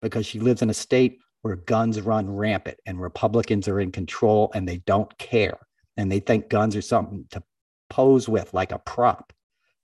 because 0.00 0.24
she 0.24 0.40
lives 0.40 0.62
in 0.62 0.70
a 0.70 0.74
state 0.74 1.18
where 1.44 1.56
guns 1.56 2.00
run 2.00 2.34
rampant 2.34 2.78
and 2.86 2.98
Republicans 2.98 3.68
are 3.68 3.78
in 3.78 3.92
control 3.92 4.50
and 4.54 4.66
they 4.66 4.78
don't 4.86 5.16
care. 5.18 5.58
And 5.98 6.10
they 6.10 6.18
think 6.18 6.48
guns 6.48 6.74
are 6.74 6.80
something 6.80 7.26
to 7.32 7.42
pose 7.90 8.26
with, 8.26 8.54
like 8.54 8.72
a 8.72 8.78
prop, 8.78 9.30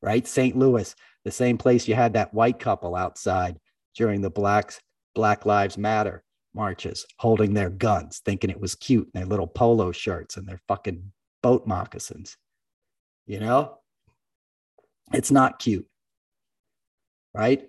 right? 0.01 0.27
St. 0.27 0.57
Louis, 0.57 0.95
the 1.27 1.31
same 1.31 1.59
place 1.59 1.87
you 1.87 1.95
had 1.95 2.15
that 2.15 2.33
white 2.33 2.59
couple 2.59 2.97
outside 2.97 3.59
during 3.95 4.23
the 4.23 4.31
Blacks, 4.31 4.81
Black 5.15 5.45
Lives 5.45 5.77
Matter 5.77 6.25
marches, 6.55 7.05
holding 7.19 7.53
their 7.53 7.69
guns, 7.69 8.23
thinking 8.25 8.49
it 8.49 8.59
was 8.59 8.75
cute, 8.75 9.11
in 9.13 9.21
their 9.21 9.29
little 9.29 9.47
polo 9.47 9.93
shirts 9.93 10.39
and 10.39 10.49
their 10.49 10.63
fucking 10.67 11.13
boat 11.43 11.67
moccasins. 11.67 12.39
You 13.27 13.39
know, 13.39 13.77
it's 15.13 15.31
not 15.31 15.59
cute, 15.59 15.87
right? 17.35 17.69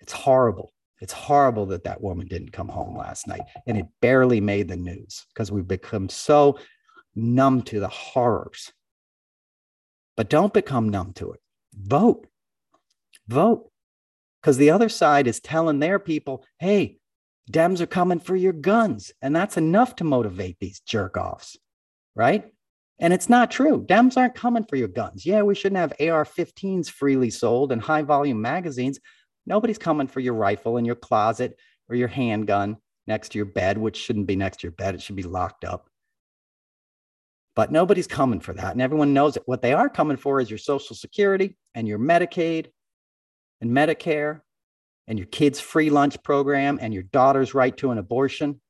It's 0.00 0.12
horrible. 0.12 0.72
It's 1.00 1.12
horrible 1.12 1.66
that 1.66 1.84
that 1.84 2.02
woman 2.02 2.26
didn't 2.26 2.52
come 2.52 2.68
home 2.68 2.96
last 2.96 3.26
night. 3.26 3.42
And 3.66 3.78
it 3.78 3.86
barely 4.00 4.40
made 4.40 4.68
the 4.68 4.76
news 4.76 5.26
because 5.32 5.50
we've 5.50 5.66
become 5.66 6.08
so 6.08 6.58
numb 7.14 7.62
to 7.62 7.80
the 7.80 7.88
horrors. 7.88 8.72
But 10.16 10.28
don't 10.28 10.52
become 10.52 10.90
numb 10.90 11.12
to 11.14 11.32
it. 11.32 11.40
Vote. 11.74 12.26
Vote. 13.28 13.70
Because 14.40 14.56
the 14.56 14.70
other 14.70 14.88
side 14.88 15.26
is 15.26 15.40
telling 15.40 15.78
their 15.78 15.98
people, 15.98 16.44
hey, 16.58 16.98
Dems 17.50 17.80
are 17.80 17.86
coming 17.86 18.20
for 18.20 18.36
your 18.36 18.52
guns. 18.52 19.12
And 19.22 19.34
that's 19.34 19.56
enough 19.56 19.96
to 19.96 20.04
motivate 20.04 20.58
these 20.60 20.80
jerk 20.80 21.16
offs, 21.16 21.56
right? 22.14 22.44
And 22.98 23.12
it's 23.14 23.28
not 23.28 23.50
true. 23.50 23.84
Dems 23.84 24.16
aren't 24.16 24.34
coming 24.34 24.64
for 24.64 24.76
your 24.76 24.88
guns. 24.88 25.24
Yeah, 25.24 25.42
we 25.42 25.54
shouldn't 25.54 25.80
have 25.80 25.94
AR 26.00 26.24
15s 26.24 26.90
freely 26.90 27.30
sold 27.30 27.72
and 27.72 27.80
high 27.80 28.02
volume 28.02 28.40
magazines, 28.40 29.00
Nobody's 29.46 29.78
coming 29.78 30.06
for 30.06 30.20
your 30.20 30.34
rifle 30.34 30.76
in 30.76 30.84
your 30.84 30.94
closet 30.94 31.56
or 31.88 31.96
your 31.96 32.08
handgun 32.08 32.76
next 33.06 33.30
to 33.30 33.38
your 33.38 33.46
bed, 33.46 33.78
which 33.78 33.96
shouldn't 33.96 34.26
be 34.26 34.36
next 34.36 34.60
to 34.60 34.66
your 34.66 34.72
bed. 34.72 34.94
It 34.94 35.02
should 35.02 35.16
be 35.16 35.22
locked 35.22 35.64
up. 35.64 35.88
But 37.56 37.72
nobody's 37.72 38.06
coming 38.06 38.40
for 38.40 38.52
that. 38.54 38.72
And 38.72 38.80
everyone 38.80 39.12
knows 39.12 39.34
that 39.34 39.48
what 39.48 39.62
they 39.62 39.72
are 39.72 39.88
coming 39.88 40.16
for 40.16 40.40
is 40.40 40.48
your 40.48 40.58
Social 40.58 40.94
Security 40.94 41.56
and 41.74 41.88
your 41.88 41.98
Medicaid 41.98 42.66
and 43.60 43.70
Medicare 43.70 44.40
and 45.08 45.18
your 45.18 45.26
kids' 45.26 45.60
free 45.60 45.90
lunch 45.90 46.22
program 46.22 46.78
and 46.80 46.94
your 46.94 47.02
daughter's 47.02 47.52
right 47.52 47.76
to 47.78 47.90
an 47.90 47.98
abortion 47.98 48.60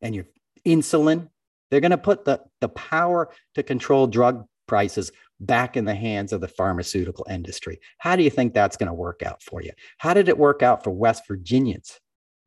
and 0.00 0.14
your 0.14 0.26
insulin. 0.64 1.28
They're 1.70 1.80
going 1.80 1.90
to 1.90 1.98
put 1.98 2.24
the, 2.24 2.42
the 2.60 2.68
power 2.68 3.30
to 3.56 3.62
control 3.64 4.06
drug 4.06 4.46
prices 4.68 5.10
back 5.40 5.76
in 5.76 5.84
the 5.84 5.94
hands 5.94 6.32
of 6.32 6.40
the 6.40 6.48
pharmaceutical 6.48 7.26
industry. 7.28 7.80
How 7.98 8.16
do 8.16 8.22
you 8.22 8.30
think 8.30 8.54
that's 8.54 8.76
going 8.76 8.88
to 8.88 8.94
work 8.94 9.22
out 9.22 9.42
for 9.42 9.62
you? 9.62 9.72
How 9.98 10.14
did 10.14 10.28
it 10.28 10.38
work 10.38 10.62
out 10.62 10.82
for 10.82 10.90
West 10.90 11.24
Virginians, 11.28 12.00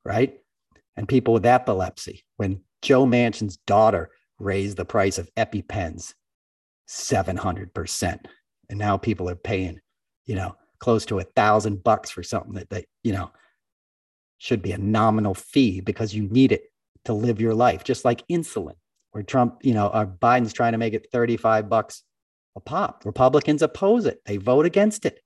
right? 0.04 0.40
And 0.98 1.08
people 1.08 1.34
with 1.34 1.46
epilepsy 1.46 2.26
when 2.38 2.62
Joe 2.82 3.06
Manchin's 3.06 3.58
daughter 3.58 4.10
raised 4.40 4.78
the 4.78 4.86
price 4.86 5.18
of 5.18 5.30
EpiPens 5.36 6.14
700%. 6.88 8.26
And 8.70 8.80
now 8.80 8.98
people 8.98 9.30
are 9.30 9.36
paying, 9.36 9.80
you 10.26 10.36
know, 10.36 10.56
close 10.80 11.06
to 11.06 11.20
a 11.20 11.24
thousand 11.24 11.84
bucks 11.84 12.10
for 12.10 12.24
something 12.24 12.54
that 12.54 12.70
they, 12.70 12.86
you 13.04 13.14
know, 13.14 13.32
should 14.38 14.62
be 14.62 14.72
a 14.72 14.78
nominal 14.78 15.34
fee 15.34 15.82
because 15.82 16.14
you 16.14 16.24
need 16.24 16.52
it 16.52 16.64
to 17.06 17.14
live 17.14 17.42
your 17.42 17.54
life, 17.54 17.84
just 17.84 18.06
like 18.06 18.28
insulin, 18.28 18.76
where 19.12 19.24
Trump, 19.24 19.60
you 19.62 19.74
know, 19.74 19.88
uh, 19.88 20.06
Biden's 20.06 20.54
trying 20.54 20.72
to 20.72 20.78
make 20.78 20.94
it 20.94 21.08
35 21.12 21.70
bucks 21.70 22.04
a 22.60 22.62
pop. 22.62 23.06
Republicans 23.06 23.62
oppose 23.62 24.06
it, 24.06 24.22
they 24.26 24.38
vote 24.38 24.66
against 24.66 25.06
it. 25.06 25.20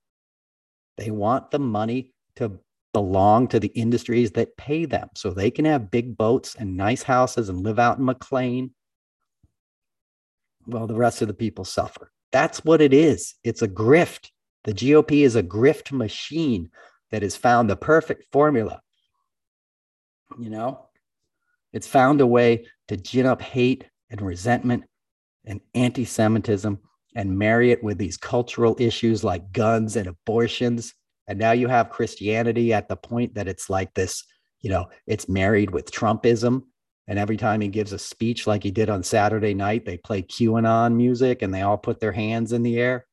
They 0.96 1.10
want 1.10 1.50
the 1.50 1.58
money 1.58 2.12
to 2.36 2.58
belong 2.92 3.48
to 3.48 3.60
the 3.60 3.72
industries 3.74 4.30
that 4.32 4.56
pay 4.56 4.84
them 4.84 5.08
so 5.16 5.30
they 5.30 5.50
can 5.50 5.64
have 5.64 5.90
big 5.90 6.16
boats 6.16 6.54
and 6.54 6.76
nice 6.76 7.02
houses 7.02 7.48
and 7.48 7.60
live 7.60 7.78
out 7.78 7.98
in 7.98 8.04
McLean. 8.04 8.72
Well, 10.66 10.86
the 10.86 10.94
rest 10.94 11.20
of 11.20 11.28
the 11.28 11.34
people 11.34 11.64
suffer. 11.64 12.10
That's 12.32 12.64
what 12.64 12.80
it 12.80 12.94
is. 12.94 13.34
It's 13.42 13.62
a 13.62 13.68
grift. 13.68 14.30
The 14.62 14.72
GOP 14.72 15.24
is 15.24 15.36
a 15.36 15.42
grift 15.42 15.92
machine 15.92 16.70
that 17.10 17.22
has 17.22 17.36
found 17.36 17.68
the 17.68 17.76
perfect 17.76 18.26
formula. 18.32 18.80
You 20.38 20.50
know, 20.50 20.86
it's 21.72 21.86
found 21.86 22.20
a 22.20 22.26
way 22.26 22.66
to 22.88 22.96
gin 22.96 23.26
up 23.26 23.42
hate 23.42 23.84
and 24.08 24.22
resentment 24.22 24.84
and 25.44 25.60
anti 25.74 26.04
Semitism 26.04 26.78
and 27.14 27.38
marry 27.38 27.70
it 27.70 27.82
with 27.82 27.98
these 27.98 28.16
cultural 28.16 28.76
issues 28.78 29.22
like 29.22 29.52
guns 29.52 29.96
and 29.96 30.08
abortions. 30.08 30.94
And 31.26 31.38
now 31.38 31.52
you 31.52 31.68
have 31.68 31.90
Christianity 31.90 32.72
at 32.72 32.88
the 32.88 32.96
point 32.96 33.34
that 33.34 33.48
it's 33.48 33.70
like 33.70 33.94
this, 33.94 34.24
you 34.60 34.70
know, 34.70 34.86
it's 35.06 35.28
married 35.28 35.70
with 35.70 35.92
Trumpism. 35.92 36.62
And 37.06 37.18
every 37.18 37.36
time 37.36 37.60
he 37.60 37.68
gives 37.68 37.92
a 37.92 37.98
speech 37.98 38.46
like 38.46 38.62
he 38.62 38.70
did 38.70 38.88
on 38.88 39.02
Saturday 39.02 39.54
night, 39.54 39.84
they 39.84 39.98
play 39.98 40.22
QAnon 40.22 40.94
music 40.94 41.42
and 41.42 41.52
they 41.52 41.62
all 41.62 41.76
put 41.76 42.00
their 42.00 42.12
hands 42.12 42.52
in 42.52 42.62
the 42.62 42.78
air. 42.78 43.06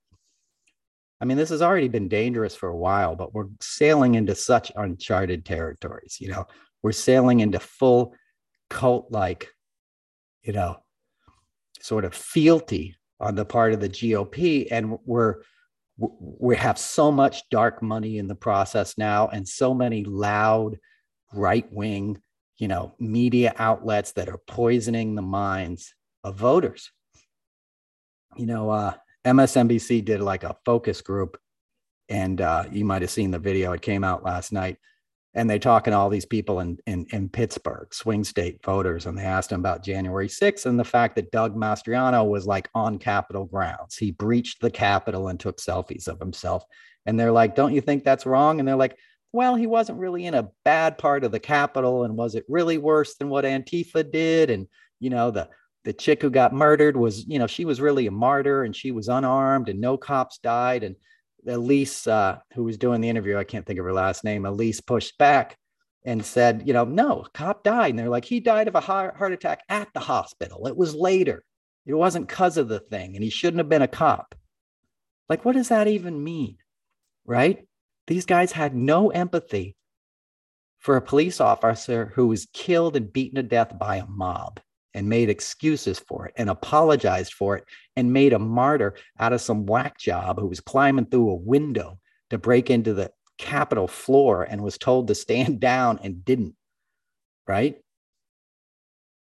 I 1.19 1.25
mean, 1.25 1.37
this 1.37 1.49
has 1.49 1.61
already 1.61 1.89
been 1.89 2.07
dangerous 2.07 2.55
for 2.55 2.69
a 2.69 2.75
while, 2.75 3.15
but 3.15 3.33
we're 3.33 3.49
sailing 3.61 4.15
into 4.15 4.33
such 4.33 4.71
uncharted 4.75 5.45
territories. 5.45 6.17
You 6.19 6.29
know, 6.29 6.47
we're 6.81 6.93
sailing 6.93 7.41
into 7.41 7.59
full 7.59 8.15
cult 8.69 9.11
like, 9.11 9.49
you 10.41 10.53
know, 10.53 10.77
sort 11.79 12.05
of 12.05 12.15
fealty 12.15 12.95
on 13.21 13.35
the 13.35 13.45
part 13.45 13.73
of 13.73 13.79
the 13.79 13.89
GOP, 13.89 14.67
and 14.71 14.97
we're 15.05 15.35
we 15.97 16.55
have 16.55 16.79
so 16.79 17.11
much 17.11 17.47
dark 17.49 17.83
money 17.83 18.17
in 18.17 18.27
the 18.27 18.35
process 18.35 18.97
now, 18.97 19.27
and 19.27 19.47
so 19.47 19.73
many 19.73 20.03
loud 20.03 20.79
right 21.31 21.71
wing, 21.71 22.19
you 22.57 22.67
know, 22.67 22.95
media 22.99 23.53
outlets 23.57 24.13
that 24.13 24.27
are 24.27 24.39
poisoning 24.47 25.13
the 25.13 25.21
minds 25.21 25.93
of 26.23 26.35
voters. 26.35 26.91
You 28.35 28.47
know, 28.47 28.71
uh, 28.71 28.93
MSNBC 29.25 30.03
did 30.03 30.21
like 30.21 30.43
a 30.43 30.57
focus 30.65 31.01
group, 31.01 31.37
and 32.09 32.41
uh, 32.41 32.65
you 32.71 32.83
might 32.83 33.03
have 33.03 33.11
seen 33.11 33.29
the 33.29 33.39
video. 33.39 33.71
It 33.73 33.81
came 33.83 34.03
out 34.03 34.23
last 34.23 34.51
night 34.51 34.77
and 35.33 35.49
they 35.49 35.59
talking 35.59 35.91
to 35.91 35.97
all 35.97 36.09
these 36.09 36.25
people 36.25 36.59
in, 36.59 36.77
in, 36.87 37.05
in 37.11 37.29
Pittsburgh, 37.29 37.93
swing 37.93 38.23
state 38.23 38.63
voters, 38.63 39.05
and 39.05 39.17
they 39.17 39.23
asked 39.23 39.49
them 39.49 39.61
about 39.61 39.83
January 39.83 40.27
6th 40.27 40.65
and 40.65 40.77
the 40.77 40.83
fact 40.83 41.15
that 41.15 41.31
Doug 41.31 41.55
Mastriano 41.55 42.27
was 42.27 42.45
like 42.45 42.69
on 42.75 42.99
Capitol 42.99 43.45
grounds. 43.45 43.95
He 43.95 44.11
breached 44.11 44.59
the 44.59 44.71
Capitol 44.71 45.29
and 45.29 45.39
took 45.39 45.57
selfies 45.57 46.09
of 46.09 46.19
himself. 46.19 46.65
And 47.05 47.17
they're 47.19 47.31
like, 47.31 47.55
Don't 47.55 47.73
you 47.73 47.81
think 47.81 48.03
that's 48.03 48.25
wrong? 48.25 48.59
And 48.59 48.67
they're 48.67 48.75
like, 48.75 48.97
Well, 49.31 49.55
he 49.55 49.67
wasn't 49.67 49.99
really 49.99 50.25
in 50.25 50.33
a 50.33 50.49
bad 50.65 50.97
part 50.97 51.23
of 51.23 51.31
the 51.31 51.39
Capitol. 51.39 52.03
And 52.03 52.17
was 52.17 52.35
it 52.35 52.45
really 52.49 52.77
worse 52.77 53.15
than 53.15 53.29
what 53.29 53.45
Antifa 53.45 54.11
did? 54.11 54.49
And, 54.49 54.67
you 54.99 55.09
know, 55.09 55.31
the 55.31 55.49
the 55.83 55.93
chick 55.93 56.21
who 56.21 56.29
got 56.29 56.53
murdered 56.53 56.95
was, 56.95 57.25
you 57.25 57.39
know, 57.39 57.47
she 57.47 57.65
was 57.65 57.81
really 57.81 58.05
a 58.05 58.11
martyr 58.11 58.63
and 58.63 58.75
she 58.75 58.91
was 58.91 59.07
unarmed 59.07 59.67
and 59.67 59.81
no 59.81 59.97
cops 59.97 60.37
died. 60.37 60.83
And 60.83 60.95
Elise, 61.47 62.07
uh, 62.07 62.39
who 62.53 62.63
was 62.63 62.77
doing 62.77 63.01
the 63.01 63.09
interview, 63.09 63.37
I 63.37 63.43
can't 63.43 63.65
think 63.65 63.79
of 63.79 63.85
her 63.85 63.93
last 63.93 64.23
name, 64.23 64.45
Elise 64.45 64.81
pushed 64.81 65.17
back 65.17 65.57
and 66.05 66.25
said, 66.25 66.63
you 66.65 66.73
know, 66.73 66.85
no, 66.85 67.25
cop 67.33 67.63
died. 67.63 67.91
And 67.91 67.99
they're 67.99 68.09
like, 68.09 68.25
he 68.25 68.39
died 68.39 68.67
of 68.67 68.75
a 68.75 68.79
heart 68.79 69.33
attack 69.33 69.61
at 69.69 69.87
the 69.93 69.99
hospital. 69.99 70.67
It 70.67 70.75
was 70.75 70.95
later. 70.95 71.43
It 71.85 71.93
wasn't 71.93 72.27
because 72.27 72.57
of 72.57 72.67
the 72.67 72.79
thing. 72.79 73.15
And 73.15 73.23
he 73.23 73.29
shouldn't 73.29 73.59
have 73.59 73.69
been 73.69 73.81
a 73.81 73.87
cop. 73.87 74.35
Like, 75.29 75.45
what 75.45 75.53
does 75.55 75.69
that 75.69 75.87
even 75.87 76.23
mean? 76.23 76.57
right? 77.25 77.65
These 78.07 78.25
guys 78.25 78.51
had 78.51 78.75
no 78.75 79.09
empathy 79.09 79.75
for 80.79 80.97
a 80.97 81.01
police 81.01 81.39
officer 81.39 82.11
who 82.15 82.27
was 82.27 82.47
killed 82.53 82.95
and 82.95 83.11
beaten 83.11 83.35
to 83.35 83.43
death 83.43 83.77
by 83.77 83.97
a 83.97 84.07
mob 84.07 84.59
and 84.93 85.07
made 85.07 85.29
excuses 85.29 85.99
for 85.99 86.27
it 86.27 86.33
and 86.37 86.49
apologized 86.49 87.33
for 87.33 87.57
it 87.57 87.65
and 87.95 88.13
made 88.13 88.33
a 88.33 88.39
martyr 88.39 88.95
out 89.19 89.33
of 89.33 89.41
some 89.41 89.65
whack 89.65 89.97
job 89.97 90.39
who 90.39 90.47
was 90.47 90.59
climbing 90.59 91.05
through 91.05 91.29
a 91.29 91.35
window 91.35 91.99
to 92.29 92.37
break 92.37 92.69
into 92.69 92.93
the 92.93 93.11
Capitol 93.37 93.87
floor 93.87 94.43
and 94.43 94.61
was 94.61 94.77
told 94.77 95.07
to 95.07 95.15
stand 95.15 95.59
down 95.61 95.99
and 96.03 96.23
didn't, 96.23 96.55
right? 97.47 97.77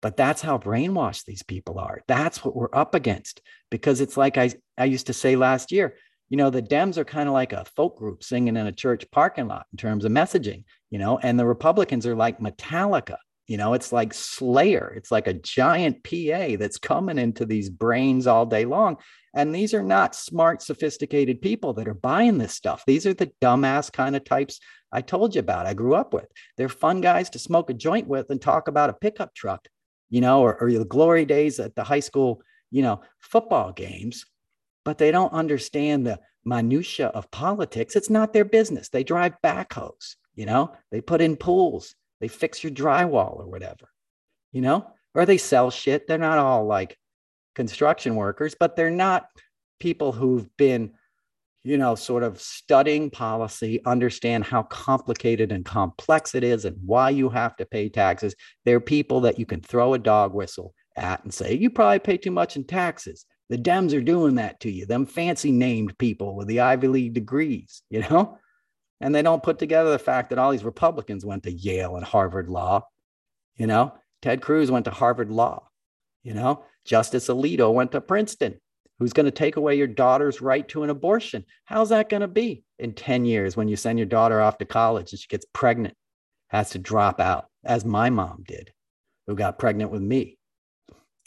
But 0.03 0.17
that's 0.17 0.41
how 0.41 0.59
brainwashed 0.59 1.27
these 1.27 1.43
people 1.43 1.79
are. 1.79 2.01
That's 2.09 2.45
what 2.45 2.57
we're 2.57 2.75
up 2.75 2.95
against. 2.95 3.43
Because 3.71 4.01
it's 4.01 4.17
like 4.17 4.39
I, 4.39 4.53
I 4.79 4.87
used 4.87 5.07
to 5.09 5.13
say 5.13 5.37
last 5.37 5.71
year, 5.71 5.95
you 6.31 6.37
know, 6.37 6.49
the 6.49 6.63
Dems 6.63 6.97
are 6.97 7.05
kind 7.05 7.29
of 7.29 7.35
like 7.35 7.53
a 7.53 7.65
folk 7.77 7.99
group 7.99 8.23
singing 8.23 8.57
in 8.57 8.67
a 8.67 8.73
church 8.73 9.05
parking 9.11 9.49
lot 9.49 9.67
in 9.73 9.77
terms 9.77 10.05
of 10.05 10.13
messaging, 10.13 10.65
you 10.91 10.99
know, 10.99 11.19
and 11.19 11.39
the 11.39 11.45
Republicans 11.45 12.07
are 12.07 12.15
like 12.15 12.39
Metallica. 12.39 13.17
You 13.51 13.57
know, 13.57 13.75
it's 13.75 13.93
like 13.93 14.15
Slayer. 14.15 14.93
It's 14.95 15.11
like 15.11 15.27
a 15.27 15.35
giant 15.35 16.05
PA 16.05 16.55
that's 16.57 16.79
coming 16.79 17.19
into 17.19 17.45
these 17.45 17.69
brains 17.69 18.29
all 18.29 18.47
day 18.47 18.65
long. 18.65 18.99
And 19.35 19.53
these 19.53 19.75
are 19.75 19.83
not 19.83 20.15
smart, 20.15 20.63
sophisticated 20.63 21.43
people 21.43 21.73
that 21.73 21.89
are 21.89 21.95
buying 21.95 22.39
this 22.39 22.55
stuff. 22.55 22.85
These 22.87 23.09
are 23.09 23.13
the 23.13 23.33
dumbass 23.43 23.93
kind 23.93 24.15
of 24.15 24.23
types 24.23 24.61
I 24.93 25.01
told 25.01 25.35
you 25.35 25.41
about, 25.41 25.67
I 25.67 25.75
grew 25.75 25.97
up 25.97 26.15
with. 26.15 26.27
They're 26.57 26.69
fun 26.69 27.01
guys 27.01 27.29
to 27.31 27.41
smoke 27.41 27.71
a 27.71 27.75
joint 27.75 28.07
with 28.07 28.31
and 28.31 28.41
talk 28.41 28.69
about 28.69 28.89
a 28.89 28.93
pickup 28.93 29.35
truck, 29.35 29.67
you 30.11 30.21
know, 30.21 30.43
or, 30.43 30.55
or 30.63 30.71
the 30.71 30.85
glory 30.85 31.25
days 31.25 31.59
at 31.59 31.75
the 31.75 31.83
high 31.83 31.99
school, 31.99 32.43
you 32.71 32.83
know, 32.83 33.01
football 33.19 33.73
games. 33.73 34.27
But 34.85 34.99
they 34.99 35.11
don't 35.11 35.33
understand 35.33 36.07
the 36.07 36.21
minutia 36.45 37.09
of 37.09 37.33
politics. 37.33 37.97
It's 37.97 38.11
not 38.11 38.33
their 38.33 38.45
business. 38.45 38.91
They 38.91 39.03
drive 39.03 39.35
backhoes, 39.43 40.15
you 40.37 40.47
know, 40.47 40.77
they 40.93 41.01
put 41.01 41.21
in 41.21 41.35
pools 41.37 41.97
they 42.21 42.29
fix 42.29 42.63
your 42.63 42.73
drywall 42.73 43.39
or 43.39 43.47
whatever, 43.47 43.89
you 44.53 44.61
know, 44.61 44.87
or 45.15 45.27
they 45.27 45.39
sell 45.39 45.71
shit. 45.71 46.07
They're 46.07 46.19
not 46.19 46.39
all 46.39 46.67
like 46.67 46.97
construction 47.55 48.15
workers, 48.15 48.55
but 48.59 48.77
they're 48.77 48.91
not 48.91 49.27
people 49.81 50.13
who've 50.13 50.49
been, 50.57 50.93
you 51.63 51.79
know, 51.79 51.95
sort 51.95 52.23
of 52.23 52.41
studying 52.41 53.11
policy, 53.11 53.81
understand 53.85 54.45
how 54.45 54.63
complicated 54.65 55.53
and 55.53 55.65
complex 55.65 56.35
it 56.35 56.45
is 56.45 56.65
and 56.65 56.77
why 56.85 57.11
you 57.11 57.29
have 57.29 57.57
to 57.57 57.67
pay 57.67 57.89
taxes. 57.89 58.35
They're 58.65 58.81
people 58.81 59.23
that 59.23 59.39
you 59.39 59.47
can 59.47 59.61
throw 59.61 59.95
a 59.95 59.99
dog 59.99 60.33
whistle 60.35 60.75
at 60.97 61.23
and 61.25 61.33
say, 61.33 61.55
you 61.55 61.71
probably 61.71 61.99
pay 61.99 62.17
too 62.17 62.31
much 62.31 62.57
in 62.57 62.65
taxes. 62.65 63.25
The 63.49 63.59
Dems 63.59 63.97
are 63.97 64.01
doing 64.01 64.37
that 64.37 64.61
to 64.61 64.71
you, 64.71 64.87
them 64.87 65.07
fancy 65.07 65.51
named 65.51 65.99
people 65.99 66.37
with 66.37 66.47
the 66.47 66.61
Ivy 66.61 66.89
League 66.89 67.15
degrees, 67.15 67.83
you 67.91 68.01
know? 68.03 68.39
And 69.01 69.15
they 69.15 69.23
don't 69.23 69.43
put 69.43 69.59
together 69.59 69.91
the 69.91 69.99
fact 69.99 70.31
that 70.31 70.39
all 70.39 70.51
these 70.51 70.65
Republicans 70.65 71.25
went 71.25 71.45
to 71.45 71.53
Yale 71.53 71.97
and 71.97 72.05
Harvard 72.05 72.49
Law. 72.49 72.87
You 73.57 73.67
know, 73.67 73.95
Ted 74.23 74.43
Cruz 74.43 74.71
went 74.71 74.85
to 74.85 74.91
Harvard 74.91 75.31
Law. 75.31 75.69
You 76.23 76.35
know, 76.35 76.65
Justice 76.85 77.29
Alito 77.29 77.73
went 77.73 77.93
to 77.93 78.01
Princeton. 78.01 78.61
Who's 78.99 79.15
going 79.15 79.25
to 79.25 79.33
take 79.33 79.57
away 79.57 79.77
your 79.77 79.87
daughter's 79.87 80.43
right 80.43 80.69
to 80.69 80.83
an 80.83 80.91
abortion? 80.91 81.47
How's 81.65 81.89
that 81.89 82.11
going 82.11 82.21
to 82.21 82.29
be 82.29 82.65
in 82.79 82.93
10 82.93 83.25
years 83.25 83.57
when 83.57 83.69
you 83.69 83.77
send 83.77 83.99
your 83.99 84.07
daughter 84.07 84.43
off 84.43 84.59
to 84.59 84.67
college 84.67 85.13
and 85.13 85.19
she 85.19 85.27
gets 85.29 85.47
pregnant, 85.55 85.95
has 86.49 86.71
to 86.71 86.79
drop 86.79 87.19
out, 87.19 87.47
as 87.65 87.87
my 87.87 88.11
mom 88.11 88.45
did, 88.47 88.73
who 89.27 89.35
got 89.35 89.59
pregnant 89.59 89.91
with 89.91 90.03
me 90.03 90.37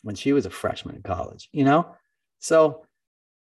when 0.04 0.14
she 0.14 0.34
was 0.34 0.46
a 0.46 0.52
freshman 0.52 0.98
in 0.98 1.02
college, 1.02 1.50
you 1.52 1.64
know? 1.64 1.96
So 2.38 2.86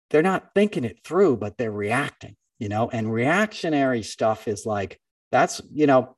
they're 0.09 0.21
not 0.21 0.51
thinking 0.55 0.85
it 0.85 1.03
through, 1.03 1.35
but 1.35 1.57
they're 1.57 1.69
reacting 1.69 2.37
you 2.59 2.69
know, 2.69 2.89
and 2.89 3.11
reactionary 3.11 4.03
stuff 4.03 4.47
is 4.47 4.65
like, 4.65 4.99
that's, 5.31 5.61
you 5.73 5.87
know, 5.87 6.15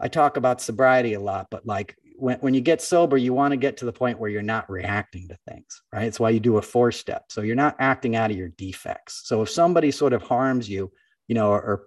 I 0.00 0.08
talk 0.08 0.36
about 0.36 0.60
sobriety 0.60 1.14
a 1.14 1.20
lot, 1.20 1.48
but 1.50 1.66
like 1.66 1.96
when, 2.16 2.38
when 2.38 2.54
you 2.54 2.60
get 2.60 2.80
sober, 2.80 3.16
you 3.16 3.32
want 3.32 3.52
to 3.52 3.56
get 3.56 3.78
to 3.78 3.84
the 3.84 3.92
point 3.92 4.18
where 4.18 4.30
you're 4.30 4.42
not 4.42 4.70
reacting 4.70 5.28
to 5.28 5.38
things, 5.48 5.82
right? 5.92 6.04
It's 6.04 6.20
why 6.20 6.30
you 6.30 6.40
do 6.40 6.58
a 6.58 6.62
four 6.62 6.92
step. 6.92 7.24
So 7.30 7.40
you're 7.42 7.56
not 7.56 7.76
acting 7.78 8.14
out 8.14 8.30
of 8.30 8.36
your 8.36 8.48
defects. 8.50 9.22
So 9.24 9.42
if 9.42 9.50
somebody 9.50 9.90
sort 9.90 10.12
of 10.12 10.22
harms 10.22 10.68
you, 10.68 10.92
you 11.26 11.34
know, 11.34 11.50
or, 11.50 11.60
or 11.60 11.82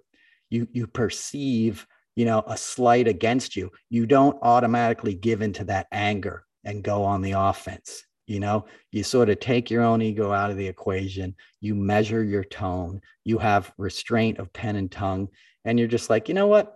you, 0.50 0.68
you 0.72 0.86
perceive, 0.86 1.86
you 2.14 2.26
know, 2.26 2.44
a 2.46 2.56
slight 2.56 3.08
against 3.08 3.56
you, 3.56 3.70
you 3.88 4.06
don't 4.06 4.38
automatically 4.42 5.14
give 5.14 5.40
into 5.40 5.64
that 5.64 5.86
anger 5.90 6.44
and 6.64 6.84
go 6.84 7.04
on 7.04 7.22
the 7.22 7.32
offense 7.32 8.04
you 8.26 8.40
know 8.40 8.64
you 8.90 9.02
sort 9.02 9.28
of 9.28 9.40
take 9.40 9.70
your 9.70 9.82
own 9.82 10.00
ego 10.00 10.32
out 10.32 10.50
of 10.50 10.56
the 10.56 10.66
equation 10.66 11.34
you 11.60 11.74
measure 11.74 12.22
your 12.22 12.44
tone 12.44 13.00
you 13.24 13.38
have 13.38 13.72
restraint 13.78 14.38
of 14.38 14.52
pen 14.52 14.76
and 14.76 14.92
tongue 14.92 15.28
and 15.64 15.78
you're 15.78 15.88
just 15.88 16.10
like 16.10 16.28
you 16.28 16.34
know 16.34 16.46
what? 16.46 16.74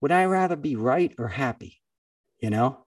Would 0.00 0.12
i 0.12 0.24
rather 0.24 0.56
be 0.56 0.76
right 0.76 1.12
or 1.18 1.28
happy? 1.28 1.80
You 2.40 2.50
know? 2.50 2.84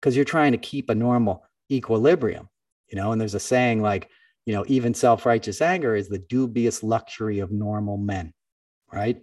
Because 0.00 0.16
you're 0.16 0.24
trying 0.24 0.52
to 0.52 0.58
keep 0.58 0.90
a 0.90 0.94
normal 0.94 1.44
equilibrium 1.70 2.48
you 2.88 2.96
know? 2.96 3.12
And 3.12 3.20
there's 3.20 3.34
a 3.34 3.40
saying 3.40 3.80
like 3.82 4.08
you 4.46 4.52
know 4.52 4.64
even 4.68 4.94
self-righteous 4.94 5.60
anger 5.62 5.96
is 5.96 6.08
the 6.08 6.18
dubious 6.18 6.82
luxury 6.82 7.38
of 7.40 7.50
normal 7.50 7.96
men 7.96 8.32
right? 8.92 9.20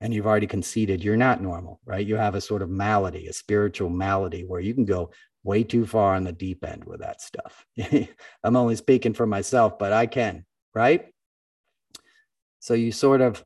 And 0.00 0.14
you've 0.14 0.26
already 0.26 0.46
conceded 0.46 1.04
you're 1.04 1.16
not 1.16 1.42
normal 1.42 1.80
right? 1.84 2.06
You 2.06 2.16
have 2.16 2.34
a 2.34 2.40
sort 2.40 2.62
of 2.62 2.70
malady 2.70 3.26
a 3.26 3.32
spiritual 3.32 3.90
malady 3.90 4.44
where 4.44 4.60
you 4.60 4.74
can 4.74 4.84
go 4.84 5.10
way 5.42 5.64
too 5.64 5.86
far 5.86 6.14
on 6.14 6.24
the 6.24 6.32
deep 6.32 6.64
end 6.64 6.84
with 6.84 7.00
that 7.00 7.20
stuff. 7.20 7.64
I'm 8.44 8.56
only 8.56 8.76
speaking 8.76 9.14
for 9.14 9.26
myself, 9.26 9.78
but 9.78 9.92
I 9.92 10.06
can, 10.06 10.44
right? 10.74 11.06
So 12.58 12.74
you 12.74 12.92
sort 12.92 13.20
of 13.20 13.44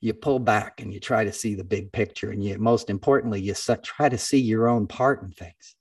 you 0.00 0.12
pull 0.12 0.38
back 0.38 0.80
and 0.80 0.92
you 0.92 1.00
try 1.00 1.24
to 1.24 1.32
see 1.32 1.54
the 1.54 1.64
big 1.64 1.90
picture 1.90 2.30
and 2.30 2.44
you 2.44 2.58
most 2.58 2.90
importantly 2.90 3.40
you 3.40 3.54
try 3.82 4.08
to 4.08 4.18
see 4.18 4.38
your 4.38 4.68
own 4.68 4.86
part 4.86 5.22
in 5.22 5.30
things, 5.30 5.74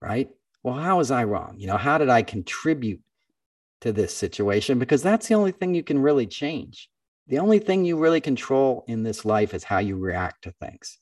right? 0.00 0.30
Well, 0.62 0.76
how 0.76 0.98
was 0.98 1.10
I 1.10 1.24
wrong? 1.24 1.56
You 1.58 1.66
know, 1.66 1.76
how 1.76 1.98
did 1.98 2.08
I 2.08 2.22
contribute 2.22 3.00
to 3.80 3.92
this 3.92 4.14
situation 4.14 4.78
because 4.78 5.02
that's 5.02 5.28
the 5.28 5.34
only 5.34 5.52
thing 5.52 5.74
you 5.74 5.82
can 5.82 5.98
really 5.98 6.26
change. 6.26 6.88
The 7.28 7.38
only 7.38 7.58
thing 7.58 7.84
you 7.84 7.98
really 7.98 8.20
control 8.20 8.84
in 8.86 9.02
this 9.02 9.24
life 9.24 9.52
is 9.52 9.64
how 9.64 9.78
you 9.78 9.96
react 9.96 10.44
to 10.44 10.52
things, 10.52 10.98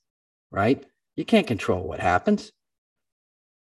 right? 0.51 0.85
You 1.17 1.25
can't 1.25 1.47
control 1.47 1.87
what 1.87 2.01
happens. 2.01 2.51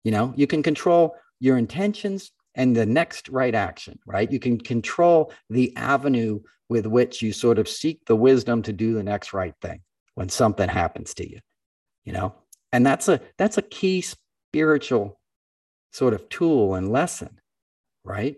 You 0.06 0.12
know, 0.12 0.32
you 0.36 0.46
can 0.46 0.62
control 0.62 1.16
your 1.40 1.58
intentions 1.58 2.30
and 2.54 2.76
the 2.76 2.86
next 2.86 3.28
right 3.28 3.56
action, 3.56 3.98
right? 4.06 4.30
You 4.30 4.38
can 4.38 4.56
control 4.56 5.32
the 5.50 5.76
avenue 5.76 6.42
with 6.68 6.86
which 6.86 7.22
you 7.22 7.32
sort 7.32 7.58
of 7.58 7.68
seek 7.68 8.04
the 8.04 8.14
wisdom 8.14 8.62
to 8.62 8.72
do 8.72 8.94
the 8.94 9.02
next 9.02 9.32
right 9.32 9.54
thing 9.60 9.80
when 10.14 10.28
something 10.28 10.68
happens 10.68 11.12
to 11.14 11.28
you, 11.28 11.40
you 12.04 12.12
know? 12.12 12.36
And 12.70 12.86
that's 12.86 13.08
a 13.08 13.20
that's 13.36 13.58
a 13.58 13.62
key 13.62 14.00
spiritual 14.00 15.18
sort 15.90 16.14
of 16.14 16.28
tool 16.28 16.76
and 16.76 16.92
lesson, 16.92 17.40
right? 18.04 18.36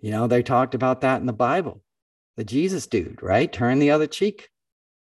You 0.00 0.10
know, 0.10 0.26
they 0.26 0.42
talked 0.42 0.74
about 0.74 1.02
that 1.02 1.20
in 1.20 1.28
the 1.28 1.32
Bible. 1.32 1.80
The 2.36 2.42
Jesus 2.42 2.88
dude, 2.88 3.22
right? 3.22 3.52
Turn 3.52 3.78
the 3.78 3.92
other 3.92 4.08
cheek. 4.08 4.48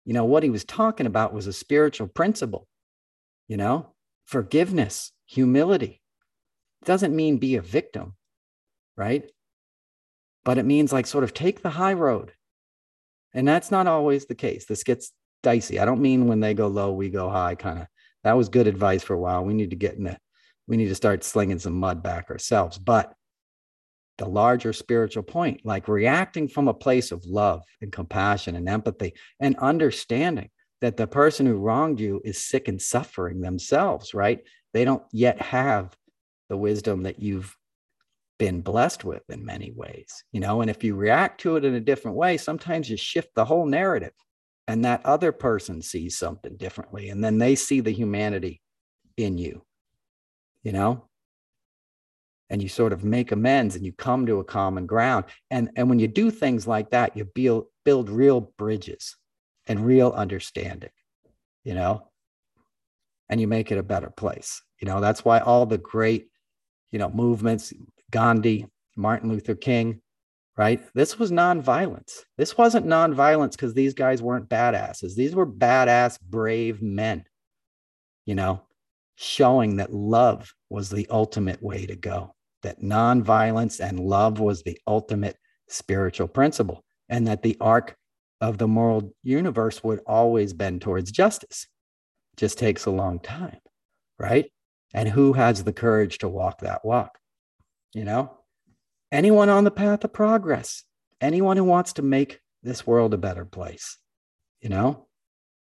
You 0.06 0.14
know, 0.14 0.26
what 0.26 0.42
he 0.42 0.50
was 0.50 0.66
talking 0.66 1.06
about 1.06 1.36
was 1.36 1.46
a 1.46 1.54
spiritual 1.54 2.08
principle, 2.08 2.68
you 3.48 3.58
know, 3.58 3.94
forgiveness, 4.26 5.12
humility. 5.26 6.02
It 6.82 6.86
doesn't 6.86 7.16
mean 7.16 7.38
be 7.38 7.56
a 7.56 7.62
victim, 7.62 8.16
right? 8.98 9.30
But 10.44 10.58
it 10.58 10.66
means 10.66 10.92
like 10.92 11.08
sort 11.08 11.24
of 11.24 11.34
take 11.34 11.62
the 11.62 11.70
high 11.70 11.94
road. 11.94 12.34
And 13.34 13.48
that's 13.48 13.72
not 13.72 13.88
always 13.88 14.26
the 14.26 14.36
case. 14.36 14.66
This 14.66 14.84
gets 14.84 15.12
dicey. 15.42 15.80
I 15.80 15.86
don't 15.86 16.02
mean 16.02 16.28
when 16.28 16.40
they 16.40 16.54
go 16.54 16.68
low, 16.68 16.92
we 16.94 17.10
go 17.10 17.30
high 17.30 17.56
kind 17.56 17.80
of. 17.80 17.88
That 18.24 18.38
was 18.38 18.50
good 18.50 18.68
advice 18.68 19.04
for 19.04 19.14
a 19.14 19.20
while. 19.20 19.44
We 19.44 19.54
need 19.54 19.72
to 19.72 19.76
get 19.76 19.96
in 19.96 20.06
the, 20.06 20.18
we 20.68 20.78
need 20.78 20.90
to 20.90 20.96
start 20.96 21.24
slinging 21.24 21.60
some 21.60 21.74
mud 21.74 22.04
back 22.04 22.30
ourselves. 22.30 22.78
But 22.78 23.14
the 24.18 24.26
larger 24.28 24.74
spiritual 24.74 25.24
point, 25.24 25.62
like 25.66 25.88
reacting 25.88 26.48
from 26.48 26.68
a 26.68 26.74
place 26.74 27.12
of 27.12 27.26
love 27.26 27.64
and 27.82 27.92
compassion 27.92 28.56
and 28.56 28.70
empathy 28.70 29.14
and 29.40 29.58
understanding 29.58 30.50
that 30.82 30.98
the 30.98 31.08
person 31.08 31.46
who 31.46 31.56
wronged 31.56 32.00
you 32.00 32.22
is 32.24 32.44
sick 32.44 32.68
and 32.68 32.82
suffering 32.82 33.42
themselves, 33.42 34.14
right? 34.14 34.42
They 34.74 34.86
don't 34.86 35.04
yet 35.12 35.42
have 35.42 35.96
the 36.50 36.58
wisdom 36.58 37.04
that 37.04 37.20
you've 37.20 37.56
been 38.40 38.62
blessed 38.62 39.06
with 39.06 39.24
in 39.30 39.46
many 39.46 39.72
ways, 39.72 40.24
you 40.32 40.40
know. 40.40 40.62
And 40.62 40.70
if 40.70 40.84
you 40.84 40.96
react 40.96 41.42
to 41.42 41.56
it 41.56 41.66
in 41.66 41.76
a 41.76 41.80
different 41.80 42.18
way, 42.18 42.38
sometimes 42.38 42.90
you 42.90 42.98
shift 42.98 43.30
the 43.36 43.46
whole 43.46 43.66
narrative, 43.66 44.14
and 44.68 44.84
that 44.84 45.06
other 45.06 45.32
person 45.32 45.82
sees 45.82 46.18
something 46.18 46.58
differently, 46.58 47.10
and 47.10 47.24
then 47.24 47.38
they 47.38 47.56
see 47.56 47.80
the 47.80 47.92
humanity 47.92 48.62
in 49.18 49.38
you, 49.38 49.64
you 50.64 50.72
know. 50.72 51.06
And 52.50 52.62
you 52.62 52.70
sort 52.70 52.94
of 52.94 53.04
make 53.04 53.32
amends 53.32 53.76
and 53.76 53.84
you 53.84 53.94
come 53.94 54.28
to 54.28 54.40
a 54.40 54.44
common 54.44 54.86
ground. 54.86 55.26
And, 55.50 55.72
and 55.76 55.90
when 55.90 55.98
you 55.98 56.08
do 56.08 56.30
things 56.30 56.68
like 56.68 56.92
that, 56.92 57.18
you 57.18 57.26
build, 57.26 57.66
build 57.84 58.12
real 58.12 58.54
bridges 58.60 59.16
and 59.66 59.84
real 59.84 60.12
understanding, 60.12 60.92
you 61.64 61.74
know 61.74 62.10
and 63.34 63.42
you 63.42 63.48
make 63.48 63.72
it 63.72 63.80
a 63.80 63.84
better 63.84 64.12
place. 64.12 64.62
You 64.80 64.86
know, 64.86 65.02
that's 65.02 65.26
why 65.26 65.40
all 65.40 65.66
the 65.66 65.80
great, 65.80 66.28
you 66.92 67.00
know, 67.00 67.10
movements, 67.10 67.74
Gandhi, 68.12 68.68
Martin 68.96 69.28
Luther 69.32 69.56
King, 69.56 70.02
right? 70.56 70.84
This 70.94 71.18
was 71.18 71.32
nonviolence. 71.32 72.20
This 72.38 72.60
wasn't 72.60 72.86
nonviolence 72.86 73.54
because 73.54 73.74
these 73.74 73.96
guys 73.96 74.22
weren't 74.22 74.50
badasses. 74.50 75.16
These 75.16 75.34
were 75.34 75.48
badass, 75.48 76.20
brave 76.22 76.84
men, 76.84 77.26
you 78.28 78.36
know, 78.36 78.62
showing 79.16 79.78
that 79.78 79.92
love 79.92 80.54
was 80.70 80.92
the 80.92 81.08
ultimate 81.10 81.64
way 81.64 81.88
to 81.88 81.96
go, 81.96 82.36
that 82.62 82.84
nonviolence 82.84 83.80
and 83.80 84.00
love 84.00 84.40
was 84.40 84.62
the 84.62 84.78
ultimate 84.86 85.38
spiritual 85.68 86.28
principle, 86.28 86.84
and 87.10 87.26
that 87.26 87.42
the 87.42 87.58
arc 87.60 87.96
of 88.42 88.60
the 88.60 88.68
moral 88.68 89.12
universe 89.24 89.84
would 89.84 90.02
always 90.06 90.54
bend 90.54 90.84
towards 90.84 91.12
justice. 91.12 91.66
Just 92.38 92.58
takes 92.58 92.86
a 92.86 92.92
long 92.92 93.20
time, 93.20 93.60
right? 94.18 94.52
And 94.94 95.10
who 95.10 95.34
has 95.34 95.64
the 95.64 95.74
courage 95.74 96.20
to 96.20 96.30
walk 96.30 96.60
that 96.60 96.86
walk? 96.86 97.18
You 97.94 98.06
know, 98.06 98.38
anyone 99.12 99.50
on 99.50 99.64
the 99.64 99.72
path 99.72 100.04
of 100.04 100.14
progress, 100.14 100.84
anyone 101.22 101.58
who 101.58 101.64
wants 101.64 101.94
to 101.94 102.02
make 102.02 102.40
this 102.64 102.88
world 102.88 103.14
a 103.14 103.18
better 103.18 103.46
place, 103.46 103.98
you 104.62 104.70
know? 104.70 105.08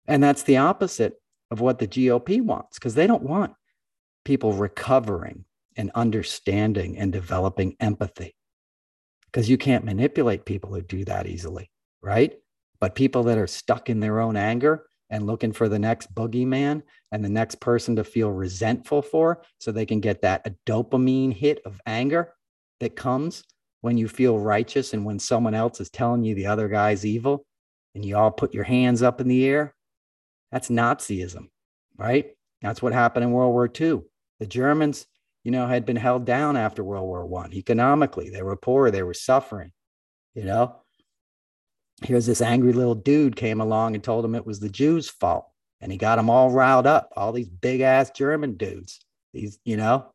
And 0.07 0.23
that's 0.23 0.43
the 0.43 0.57
opposite 0.57 1.21
of 1.51 1.61
what 1.61 1.79
the 1.79 1.87
GOP 1.87 2.41
wants 2.41 2.77
because 2.77 2.95
they 2.95 3.07
don't 3.07 3.23
want 3.23 3.53
people 4.25 4.53
recovering 4.53 5.45
and 5.75 5.91
understanding 5.95 6.97
and 6.97 7.11
developing 7.11 7.75
empathy 7.79 8.35
because 9.25 9.49
you 9.49 9.57
can't 9.57 9.85
manipulate 9.85 10.45
people 10.45 10.73
who 10.73 10.81
do 10.81 11.05
that 11.05 11.27
easily, 11.27 11.69
right? 12.01 12.33
But 12.79 12.95
people 12.95 13.23
that 13.23 13.37
are 13.37 13.47
stuck 13.47 13.89
in 13.89 13.99
their 13.99 14.19
own 14.19 14.35
anger 14.35 14.85
and 15.09 15.25
looking 15.25 15.51
for 15.51 15.67
the 15.67 15.79
next 15.79 16.13
boogeyman 16.13 16.81
and 17.11 17.23
the 17.23 17.29
next 17.29 17.59
person 17.59 17.95
to 17.95 18.03
feel 18.03 18.31
resentful 18.31 19.01
for 19.01 19.41
so 19.59 19.71
they 19.71 19.85
can 19.85 19.99
get 19.99 20.21
that 20.21 20.53
dopamine 20.65 21.33
hit 21.33 21.61
of 21.65 21.81
anger 21.85 22.33
that 22.79 22.95
comes 22.95 23.43
when 23.81 23.97
you 23.97 24.07
feel 24.07 24.37
righteous 24.37 24.93
and 24.93 25.05
when 25.05 25.19
someone 25.19 25.53
else 25.53 25.79
is 25.79 25.89
telling 25.89 26.23
you 26.23 26.35
the 26.35 26.45
other 26.45 26.67
guy's 26.67 27.05
evil 27.05 27.45
and 27.95 28.05
you 28.05 28.17
all 28.17 28.31
put 28.31 28.53
your 28.53 28.63
hands 28.63 29.01
up 29.01 29.21
in 29.21 29.27
the 29.27 29.45
air. 29.45 29.73
That's 30.51 30.69
Nazism, 30.69 31.49
right? 31.97 32.35
That's 32.61 32.81
what 32.81 32.93
happened 32.93 33.23
in 33.23 33.31
World 33.31 33.53
War 33.53 33.65
II. 33.67 34.01
The 34.39 34.47
Germans, 34.47 35.05
you 35.43 35.51
know, 35.51 35.67
had 35.67 35.85
been 35.85 35.95
held 35.95 36.25
down 36.25 36.57
after 36.57 36.83
World 36.83 37.07
War 37.07 37.25
One 37.25 37.53
economically. 37.53 38.29
They 38.29 38.41
were 38.41 38.55
poor, 38.55 38.91
they 38.91 39.03
were 39.03 39.13
suffering, 39.13 39.71
you 40.33 40.43
know. 40.43 40.81
Here's 42.03 42.25
this 42.25 42.41
angry 42.41 42.73
little 42.73 42.95
dude 42.95 43.35
came 43.35 43.59
along 43.59 43.95
and 43.95 44.03
told 44.03 44.23
him 44.23 44.35
it 44.35 44.45
was 44.45 44.59
the 44.59 44.69
Jews' 44.69 45.09
fault. 45.09 45.45
And 45.81 45.91
he 45.91 45.97
got 45.97 46.17
them 46.17 46.29
all 46.29 46.51
riled 46.51 46.87
up, 46.87 47.11
all 47.15 47.31
these 47.31 47.49
big 47.49 47.81
ass 47.81 48.11
German 48.11 48.57
dudes. 48.57 48.99
These, 49.33 49.59
you 49.63 49.77
know, 49.77 50.11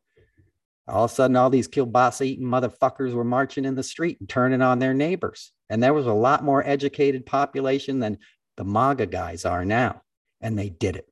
all 0.87 1.05
of 1.05 1.11
a 1.11 1.13
sudden, 1.13 1.35
all 1.35 1.49
these 1.49 1.67
kielbasa 1.67 2.25
eating 2.25 2.45
motherfuckers 2.45 3.13
were 3.13 3.23
marching 3.23 3.65
in 3.65 3.75
the 3.75 3.83
street 3.83 4.19
and 4.19 4.29
turning 4.29 4.61
on 4.61 4.77
their 4.77 4.93
neighbors. 4.93 5.51
And 5.69 5.81
there 5.81 5.93
was 5.93 6.05
a 6.05 6.13
lot 6.13 6.43
more 6.43 6.65
educated 6.65 7.25
population 7.25 7.99
than 7.99 8.19
the 8.57 8.63
MAGA 8.63 9.07
guys 9.07 9.45
are 9.45 9.65
now. 9.65 10.01
And 10.41 10.57
they 10.57 10.69
did 10.69 10.95
it 10.95 11.07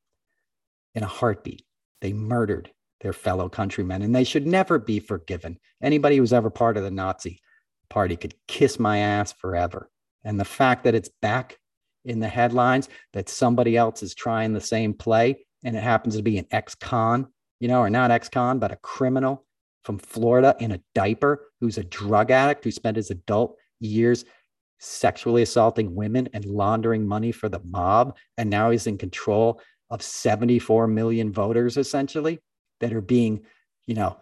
in 0.93 1.03
a 1.03 1.07
heartbeat. 1.07 1.65
They 2.01 2.13
murdered 2.13 2.71
their 3.01 3.13
fellow 3.13 3.49
countrymen, 3.49 4.01
and 4.01 4.15
they 4.15 4.23
should 4.23 4.45
never 4.45 4.77
be 4.77 4.99
forgiven. 4.99 5.57
Anybody 5.81 6.17
who's 6.17 6.33
ever 6.33 6.49
part 6.49 6.77
of 6.77 6.83
the 6.83 6.91
Nazi 6.91 7.41
party 7.89 8.15
could 8.15 8.35
kiss 8.47 8.79
my 8.79 8.99
ass 8.99 9.33
forever. 9.33 9.89
And 10.23 10.39
the 10.39 10.45
fact 10.45 10.83
that 10.83 10.95
it's 10.95 11.09
back 11.21 11.57
in 12.05 12.19
the 12.19 12.27
headlines, 12.27 12.89
that 13.13 13.29
somebody 13.29 13.77
else 13.77 14.03
is 14.03 14.13
trying 14.13 14.53
the 14.53 14.61
same 14.61 14.93
play, 14.93 15.45
and 15.63 15.75
it 15.75 15.83
happens 15.83 16.15
to 16.17 16.23
be 16.23 16.37
an 16.37 16.47
ex 16.51 16.75
con, 16.75 17.27
you 17.59 17.67
know, 17.67 17.79
or 17.79 17.89
not 17.89 18.11
ex 18.11 18.29
con, 18.29 18.59
but 18.59 18.71
a 18.71 18.77
criminal 18.77 19.45
from 19.83 19.97
Florida 19.99 20.55
in 20.59 20.71
a 20.71 20.81
diaper 20.95 21.51
who's 21.59 21.77
a 21.77 21.83
drug 21.83 22.31
addict 22.31 22.63
who 22.63 22.71
spent 22.71 22.97
his 22.97 23.11
adult 23.11 23.57
years 23.79 24.25
sexually 24.79 25.41
assaulting 25.41 25.95
women 25.95 26.27
and 26.33 26.45
laundering 26.45 27.07
money 27.07 27.31
for 27.31 27.49
the 27.49 27.61
mob. 27.63 28.17
And 28.37 28.49
now 28.49 28.71
he's 28.71 28.87
in 28.87 28.97
control 28.97 29.61
of 29.89 30.01
74 30.01 30.87
million 30.87 31.31
voters, 31.31 31.77
essentially, 31.77 32.39
that 32.79 32.93
are 32.93 33.01
being, 33.01 33.45
you 33.85 33.95
know, 33.95 34.17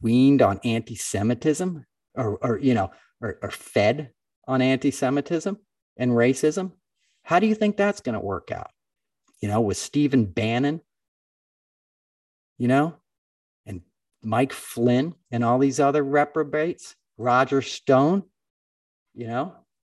weaned 0.00 0.42
on 0.42 0.60
anti 0.64 0.94
Semitism 0.94 1.84
or, 2.14 2.36
or, 2.36 2.58
you 2.58 2.74
know, 2.74 2.90
or, 3.20 3.38
or 3.42 3.50
fed 3.50 4.10
on 4.50 4.60
anti 4.60 4.90
Semitism 4.90 5.56
and 5.96 6.10
racism. 6.10 6.72
How 7.22 7.38
do 7.38 7.46
you 7.46 7.54
think 7.54 7.76
that's 7.76 8.00
going 8.00 8.14
to 8.14 8.20
work 8.20 8.50
out? 8.50 8.72
You 9.40 9.48
know, 9.48 9.60
with 9.60 9.76
Stephen 9.76 10.24
Bannon, 10.24 10.80
you 12.58 12.66
know, 12.66 12.96
and 13.64 13.82
Mike 14.24 14.52
Flynn 14.52 15.14
and 15.30 15.44
all 15.44 15.60
these 15.60 15.78
other 15.78 16.02
reprobates, 16.02 16.96
Roger 17.16 17.62
Stone, 17.62 18.24
you 19.14 19.28
know, 19.28 19.54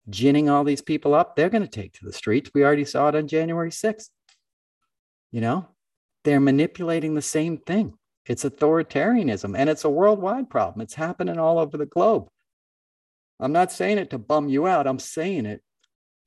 ginning 0.09 0.49
all 0.49 0.65
these 0.65 0.81
people 0.81 1.13
up, 1.15 1.35
they're 1.35 1.49
going 1.49 1.63
to 1.63 1.69
take 1.69 1.93
to 1.93 2.05
the 2.05 2.11
streets. 2.11 2.51
We 2.53 2.65
already 2.65 2.85
saw 2.85 3.07
it 3.07 3.15
on 3.15 3.29
January 3.29 3.71
6th. 3.71 4.09
You 5.31 5.39
know, 5.39 5.69
they're 6.25 6.41
manipulating 6.41 7.15
the 7.15 7.21
same 7.21 7.57
thing. 7.57 7.93
It's 8.25 8.43
authoritarianism 8.43 9.57
and 9.57 9.69
it's 9.69 9.85
a 9.85 9.89
worldwide 9.89 10.49
problem. 10.49 10.81
It's 10.81 10.93
happening 10.93 11.39
all 11.39 11.57
over 11.57 11.77
the 11.77 11.85
globe. 11.85 12.27
I'm 13.41 13.51
not 13.51 13.71
saying 13.71 13.97
it 13.97 14.11
to 14.11 14.19
bum 14.19 14.49
you 14.49 14.67
out. 14.67 14.85
I'm 14.85 14.99
saying 14.99 15.47
it 15.47 15.61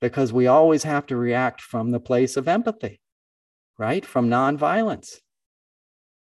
because 0.01 0.33
we 0.33 0.49
always 0.49 0.83
have 0.83 1.07
to 1.07 1.17
react 1.17 1.61
from 1.61 1.93
the 1.93 2.01
place 2.01 2.37
of 2.37 2.49
empathy, 2.49 3.01
right? 3.79 4.05
From 4.05 4.29
nonviolence, 4.29 5.19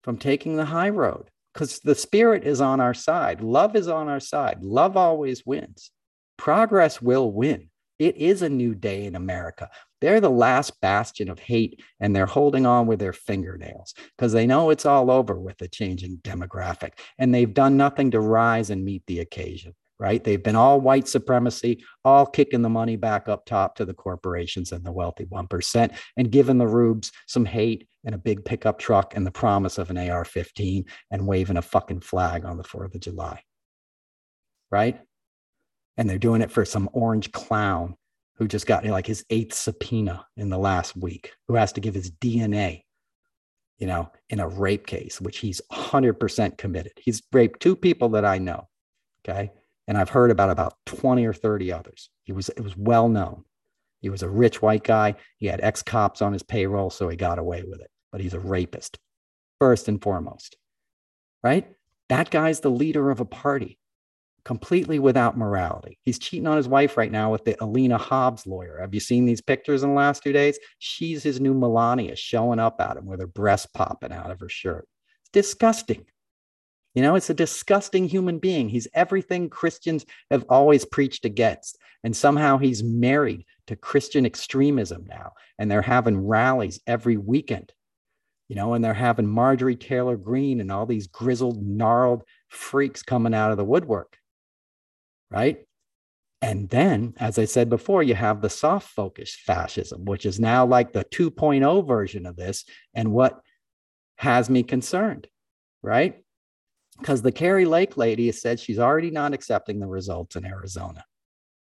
from 0.04 0.18
taking 0.18 0.58
the 0.58 0.66
high 0.66 0.90
road 0.90 1.30
because 1.54 1.80
the 1.80 1.96
spirit 1.96 2.44
is 2.44 2.60
on 2.60 2.82
our 2.82 2.94
side. 2.94 3.42
Love 3.42 3.78
is 3.78 3.88
on 3.88 4.10
our 4.10 4.20
side. 4.20 4.62
Love 4.62 4.98
always 4.98 5.46
wins. 5.46 5.92
Progress 6.38 7.02
will 7.02 7.32
win. 7.32 7.70
It 7.98 8.18
is 8.18 8.42
a 8.42 8.50
new 8.50 8.76
day 8.76 9.06
in 9.06 9.16
America. 9.16 9.70
They're 10.02 10.20
the 10.20 10.30
last 10.30 10.82
bastion 10.82 11.30
of 11.30 11.40
hate 11.40 11.82
and 12.02 12.14
they're 12.14 12.26
holding 12.26 12.66
on 12.66 12.88
with 12.88 13.00
their 13.00 13.14
fingernails 13.14 13.94
because 14.18 14.34
they 14.34 14.46
know 14.46 14.70
it's 14.72 14.86
all 14.86 15.10
over 15.10 15.40
with 15.40 15.58
the 15.60 15.70
changing 15.70 16.18
demographic 16.18 16.94
and 17.18 17.34
they've 17.34 17.54
done 17.54 17.78
nothing 17.78 18.12
to 18.12 18.20
rise 18.20 18.70
and 18.70 18.84
meet 18.84 19.04
the 19.08 19.20
occasion 19.20 19.74
right? 20.00 20.24
They've 20.24 20.42
been 20.42 20.56
all 20.56 20.82
white 20.82 21.08
supremacy, 21.08 21.84
all 22.04 22.26
kicking 22.26 22.62
the 22.62 22.70
money 22.70 22.96
back 22.96 23.30
up 23.30 23.46
top 23.46 23.76
to 23.76 23.86
the 23.86 23.94
corporations 23.94 24.72
and 24.72 24.84
the 24.84 24.92
wealthy 24.92 25.26
1%, 25.26 25.96
and 26.18 26.32
giving 26.32 26.58
the 26.58 26.68
rubes 26.68 27.12
some 27.28 27.46
hate 27.46 27.88
and 28.06 28.16
a 28.16 28.18
big 28.18 28.44
pickup 28.44 28.80
truck 28.80 29.16
and 29.16 29.26
the 29.26 29.32
promise 29.32 29.78
of 29.78 29.90
an 29.90 29.98
AR 29.98 30.26
15 30.26 30.86
and 31.12 31.28
waving 31.28 31.58
a 31.58 31.62
fucking 31.62 32.02
flag 32.02 32.44
on 32.46 32.58
the 32.58 32.64
4th 32.64 32.96
of 32.96 33.02
July, 33.02 33.42
right? 34.72 35.00
And 35.98 36.10
they're 36.10 36.18
doing 36.18 36.42
it 36.42 36.52
for 36.52 36.66
some 36.66 36.90
orange 36.92 37.32
clown 37.32 37.96
who 38.38 38.48
just 38.48 38.66
got 38.66 38.84
like 38.84 39.06
his 39.06 39.24
eighth 39.30 39.54
subpoena 39.54 40.26
in 40.36 40.50
the 40.50 40.58
last 40.58 40.98
week, 40.98 41.32
who 41.48 41.56
has 41.56 41.72
to 41.74 41.82
give 41.82 41.94
his 41.94 42.12
DNA, 42.12 42.82
you 43.78 43.86
know, 43.86 44.12
in 44.30 44.40
a 44.40 44.48
rape 44.48 44.88
case, 44.88 45.22
which 45.22 45.38
he's 45.38 45.62
100% 45.72 46.58
committed. 46.58 46.94
He's 46.98 47.22
raped 47.32 47.62
two 47.62 47.76
people 47.76 48.10
that 48.10 48.26
I 48.26 48.40
know. 48.40 48.68
Okay 49.24 49.52
and 49.88 49.98
I've 49.98 50.10
heard 50.10 50.32
about 50.32 50.50
about 50.50 50.76
20 50.86 51.26
or 51.26 51.34
30 51.34 51.72
others. 51.72 52.10
He 52.24 52.32
was 52.32 52.50
it 52.50 52.62
was 52.62 52.78
well 52.78 53.10
known. 53.10 53.44
He 54.02 54.10
was 54.10 54.24
a 54.24 54.30
rich 54.30 54.62
white 54.62 54.84
guy. 54.84 55.16
He 55.38 55.48
had 55.48 55.62
ex 55.62 55.82
cops 55.82 56.22
on 56.22 56.34
his 56.34 56.44
payroll, 56.44 56.90
so 56.90 57.08
he 57.08 57.16
got 57.16 57.40
away 57.40 57.64
with 57.64 57.80
it. 57.82 57.90
But 58.12 58.22
he's 58.22 58.34
a 58.34 58.40
rapist, 58.40 59.00
first 59.60 59.88
and 59.88 60.02
foremost. 60.02 60.58
Right? 61.42 61.74
That 62.10 62.30
guy's 62.30 62.60
the 62.60 62.70
leader 62.70 63.12
of 63.12 63.22
a 63.22 63.26
party, 63.26 63.80
completely 64.44 65.00
without 65.00 65.38
morality. 65.38 66.00
He's 66.04 66.20
cheating 66.20 66.48
on 66.48 66.58
his 66.58 66.68
wife 66.68 66.98
right 66.98 67.12
now 67.12 67.32
with 67.32 67.46
the 67.46 67.62
Alina 67.64 67.98
Habba 67.98 68.46
lawyer. 68.46 68.80
Have 68.80 68.94
you 68.94 69.00
seen 69.00 69.26
these 69.26 69.42
pictures 69.42 69.84
in 69.84 69.90
the 69.90 69.96
last 69.96 70.22
two 70.22 70.34
days? 70.34 70.60
She's 70.80 71.24
his 71.24 71.40
new 71.40 71.54
Melania 71.54 72.16
showing 72.16 72.60
up 72.60 72.80
at 72.82 72.98
him 72.98 73.06
with 73.06 73.22
her 73.22 73.28
breast 73.28 73.74
popping 73.74 74.12
out 74.12 74.32
of 74.32 74.40
her 74.42 74.50
shirt. 74.50 74.88
It's 75.22 75.30
disgusting. 75.32 76.06
You 76.94 77.02
know, 77.02 77.16
it's 77.16 77.30
a 77.30 77.34
disgusting 77.34 78.08
human 78.08 78.38
being. 78.40 78.70
He's 78.70 78.88
everything 78.94 79.50
Christians 79.50 80.06
have 80.30 80.46
always 80.50 80.86
preached 80.86 81.26
against. 81.26 81.78
And 82.04 82.16
somehow 82.16 82.58
he's 82.58 82.84
married 82.84 83.46
to 83.68 83.76
Christian 83.76 84.26
extremism 84.26 85.06
now. 85.08 85.34
And 85.58 85.72
they're 85.72 85.82
having 85.82 86.28
rallies 86.28 86.80
every 86.86 87.18
weekend, 87.18 87.72
you 88.48 88.56
know, 88.56 88.74
and 88.74 88.84
they're 88.84 88.94
having 88.94 89.28
Marjorie 89.28 89.76
Taylor 89.76 90.18
Greene 90.18 90.60
and 90.60 90.72
all 90.72 90.86
these 90.86 91.08
grizzled, 91.08 91.66
gnarled 91.66 92.24
freaks 92.50 93.02
coming 93.02 93.34
out 93.34 93.52
of 93.52 93.58
the 93.58 93.66
woodwork. 93.66 94.18
Right. 95.32 95.66
And 96.42 96.70
then, 96.70 97.14
as 97.20 97.40
I 97.40 97.46
said 97.46 97.70
before, 97.70 98.04
you 98.04 98.16
have 98.16 98.42
the 98.42 98.50
soft 98.50 98.90
focus 98.90 99.34
fascism, 99.34 100.04
which 100.04 100.26
is 100.26 100.42
now 100.42 100.66
like 100.66 100.92
the 100.92 101.06
2.0 101.06 101.88
version 101.88 102.26
of 102.26 102.36
this. 102.36 102.66
And 102.94 103.14
what 103.14 103.40
has 104.18 104.50
me 104.50 104.62
concerned, 104.62 105.28
right? 105.82 106.23
Because 107.04 107.22
the 107.22 107.34
Kari 107.34 107.66
Lake 107.66 107.98
lady 107.98 108.32
said 108.32 108.62
she's 108.62 108.80
already 108.80 109.12
not 109.12 109.34
accepting 109.34 109.78
the 109.78 109.88
results 109.88 110.38
in 110.38 110.46
Arizona, 110.46 111.04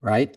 right? 0.02 0.36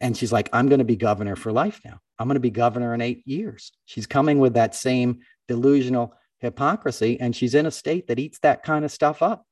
And 0.00 0.16
she's 0.16 0.32
like, 0.32 0.48
I'm 0.54 0.68
going 0.68 0.78
to 0.78 0.86
be 0.86 0.96
governor 0.96 1.36
for 1.36 1.52
life 1.52 1.82
now. 1.84 2.00
I'm 2.18 2.26
going 2.26 2.36
to 2.36 2.40
be 2.40 2.48
governor 2.48 2.94
in 2.94 3.02
eight 3.02 3.28
years. 3.28 3.72
She's 3.84 4.06
coming 4.06 4.38
with 4.38 4.54
that 4.54 4.74
same 4.74 5.20
delusional 5.48 6.14
hypocrisy, 6.38 7.20
and 7.20 7.36
she's 7.36 7.54
in 7.54 7.66
a 7.66 7.70
state 7.70 8.06
that 8.06 8.18
eats 8.18 8.38
that 8.38 8.62
kind 8.62 8.86
of 8.86 8.90
stuff 8.90 9.22
up. 9.22 9.44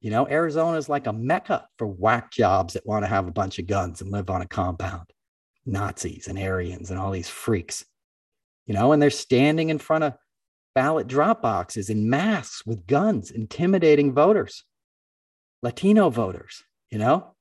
You 0.00 0.10
know, 0.10 0.26
Arizona 0.26 0.78
is 0.78 0.88
like 0.88 1.06
a 1.06 1.12
mecca 1.12 1.68
for 1.76 1.86
whack 1.86 2.32
jobs 2.32 2.72
that 2.72 2.86
want 2.86 3.04
to 3.04 3.08
have 3.08 3.28
a 3.28 3.32
bunch 3.32 3.58
of 3.58 3.66
guns 3.66 4.00
and 4.00 4.10
live 4.10 4.30
on 4.30 4.40
a 4.40 4.48
compound. 4.48 5.04
Nazis 5.66 6.28
and 6.28 6.38
Aryans 6.38 6.90
and 6.90 6.98
all 6.98 7.10
these 7.10 7.28
freaks, 7.28 7.84
you 8.64 8.72
know, 8.72 8.92
and 8.92 9.02
they're 9.02 9.10
standing 9.10 9.68
in 9.68 9.78
front 9.78 10.04
of 10.04 10.14
ballot 10.76 11.06
drop 11.06 11.40
boxes 11.40 11.88
in 11.88 12.10
masks 12.10 12.66
with 12.66 12.86
guns, 12.86 13.30
intimidating 13.30 14.12
voters, 14.12 14.62
Latino 15.62 16.10
voters, 16.10 16.62
you 16.90 16.98
know? 16.98 17.34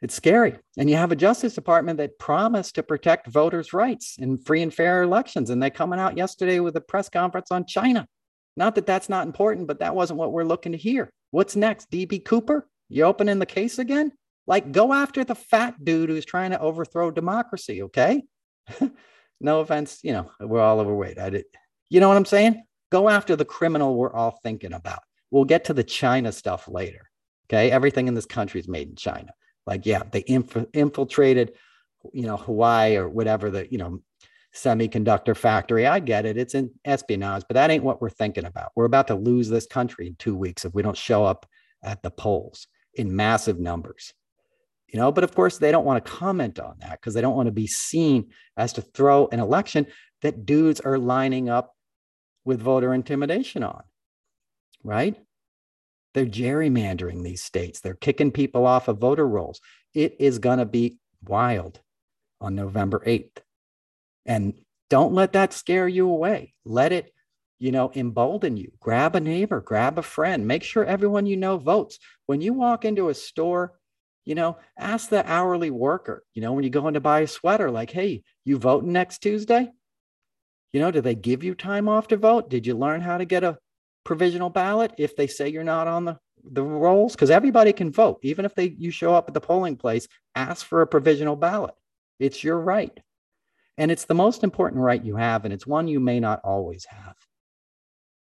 It's 0.00 0.14
scary. 0.14 0.56
And 0.78 0.88
you 0.88 0.96
have 0.96 1.12
a 1.12 1.16
Justice 1.16 1.54
Department 1.54 1.98
that 1.98 2.18
promised 2.18 2.74
to 2.76 2.82
protect 2.82 3.26
voters' 3.26 3.74
rights 3.74 4.16
in 4.18 4.38
free 4.38 4.62
and 4.62 4.72
fair 4.72 5.02
elections. 5.02 5.50
And 5.50 5.62
they 5.62 5.68
coming 5.68 6.00
out 6.00 6.16
yesterday 6.16 6.60
with 6.60 6.76
a 6.76 6.80
press 6.80 7.10
conference 7.10 7.50
on 7.50 7.66
China. 7.66 8.08
Not 8.56 8.74
that 8.76 8.86
that's 8.86 9.10
not 9.10 9.26
important, 9.26 9.66
but 9.66 9.80
that 9.80 9.94
wasn't 9.94 10.18
what 10.18 10.32
we're 10.32 10.44
looking 10.44 10.72
to 10.72 10.78
hear. 10.78 11.10
What's 11.30 11.56
next? 11.56 11.90
DB 11.90 12.24
Cooper? 12.24 12.66
You 12.88 13.04
opening 13.04 13.38
the 13.38 13.46
case 13.46 13.78
again? 13.78 14.12
Like, 14.46 14.72
go 14.72 14.94
after 14.94 15.24
the 15.24 15.34
fat 15.34 15.82
dude 15.84 16.08
who's 16.08 16.24
trying 16.24 16.52
to 16.52 16.60
overthrow 16.60 17.10
democracy, 17.10 17.82
okay? 17.82 18.22
no 19.44 19.60
offense, 19.60 20.00
you 20.02 20.12
know, 20.12 20.30
we're 20.40 20.60
all 20.60 20.80
overweight. 20.80 21.18
I 21.18 21.30
did, 21.30 21.44
you 21.90 22.00
know 22.00 22.08
what 22.08 22.16
I'm 22.16 22.24
saying? 22.24 22.64
Go 22.90 23.08
after 23.08 23.36
the 23.36 23.44
criminal 23.44 23.94
we're 23.94 24.12
all 24.12 24.40
thinking 24.42 24.72
about. 24.72 25.00
We'll 25.30 25.44
get 25.44 25.64
to 25.66 25.74
the 25.74 25.84
China 25.84 26.32
stuff 26.32 26.66
later. 26.66 27.10
Okay. 27.46 27.70
Everything 27.70 28.08
in 28.08 28.14
this 28.14 28.26
country 28.26 28.60
is 28.60 28.68
made 28.68 28.88
in 28.88 28.96
China. 28.96 29.32
Like, 29.66 29.86
yeah, 29.86 30.02
they 30.10 30.24
inf- 30.26 30.66
infiltrated, 30.72 31.52
you 32.12 32.26
know, 32.26 32.36
Hawaii 32.36 32.96
or 32.96 33.08
whatever 33.08 33.50
the, 33.50 33.70
you 33.70 33.78
know, 33.78 34.00
semiconductor 34.54 35.36
factory. 35.36 35.86
I 35.86 36.00
get 36.00 36.26
it. 36.26 36.36
It's 36.36 36.54
in 36.54 36.70
espionage, 36.84 37.44
but 37.48 37.54
that 37.54 37.70
ain't 37.70 37.84
what 37.84 38.00
we're 38.00 38.10
thinking 38.10 38.44
about. 38.44 38.72
We're 38.76 38.84
about 38.84 39.08
to 39.08 39.14
lose 39.14 39.48
this 39.48 39.66
country 39.66 40.06
in 40.06 40.16
two 40.16 40.36
weeks 40.36 40.64
if 40.64 40.74
we 40.74 40.82
don't 40.82 40.96
show 40.96 41.24
up 41.24 41.46
at 41.82 42.02
the 42.02 42.10
polls 42.10 42.66
in 42.94 43.14
massive 43.14 43.58
numbers 43.58 44.14
you 44.94 45.00
know 45.00 45.12
but 45.12 45.24
of 45.24 45.34
course 45.34 45.58
they 45.58 45.70
don't 45.70 45.84
want 45.84 46.02
to 46.02 46.10
comment 46.10 46.58
on 46.58 46.76
that 46.80 46.92
because 46.92 47.12
they 47.12 47.20
don't 47.20 47.36
want 47.36 47.48
to 47.48 47.52
be 47.52 47.66
seen 47.66 48.30
as 48.56 48.72
to 48.72 48.80
throw 48.80 49.28
an 49.32 49.40
election 49.40 49.86
that 50.22 50.46
dudes 50.46 50.80
are 50.80 50.96
lining 50.96 51.50
up 51.50 51.74
with 52.46 52.62
voter 52.62 52.94
intimidation 52.94 53.62
on 53.62 53.82
right? 54.84 55.16
They're 56.12 56.26
gerrymandering 56.26 57.24
these 57.24 57.42
states. 57.42 57.80
They're 57.80 57.94
kicking 57.94 58.30
people 58.30 58.66
off 58.66 58.86
of 58.86 58.98
voter 58.98 59.26
rolls. 59.26 59.60
It 59.94 60.16
is 60.20 60.38
going 60.38 60.58
to 60.58 60.66
be 60.66 60.98
wild 61.26 61.80
on 62.40 62.54
november 62.54 63.02
8th 63.06 63.38
and 64.26 64.52
don't 64.90 65.14
let 65.14 65.32
that 65.32 65.54
scare 65.54 65.88
you 65.88 66.08
away. 66.10 66.52
Let 66.64 66.92
it 66.92 67.10
you 67.58 67.72
know 67.72 67.90
embolden 67.94 68.56
you. 68.56 68.72
Grab 68.80 69.16
a 69.16 69.20
neighbor 69.20 69.60
grab 69.60 69.98
a 69.98 70.02
friend. 70.02 70.46
Make 70.46 70.62
sure 70.62 70.84
everyone 70.84 71.26
you 71.26 71.36
know 71.36 71.56
votes. 71.56 71.98
When 72.26 72.42
you 72.42 72.52
walk 72.52 72.84
into 72.84 73.08
a 73.08 73.14
store 73.14 73.72
you 74.24 74.34
know, 74.34 74.56
ask 74.78 75.08
the 75.08 75.28
hourly 75.30 75.70
worker, 75.70 76.24
you 76.34 76.42
know, 76.42 76.52
when 76.52 76.64
you 76.64 76.70
go 76.70 76.88
in 76.88 76.94
to 76.94 77.00
buy 77.00 77.20
a 77.20 77.26
sweater, 77.26 77.70
like, 77.70 77.90
hey, 77.90 78.22
you 78.44 78.58
voting 78.58 78.92
next 78.92 79.18
Tuesday? 79.18 79.70
You 80.72 80.80
know, 80.80 80.90
do 80.90 81.00
they 81.00 81.14
give 81.14 81.44
you 81.44 81.54
time 81.54 81.88
off 81.88 82.08
to 82.08 82.16
vote? 82.16 82.50
Did 82.50 82.66
you 82.66 82.74
learn 82.74 83.00
how 83.00 83.18
to 83.18 83.24
get 83.24 83.44
a 83.44 83.58
provisional 84.04 84.50
ballot 84.50 84.92
if 84.98 85.14
they 85.14 85.26
say 85.26 85.48
you're 85.48 85.62
not 85.62 85.86
on 85.86 86.04
the, 86.04 86.18
the 86.42 86.62
rolls? 86.62 87.12
Because 87.12 87.30
everybody 87.30 87.72
can 87.72 87.92
vote. 87.92 88.18
Even 88.22 88.44
if 88.44 88.54
they 88.54 88.74
you 88.78 88.90
show 88.90 89.14
up 89.14 89.28
at 89.28 89.34
the 89.34 89.40
polling 89.40 89.76
place, 89.76 90.08
ask 90.34 90.66
for 90.66 90.82
a 90.82 90.86
provisional 90.86 91.36
ballot. 91.36 91.74
It's 92.18 92.42
your 92.42 92.58
right. 92.58 92.98
And 93.76 93.90
it's 93.90 94.04
the 94.04 94.14
most 94.14 94.44
important 94.44 94.82
right 94.82 95.04
you 95.04 95.16
have, 95.16 95.44
and 95.44 95.52
it's 95.52 95.66
one 95.66 95.88
you 95.88 96.00
may 96.00 96.20
not 96.20 96.40
always 96.44 96.84
have 96.86 97.16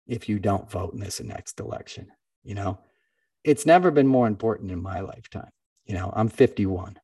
if 0.07 0.29
you 0.29 0.39
don't 0.39 0.71
vote 0.71 0.93
in 0.93 1.01
this 1.01 1.21
next 1.21 1.61
election. 1.61 2.09
You 2.43 2.55
know, 2.55 2.79
it's 3.45 3.67
never 3.67 3.91
been 3.91 4.09
more 4.09 4.27
important 4.27 4.71
in 4.71 4.83
my 4.83 5.01
lifetime. 5.01 5.51
You 5.87 5.95
know, 5.95 6.13
I'm 6.15 6.29
51. 6.29 6.99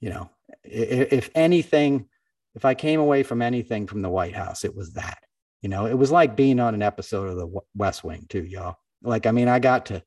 You 0.00 0.10
know, 0.10 0.30
if, 0.62 1.30
anything, 1.34 2.08
if 2.54 2.64
I 2.64 2.74
came 2.74 3.00
away 3.00 3.22
from 3.22 3.42
anything 3.42 3.86
from 3.86 4.02
the 4.02 4.10
White 4.10 4.34
House, 4.34 4.64
it 4.64 4.76
was 4.76 4.92
that. 4.94 5.18
You 5.62 5.70
know, 5.70 5.86
it 5.86 5.94
was 5.94 6.10
like 6.10 6.36
being 6.36 6.60
on 6.60 6.74
an 6.74 6.82
episode 6.82 7.30
of 7.30 7.36
the 7.36 7.60
West 7.74 8.04
Wing 8.04 8.26
too, 8.28 8.44
y'all. 8.44 8.76
Like, 9.02 9.26
I 9.26 9.30
mean, 9.30 9.48
I 9.48 9.58
got 9.58 9.86
to, 9.86 10.02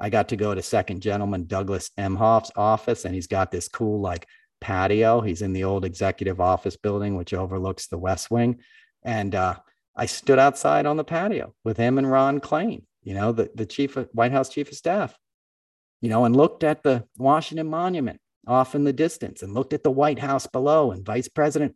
I 0.00 0.08
got 0.08 0.30
to 0.30 0.36
go 0.36 0.54
to 0.54 0.62
Second 0.62 1.02
Gentleman 1.02 1.46
Douglas 1.46 1.90
Emhoff's 1.98 2.50
office, 2.56 3.04
and 3.04 3.14
he's 3.14 3.26
got 3.26 3.50
this 3.50 3.68
cool 3.68 4.00
like 4.00 4.26
patio. 4.62 5.20
He's 5.20 5.42
in 5.42 5.52
the 5.52 5.64
old 5.64 5.84
executive 5.84 6.40
office 6.40 6.76
building, 6.76 7.14
which 7.14 7.34
overlooks 7.34 7.88
the 7.88 7.98
West 7.98 8.30
Wing, 8.30 8.60
and 9.04 9.34
uh, 9.34 9.56
I 9.94 10.06
stood 10.06 10.38
outside 10.38 10.86
on 10.86 10.96
the 10.96 11.04
patio 11.04 11.54
with 11.62 11.76
him 11.76 11.98
and 11.98 12.10
Ron 12.10 12.40
Klain, 12.40 12.84
you 13.02 13.14
know, 13.14 13.32
the 13.32 13.50
the 13.54 13.66
chief 13.66 13.96
of 13.96 14.08
White 14.12 14.32
House 14.32 14.48
chief 14.48 14.70
of 14.70 14.76
staff, 14.76 15.16
you 16.06 16.10
know, 16.10 16.24
and 16.24 16.36
looked 16.36 16.62
at 16.62 16.84
the 16.84 17.02
Washington 17.18 17.66
Monument 17.66 18.20
off 18.46 18.76
in 18.76 18.84
the 18.84 18.92
distance 18.92 19.42
and 19.42 19.52
looked 19.52 19.72
at 19.72 19.82
the 19.82 19.90
White 19.90 20.20
House 20.20 20.46
below. 20.46 20.92
And 20.92 21.04
Vice 21.04 21.26
President 21.26 21.74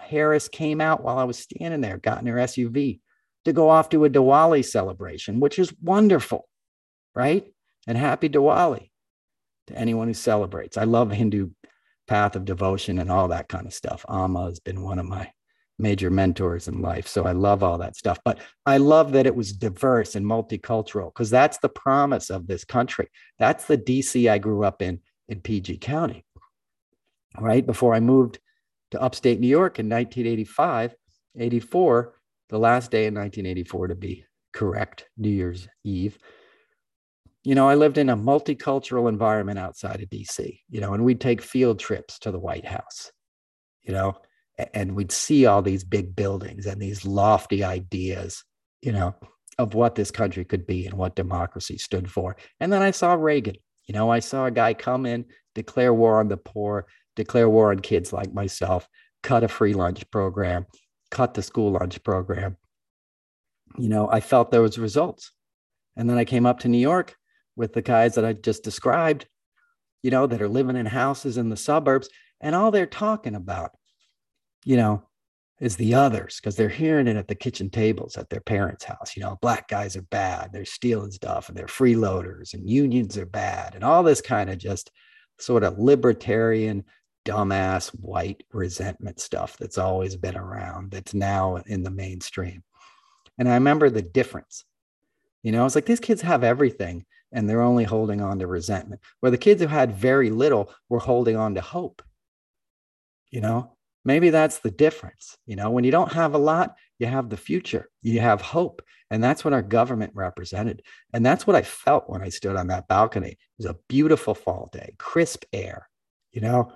Harris 0.00 0.48
came 0.48 0.80
out 0.80 1.04
while 1.04 1.16
I 1.16 1.22
was 1.22 1.38
standing 1.38 1.80
there, 1.80 1.96
got 1.96 2.20
in 2.20 2.26
her 2.26 2.38
SUV 2.38 2.98
to 3.44 3.52
go 3.52 3.68
off 3.70 3.88
to 3.90 4.04
a 4.04 4.10
Diwali 4.10 4.64
celebration, 4.64 5.38
which 5.38 5.60
is 5.60 5.72
wonderful, 5.80 6.48
right? 7.14 7.46
And 7.86 7.96
happy 7.96 8.28
Diwali 8.28 8.90
to 9.68 9.78
anyone 9.78 10.08
who 10.08 10.14
celebrates. 10.14 10.76
I 10.76 10.82
love 10.82 11.12
Hindu 11.12 11.50
path 12.08 12.34
of 12.34 12.44
devotion 12.44 12.98
and 12.98 13.12
all 13.12 13.28
that 13.28 13.48
kind 13.48 13.64
of 13.64 13.72
stuff. 13.72 14.04
Amma 14.08 14.46
has 14.46 14.58
been 14.58 14.82
one 14.82 14.98
of 14.98 15.06
my 15.06 15.30
major 15.78 16.10
mentors 16.10 16.68
in 16.68 16.82
life. 16.82 17.06
So 17.06 17.24
I 17.24 17.32
love 17.32 17.62
all 17.62 17.78
that 17.78 17.96
stuff. 17.96 18.18
But 18.24 18.40
I 18.66 18.78
love 18.78 19.12
that 19.12 19.26
it 19.26 19.34
was 19.34 19.52
diverse 19.52 20.16
and 20.16 20.26
multicultural 20.26 21.12
because 21.12 21.30
that's 21.30 21.58
the 21.58 21.68
promise 21.68 22.30
of 22.30 22.46
this 22.46 22.64
country. 22.64 23.08
That's 23.38 23.66
the 23.66 23.78
DC 23.78 24.30
I 24.30 24.38
grew 24.38 24.64
up 24.64 24.82
in 24.82 25.00
in 25.28 25.40
PG 25.40 25.78
County. 25.78 26.24
Right 27.38 27.64
before 27.64 27.94
I 27.94 28.00
moved 28.00 28.40
to 28.90 29.00
upstate 29.00 29.38
New 29.38 29.48
York 29.48 29.78
in 29.78 29.86
1985, 29.86 30.96
84, 31.38 32.14
the 32.48 32.58
last 32.58 32.90
day 32.90 33.06
in 33.06 33.14
1984 33.14 33.88
to 33.88 33.94
be 33.94 34.24
correct, 34.52 35.06
New 35.16 35.28
Year's 35.28 35.68
Eve. 35.84 36.18
You 37.44 37.54
know, 37.54 37.68
I 37.68 37.76
lived 37.76 37.98
in 37.98 38.08
a 38.08 38.16
multicultural 38.16 39.08
environment 39.08 39.58
outside 39.58 40.02
of 40.02 40.08
DC, 40.08 40.60
you 40.68 40.80
know, 40.80 40.94
and 40.94 41.04
we'd 41.04 41.20
take 41.20 41.40
field 41.40 41.78
trips 41.78 42.18
to 42.20 42.32
the 42.32 42.38
White 42.38 42.66
House, 42.66 43.12
you 43.82 43.92
know, 43.92 44.16
and 44.74 44.96
we'd 44.96 45.12
see 45.12 45.46
all 45.46 45.62
these 45.62 45.84
big 45.84 46.16
buildings 46.16 46.66
and 46.66 46.80
these 46.80 47.04
lofty 47.04 47.62
ideas, 47.62 48.44
you 48.82 48.92
know, 48.92 49.14
of 49.58 49.74
what 49.74 49.94
this 49.94 50.10
country 50.10 50.44
could 50.44 50.66
be 50.66 50.86
and 50.86 50.96
what 50.96 51.16
democracy 51.16 51.78
stood 51.78 52.10
for. 52.10 52.36
And 52.60 52.72
then 52.72 52.82
I 52.82 52.90
saw 52.90 53.14
Reagan. 53.14 53.56
You 53.86 53.94
know, 53.94 54.10
I 54.10 54.18
saw 54.18 54.46
a 54.46 54.50
guy 54.50 54.74
come 54.74 55.06
in, 55.06 55.24
declare 55.54 55.94
war 55.94 56.20
on 56.20 56.28
the 56.28 56.36
poor, 56.36 56.86
declare 57.16 57.48
war 57.48 57.70
on 57.70 57.80
kids 57.80 58.12
like 58.12 58.32
myself, 58.32 58.86
cut 59.22 59.44
a 59.44 59.48
free 59.48 59.74
lunch 59.74 60.08
program, 60.10 60.66
cut 61.10 61.34
the 61.34 61.42
school 61.42 61.72
lunch 61.72 62.02
program. 62.02 62.56
You 63.78 63.88
know, 63.88 64.10
I 64.10 64.20
felt 64.20 64.52
was 64.52 64.78
results. 64.78 65.32
And 65.96 66.08
then 66.08 66.18
I 66.18 66.24
came 66.24 66.46
up 66.46 66.60
to 66.60 66.68
New 66.68 66.78
York 66.78 67.16
with 67.56 67.72
the 67.72 67.82
guys 67.82 68.14
that 68.14 68.24
I 68.24 68.34
just 68.34 68.62
described, 68.62 69.26
you 70.02 70.10
know, 70.10 70.26
that 70.26 70.42
are 70.42 70.48
living 70.48 70.76
in 70.76 70.86
houses 70.86 71.36
in 71.36 71.48
the 71.48 71.56
suburbs, 71.56 72.08
and 72.40 72.54
all 72.54 72.70
they're 72.70 72.86
talking 72.86 73.34
about 73.34 73.72
you 74.64 74.76
know, 74.76 75.02
is 75.60 75.76
the 75.76 75.94
others 75.94 76.36
because 76.36 76.54
they're 76.54 76.68
hearing 76.68 77.08
it 77.08 77.16
at 77.16 77.26
the 77.26 77.34
kitchen 77.34 77.68
tables 77.68 78.16
at 78.16 78.30
their 78.30 78.40
parents' 78.40 78.84
house. 78.84 79.16
You 79.16 79.22
know, 79.22 79.38
black 79.42 79.68
guys 79.68 79.96
are 79.96 80.02
bad, 80.02 80.52
they're 80.52 80.64
stealing 80.64 81.10
stuff, 81.10 81.48
and 81.48 81.56
they're 81.56 81.66
freeloaders, 81.66 82.54
and 82.54 82.68
unions 82.68 83.18
are 83.18 83.26
bad, 83.26 83.74
and 83.74 83.82
all 83.82 84.02
this 84.02 84.20
kind 84.20 84.50
of 84.50 84.58
just 84.58 84.90
sort 85.38 85.64
of 85.64 85.78
libertarian, 85.78 86.84
dumbass 87.24 87.88
white 87.88 88.42
resentment 88.52 89.20
stuff 89.20 89.56
that's 89.58 89.78
always 89.78 90.16
been 90.16 90.36
around 90.36 90.90
that's 90.90 91.14
now 91.14 91.56
in 91.66 91.82
the 91.82 91.90
mainstream. 91.90 92.62
And 93.38 93.48
I 93.48 93.54
remember 93.54 93.90
the 93.90 94.02
difference. 94.02 94.64
You 95.42 95.52
know, 95.52 95.60
I 95.60 95.64
was 95.64 95.74
like 95.74 95.86
these 95.86 96.00
kids 96.00 96.22
have 96.22 96.42
everything 96.42 97.04
and 97.30 97.48
they're 97.48 97.62
only 97.62 97.84
holding 97.84 98.20
on 98.20 98.38
to 98.38 98.46
resentment, 98.46 99.00
where 99.20 99.30
the 99.30 99.38
kids 99.38 99.60
who 99.60 99.68
had 99.68 99.94
very 99.94 100.30
little 100.30 100.72
were 100.88 100.98
holding 100.98 101.36
on 101.36 101.54
to 101.54 101.60
hope. 101.60 102.02
You 103.30 103.42
know, 103.42 103.76
maybe 104.08 104.30
that's 104.30 104.58
the 104.58 104.70
difference 104.70 105.36
you 105.46 105.54
know? 105.54 105.70
When 105.70 105.84
you 105.84 105.92
don't 105.92 106.12
have 106.12 106.34
a 106.34 106.38
lot 106.38 106.74
you 106.98 107.06
have 107.06 107.28
the 107.28 107.36
future 107.36 107.88
you 108.02 108.18
have 108.20 108.40
hope. 108.40 108.82
And 109.10 109.24
that's 109.24 109.42
what 109.42 109.54
our 109.54 109.62
government 109.62 110.12
represented. 110.14 110.82
And 111.12 111.24
that's 111.24 111.46
what 111.46 111.54
i 111.54 111.62
felt 111.62 112.08
when 112.10 112.22
i 112.22 112.28
stood 112.28 112.56
on 112.56 112.66
that 112.68 112.88
balcony. 112.88 113.30
It 113.30 113.38
was 113.58 113.66
a 113.66 113.76
beautiful 113.88 114.34
fall 114.34 114.68
day 114.72 114.94
crisp 114.98 115.44
air 115.52 115.88
you 116.32 116.40
know? 116.40 116.72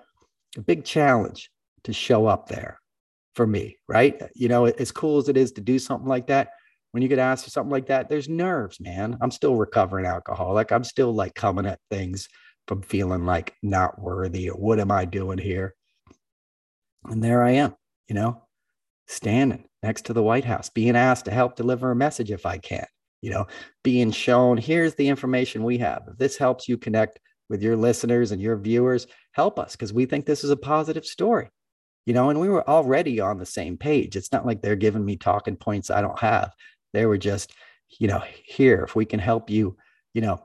A 0.57 0.61
big 0.61 0.85
challenge 0.85 1.51
to 1.85 1.93
show 1.93 2.27
up 2.27 2.49
there 2.49 2.79
for 3.35 3.47
me 3.47 3.77
right? 3.89 4.21
You 4.35 4.49
know 4.49 4.67
as 4.67 4.93
cool 4.93 5.19
as 5.19 5.29
it 5.29 5.37
is 5.37 5.53
to 5.53 5.61
do 5.61 5.79
something 5.79 6.09
like 6.09 6.27
that 6.29 6.51
when 6.93 7.03
you 7.03 7.09
get 7.09 7.19
asked 7.19 7.45
for 7.45 7.51
something 7.51 7.73
like 7.73 7.87
that 7.87 8.09
there's 8.09 8.29
nerves 8.29 8.79
man. 8.81 9.17
I'm 9.23 9.31
still 9.31 9.57
recovering 9.57 10.07
alcoholic. 10.07 10.71
I'm 10.71 10.85
still 10.85 11.13
like 11.15 11.35
coming 11.35 11.67
at 11.67 11.81
things 11.91 12.29
from 12.69 12.83
feeling 12.83 13.25
like 13.25 13.55
not 13.63 14.01
worthy 14.01 14.49
or 14.51 14.57
what 14.57 14.79
am 14.79 14.93
i 14.93 15.05
doing 15.05 15.39
here 15.39 15.75
and 17.05 17.23
there 17.23 17.43
I 17.43 17.53
am, 17.53 17.75
you 18.09 18.15
know, 18.15 18.43
standing 19.07 19.67
next 19.83 20.07
to 20.07 20.13
the 20.13 20.23
White 20.23 20.45
House, 20.45 20.71
being 20.71 20.97
asked 20.97 21.25
to 21.27 21.31
help 21.31 21.57
deliver 21.57 21.91
a 21.91 21.97
message 21.97 22.31
if 22.31 22.47
I 22.47 22.59
can. 22.59 22.87
you 23.23 23.31
know, 23.31 23.47
being 23.85 24.11
shown 24.11 24.59
here's 24.59 24.95
the 24.97 25.09
information 25.09 25.63
we 25.63 25.79
have. 25.79 26.03
If 26.09 26.19
this 26.19 26.37
helps 26.37 26.69
you 26.69 26.77
connect 26.77 27.21
with 27.49 27.63
your 27.63 27.77
listeners 27.77 28.33
and 28.33 28.43
your 28.43 28.57
viewers, 28.57 29.07
help 29.33 29.59
us 29.59 29.73
because 29.73 29.93
we 29.93 30.07
think 30.07 30.27
this 30.27 30.45
is 30.45 30.51
a 30.51 30.57
positive 30.57 31.07
story, 31.07 31.49
you 32.05 32.13
know, 32.15 32.31
and 32.31 32.41
we 32.41 32.49
were 32.49 32.69
already 32.69 33.21
on 33.21 33.39
the 33.39 33.47
same 33.47 33.79
page. 33.79 34.17
It's 34.17 34.33
not 34.33 34.45
like 34.45 34.61
they're 34.61 34.77
giving 34.77 35.05
me 35.05 35.17
talking 35.17 35.57
points 35.57 35.89
I 35.91 36.03
don't 36.03 36.19
have. 36.19 36.53
They 36.93 37.07
were 37.07 37.19
just, 37.19 37.53
you 38.01 38.09
know, 38.09 38.23
here, 38.45 38.83
if 38.83 38.97
we 38.97 39.05
can 39.05 39.21
help 39.21 39.49
you, 39.49 39.77
you 40.15 40.21
know, 40.21 40.43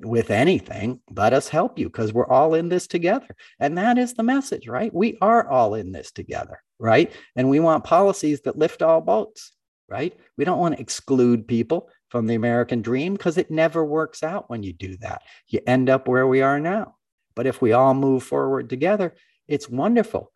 with 0.00 0.30
anything, 0.30 1.00
let 1.14 1.32
us 1.32 1.48
help 1.48 1.78
you 1.78 1.86
because 1.86 2.12
we're 2.12 2.28
all 2.28 2.54
in 2.54 2.68
this 2.68 2.86
together. 2.86 3.34
And 3.60 3.78
that 3.78 3.98
is 3.98 4.14
the 4.14 4.22
message, 4.22 4.68
right? 4.68 4.92
We 4.94 5.16
are 5.20 5.48
all 5.48 5.74
in 5.74 5.92
this 5.92 6.10
together, 6.12 6.60
right? 6.78 7.12
And 7.34 7.48
we 7.48 7.60
want 7.60 7.84
policies 7.84 8.42
that 8.42 8.58
lift 8.58 8.82
all 8.82 9.00
boats, 9.00 9.52
right? 9.88 10.14
We 10.36 10.44
don't 10.44 10.58
want 10.58 10.74
to 10.74 10.80
exclude 10.80 11.48
people 11.48 11.88
from 12.10 12.26
the 12.26 12.34
American 12.34 12.82
dream 12.82 13.14
because 13.14 13.38
it 13.38 13.50
never 13.50 13.84
works 13.84 14.22
out 14.22 14.50
when 14.50 14.62
you 14.62 14.72
do 14.72 14.96
that. 14.98 15.22
You 15.48 15.60
end 15.66 15.88
up 15.88 16.08
where 16.08 16.26
we 16.26 16.42
are 16.42 16.60
now. 16.60 16.96
But 17.34 17.46
if 17.46 17.60
we 17.60 17.72
all 17.72 17.94
move 17.94 18.22
forward 18.22 18.68
together, 18.68 19.14
it's 19.48 19.68
wonderful. 19.68 20.30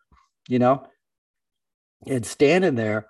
You 0.49 0.59
know, 0.59 0.87
and 2.07 2.25
standing 2.25 2.75
there 2.75 3.07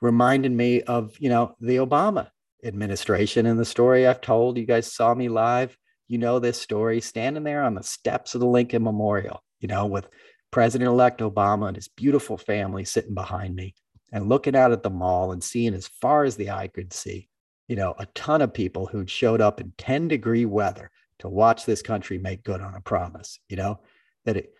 reminded 0.00 0.52
me 0.52 0.82
of, 0.82 1.16
you 1.18 1.28
know, 1.28 1.56
the 1.60 1.76
Obama 1.76 2.28
administration 2.64 3.46
and 3.46 3.58
the 3.58 3.64
story 3.64 4.06
I've 4.06 4.20
told. 4.20 4.58
You 4.58 4.66
guys 4.66 4.92
saw 4.92 5.14
me 5.14 5.28
live. 5.28 5.76
You 6.08 6.18
know 6.18 6.38
this 6.38 6.60
story, 6.60 7.00
standing 7.00 7.44
there 7.44 7.62
on 7.62 7.74
the 7.74 7.82
steps 7.82 8.34
of 8.34 8.40
the 8.40 8.46
Lincoln 8.46 8.82
Memorial, 8.82 9.42
you 9.60 9.68
know, 9.68 9.86
with 9.86 10.08
President 10.50 10.88
elect 10.88 11.20
Obama 11.20 11.68
and 11.68 11.76
his 11.76 11.88
beautiful 11.88 12.36
family 12.36 12.84
sitting 12.84 13.14
behind 13.14 13.54
me 13.54 13.74
and 14.12 14.28
looking 14.28 14.54
out 14.54 14.72
at 14.72 14.82
the 14.82 14.90
mall 14.90 15.32
and 15.32 15.42
seeing 15.42 15.74
as 15.74 15.88
far 16.00 16.24
as 16.24 16.36
the 16.36 16.50
eye 16.50 16.68
could 16.68 16.92
see, 16.92 17.28
you 17.66 17.76
know, 17.76 17.94
a 17.98 18.06
ton 18.14 18.42
of 18.42 18.52
people 18.52 18.86
who'd 18.86 19.08
showed 19.08 19.40
up 19.40 19.60
in 19.60 19.72
10 19.78 20.08
degree 20.08 20.44
weather 20.44 20.90
to 21.20 21.28
watch 21.28 21.64
this 21.64 21.80
country 21.80 22.18
make 22.18 22.44
good 22.44 22.60
on 22.60 22.74
a 22.74 22.80
promise, 22.80 23.38
you 23.48 23.56
know, 23.56 23.80
that 24.26 24.36
it 24.36 24.52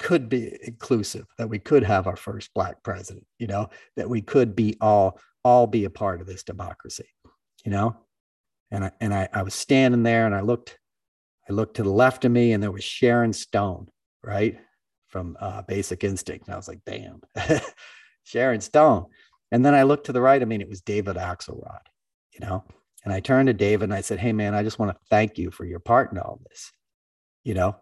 could 0.00 0.28
be 0.28 0.58
inclusive, 0.64 1.26
that 1.38 1.48
we 1.48 1.60
could 1.60 1.84
have 1.84 2.08
our 2.08 2.16
first 2.16 2.52
black 2.52 2.82
president, 2.82 3.26
you 3.38 3.46
know, 3.46 3.68
that 3.96 4.10
we 4.10 4.22
could 4.22 4.56
be 4.56 4.76
all 4.80 5.20
all 5.44 5.66
be 5.66 5.84
a 5.84 5.90
part 5.90 6.20
of 6.20 6.26
this 6.26 6.42
democracy 6.42 7.06
you 7.64 7.70
know? 7.70 7.96
And 8.70 8.84
i 8.84 8.92
and 9.00 9.14
I, 9.14 9.28
I 9.32 9.42
was 9.42 9.54
standing 9.54 10.02
there 10.02 10.26
and 10.26 10.34
i 10.34 10.40
looked 10.40 10.78
i 11.48 11.52
looked 11.52 11.76
to 11.76 11.82
the 11.82 11.90
left 11.90 12.24
of 12.24 12.32
me 12.32 12.52
and 12.52 12.62
there 12.62 12.70
was 12.70 12.84
sharon 12.84 13.32
stone 13.32 13.88
right? 14.22 14.58
From 15.08 15.36
uh, 15.40 15.62
basic 15.62 16.04
instinct. 16.04 16.46
And 16.46 16.54
i 16.54 16.56
was 16.56 16.68
like 16.68 16.84
damn. 16.84 17.22
Sharon 18.22 18.60
stone. 18.60 19.06
And 19.50 19.64
then 19.64 19.74
i 19.74 19.82
looked 19.82 20.06
to 20.06 20.12
the 20.12 20.20
right 20.20 20.40
I 20.40 20.44
mean, 20.44 20.60
it 20.60 20.68
was 20.68 20.82
david 20.82 21.16
axelrod 21.16 21.80
you 22.32 22.46
know? 22.46 22.64
And 23.04 23.12
i 23.12 23.20
turned 23.20 23.48
to 23.48 23.54
david 23.54 23.84
and 23.84 23.94
i 23.94 24.02
said 24.02 24.18
hey 24.18 24.32
man 24.32 24.54
i 24.54 24.62
just 24.62 24.78
want 24.78 24.92
to 24.92 25.06
thank 25.08 25.38
you 25.38 25.50
for 25.50 25.64
your 25.64 25.80
part 25.80 26.12
in 26.12 26.18
all 26.18 26.40
this 26.48 26.72
you 27.44 27.54
know? 27.54 27.76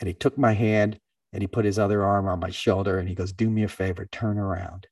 And 0.00 0.08
he 0.08 0.14
took 0.14 0.36
my 0.36 0.52
hand 0.52 0.98
and 1.32 1.42
he 1.42 1.46
put 1.46 1.64
his 1.64 1.78
other 1.78 2.04
arm 2.04 2.28
on 2.28 2.40
my 2.40 2.50
shoulder 2.50 2.98
and 2.98 3.08
he 3.08 3.14
goes 3.14 3.32
do 3.32 3.48
me 3.48 3.62
a 3.62 3.68
favor 3.68 4.06
turn 4.06 4.38
around. 4.38 4.86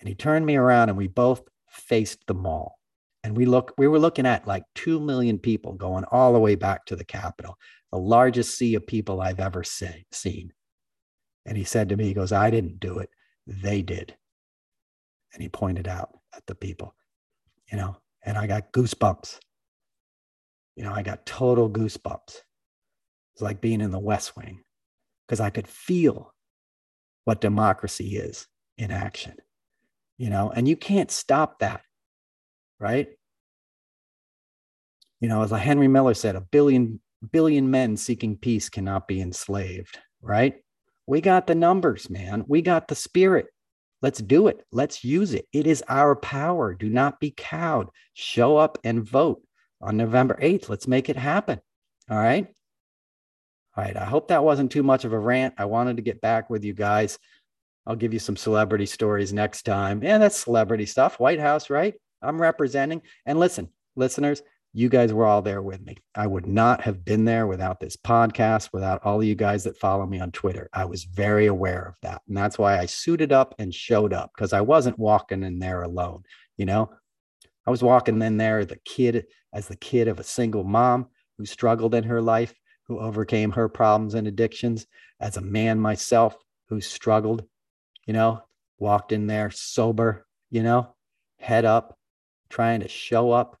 And 0.00 0.08
he 0.08 0.14
turned 0.14 0.44
me 0.46 0.56
around 0.56 0.88
and 0.88 0.98
we 0.98 1.06
both 1.06 1.42
faced 1.68 2.26
the 2.26 2.34
mall 2.34 2.78
and 3.24 3.34
we 3.34 3.46
look 3.46 3.72
we 3.78 3.88
were 3.88 3.98
looking 3.98 4.26
at 4.26 4.46
like 4.46 4.64
2 4.76 5.00
million 5.00 5.38
people 5.38 5.72
going 5.72 6.04
all 6.12 6.32
the 6.32 6.38
way 6.38 6.54
back 6.54 6.84
to 6.84 6.94
the 6.94 7.04
capitol 7.04 7.56
the 7.90 7.98
largest 7.98 8.56
sea 8.56 8.74
of 8.76 8.86
people 8.86 9.20
i've 9.20 9.40
ever 9.40 9.64
say, 9.64 10.04
seen. 10.12 10.52
And 11.46 11.56
he 11.58 11.64
said 11.64 11.88
to 11.88 11.96
me 11.96 12.04
he 12.04 12.14
goes 12.14 12.30
i 12.30 12.50
didn't 12.50 12.78
do 12.78 12.98
it. 12.98 13.10
They 13.46 13.82
did. 13.82 14.14
And 15.32 15.42
he 15.42 15.48
pointed 15.48 15.88
out 15.88 16.10
at 16.36 16.46
the 16.46 16.54
people 16.54 16.94
you 17.72 17.78
know 17.78 17.96
and 18.22 18.38
i 18.38 18.46
got 18.46 18.72
goosebumps. 18.72 19.40
You 20.76 20.84
know 20.84 20.92
i 20.92 21.02
got 21.02 21.26
total 21.26 21.68
goosebumps. 21.68 22.36
It's 23.32 23.42
like 23.42 23.60
being 23.60 23.80
in 23.80 23.90
the 23.90 23.98
west 23.98 24.36
wing 24.36 24.62
because 25.26 25.40
i 25.40 25.50
could 25.50 25.66
feel 25.66 26.34
what 27.24 27.40
democracy 27.40 28.16
is 28.16 28.46
in 28.76 28.90
action 28.90 29.36
you 30.18 30.28
know 30.28 30.52
and 30.54 30.68
you 30.68 30.76
can't 30.76 31.10
stop 31.10 31.60
that 31.60 31.80
right? 32.84 33.08
You 35.20 35.28
know, 35.30 35.42
as 35.42 35.50
Henry 35.50 35.88
Miller 35.88 36.12
said, 36.12 36.36
a 36.36 36.42
billion 36.42 37.00
billion 37.32 37.70
men 37.70 37.96
seeking 37.96 38.36
peace 38.36 38.68
cannot 38.68 39.08
be 39.08 39.22
enslaved, 39.22 39.98
right? 40.20 40.56
We 41.06 41.22
got 41.22 41.46
the 41.46 41.54
numbers, 41.54 42.10
man. 42.10 42.44
We 42.46 42.60
got 42.60 42.86
the 42.86 42.94
spirit. 42.94 43.46
Let's 44.02 44.20
do 44.20 44.48
it. 44.48 44.66
Let's 44.70 45.02
use 45.02 45.32
it. 45.32 45.46
It 45.50 45.66
is 45.66 45.82
our 45.88 46.14
power. 46.14 46.74
Do 46.74 46.90
not 46.90 47.20
be 47.20 47.32
cowed. 47.34 47.88
Show 48.12 48.58
up 48.58 48.76
and 48.84 49.02
vote 49.02 49.40
on 49.80 49.96
November 49.96 50.38
8th. 50.42 50.68
Let's 50.68 50.86
make 50.86 51.08
it 51.08 51.16
happen. 51.16 51.58
All 52.10 52.18
right. 52.18 52.46
All 53.74 53.84
right. 53.84 53.96
I 53.96 54.04
hope 54.04 54.28
that 54.28 54.44
wasn't 54.44 54.72
too 54.72 54.82
much 54.82 55.06
of 55.06 55.14
a 55.14 55.18
rant. 55.18 55.54
I 55.56 55.64
wanted 55.64 55.96
to 55.96 56.02
get 56.02 56.20
back 56.20 56.50
with 56.50 56.64
you 56.64 56.74
guys. 56.74 57.18
I'll 57.86 57.96
give 57.96 58.12
you 58.12 58.18
some 58.18 58.36
celebrity 58.36 58.86
stories 58.86 59.32
next 59.32 59.62
time. 59.62 60.02
And 60.04 60.22
that's 60.22 60.36
celebrity 60.36 60.84
stuff. 60.84 61.18
White 61.18 61.40
House, 61.40 61.70
right? 61.70 61.94
I'm 62.24 62.40
representing. 62.40 63.02
And 63.26 63.38
listen, 63.38 63.68
listeners, 63.96 64.42
you 64.72 64.88
guys 64.88 65.12
were 65.12 65.24
all 65.24 65.40
there 65.40 65.62
with 65.62 65.80
me. 65.82 65.96
I 66.16 66.26
would 66.26 66.46
not 66.46 66.80
have 66.80 67.04
been 67.04 67.24
there 67.24 67.46
without 67.46 67.78
this 67.78 67.96
podcast, 67.96 68.70
without 68.72 69.04
all 69.04 69.20
of 69.20 69.26
you 69.26 69.36
guys 69.36 69.62
that 69.64 69.78
follow 69.78 70.04
me 70.04 70.18
on 70.18 70.32
Twitter. 70.32 70.68
I 70.72 70.84
was 70.84 71.04
very 71.04 71.46
aware 71.46 71.86
of 71.86 71.94
that. 72.02 72.22
And 72.26 72.36
that's 72.36 72.58
why 72.58 72.78
I 72.78 72.86
suited 72.86 73.30
up 73.30 73.54
and 73.60 73.72
showed 73.72 74.12
up 74.12 74.32
because 74.34 74.52
I 74.52 74.62
wasn't 74.62 74.98
walking 74.98 75.44
in 75.44 75.60
there 75.60 75.82
alone. 75.82 76.24
You 76.56 76.66
know, 76.66 76.90
I 77.66 77.70
was 77.70 77.84
walking 77.84 78.20
in 78.20 78.36
there 78.36 78.64
the 78.64 78.80
kid 78.84 79.26
as 79.52 79.68
the 79.68 79.76
kid 79.76 80.08
of 80.08 80.18
a 80.18 80.24
single 80.24 80.64
mom 80.64 81.06
who 81.38 81.46
struggled 81.46 81.94
in 81.94 82.04
her 82.04 82.20
life, 82.20 82.52
who 82.88 82.98
overcame 82.98 83.52
her 83.52 83.68
problems 83.68 84.14
and 84.14 84.26
addictions, 84.26 84.86
as 85.20 85.36
a 85.36 85.40
man 85.40 85.78
myself 85.78 86.36
who 86.68 86.80
struggled, 86.80 87.44
you 88.06 88.12
know, 88.12 88.42
walked 88.78 89.12
in 89.12 89.28
there 89.28 89.50
sober, 89.50 90.26
you 90.50 90.62
know, 90.62 90.94
head 91.38 91.64
up, 91.64 91.96
trying 92.54 92.78
to 92.78 92.88
show 92.88 93.32
up 93.32 93.58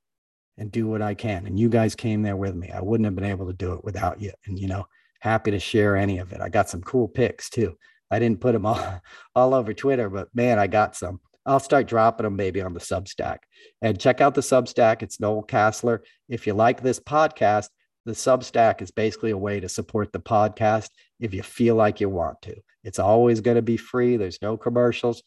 and 0.56 0.70
do 0.70 0.86
what 0.86 1.02
I 1.02 1.14
can. 1.14 1.46
And 1.46 1.58
you 1.58 1.68
guys 1.68 1.96
came 1.96 2.22
there 2.22 2.36
with 2.36 2.54
me. 2.54 2.70
I 2.70 2.80
wouldn't 2.80 3.06
have 3.06 3.16
been 3.16 3.24
able 3.24 3.48
to 3.48 3.52
do 3.52 3.72
it 3.72 3.84
without 3.84 4.20
you. 4.20 4.30
And, 4.46 4.56
you 4.56 4.68
know, 4.68 4.86
happy 5.18 5.50
to 5.50 5.58
share 5.58 5.96
any 5.96 6.18
of 6.18 6.32
it. 6.32 6.40
I 6.40 6.48
got 6.48 6.68
some 6.70 6.80
cool 6.80 7.08
pics 7.08 7.50
too. 7.50 7.76
I 8.12 8.20
didn't 8.20 8.40
put 8.40 8.52
them 8.52 8.64
all, 8.66 9.00
all 9.34 9.52
over 9.52 9.74
Twitter, 9.74 10.08
but 10.08 10.28
man, 10.32 10.60
I 10.60 10.68
got 10.68 10.94
some. 10.94 11.20
I'll 11.44 11.60
start 11.60 11.88
dropping 11.88 12.22
them 12.22 12.36
maybe 12.36 12.62
on 12.62 12.72
the 12.72 12.80
Substack. 12.80 13.38
And 13.82 13.98
check 13.98 14.20
out 14.20 14.34
the 14.34 14.40
Substack. 14.40 15.02
It's 15.02 15.18
Noel 15.18 15.42
Casler. 15.42 16.00
If 16.28 16.46
you 16.46 16.54
like 16.54 16.80
this 16.80 17.00
podcast, 17.00 17.68
the 18.06 18.12
Substack 18.12 18.80
is 18.80 18.92
basically 18.92 19.32
a 19.32 19.36
way 19.36 19.58
to 19.58 19.68
support 19.68 20.12
the 20.12 20.20
podcast 20.20 20.90
if 21.18 21.34
you 21.34 21.42
feel 21.42 21.74
like 21.74 22.00
you 22.00 22.08
want 22.08 22.40
to. 22.42 22.54
It's 22.84 23.00
always 23.00 23.40
going 23.40 23.56
to 23.56 23.62
be 23.62 23.76
free. 23.76 24.16
There's 24.16 24.40
no 24.40 24.56
commercials, 24.56 25.24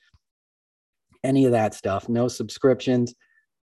any 1.23 1.45
of 1.45 1.51
that 1.51 1.73
stuff, 1.73 2.07
no 2.07 2.29
subscriptions 2.29 3.13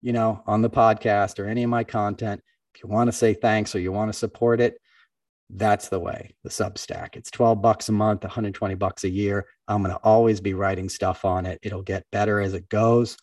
you 0.04 0.12
know, 0.12 0.44
on 0.46 0.62
the 0.62 0.70
podcast 0.70 1.40
or 1.40 1.48
any 1.48 1.64
of 1.64 1.70
my 1.70 1.84
content, 1.84 2.42
if 2.76 2.84
you 2.84 2.90
want 2.90 3.08
to 3.08 3.14
say 3.14 3.34
thanks 3.34 3.74
or 3.74 3.80
you 3.80 3.92
want 3.92 4.12
to 4.12 4.18
support 4.18 4.60
it, 4.60 4.78
that's 5.50 5.88
the 5.88 6.00
way 6.00 6.36
the 6.44 6.50
substack. 6.50 7.16
It's 7.16 7.32
12 7.32 7.62
bucks 7.62 7.90
a 7.90 7.94
month 7.94 8.24
120 8.24 8.76
bucks 8.76 9.06
a 9.06 9.10
year. 9.10 9.46
I'm 9.68 9.82
going 9.82 9.96
to 9.96 10.02
always 10.04 10.42
be 10.42 10.54
writing 10.54 10.90
stuff 10.90 11.26
on 11.26 11.46
it. 11.46 11.60
It'll 11.64 11.82
get 11.82 12.06
better 12.12 12.42
as 12.42 12.54
it 12.54 12.70
goes. 12.70 13.18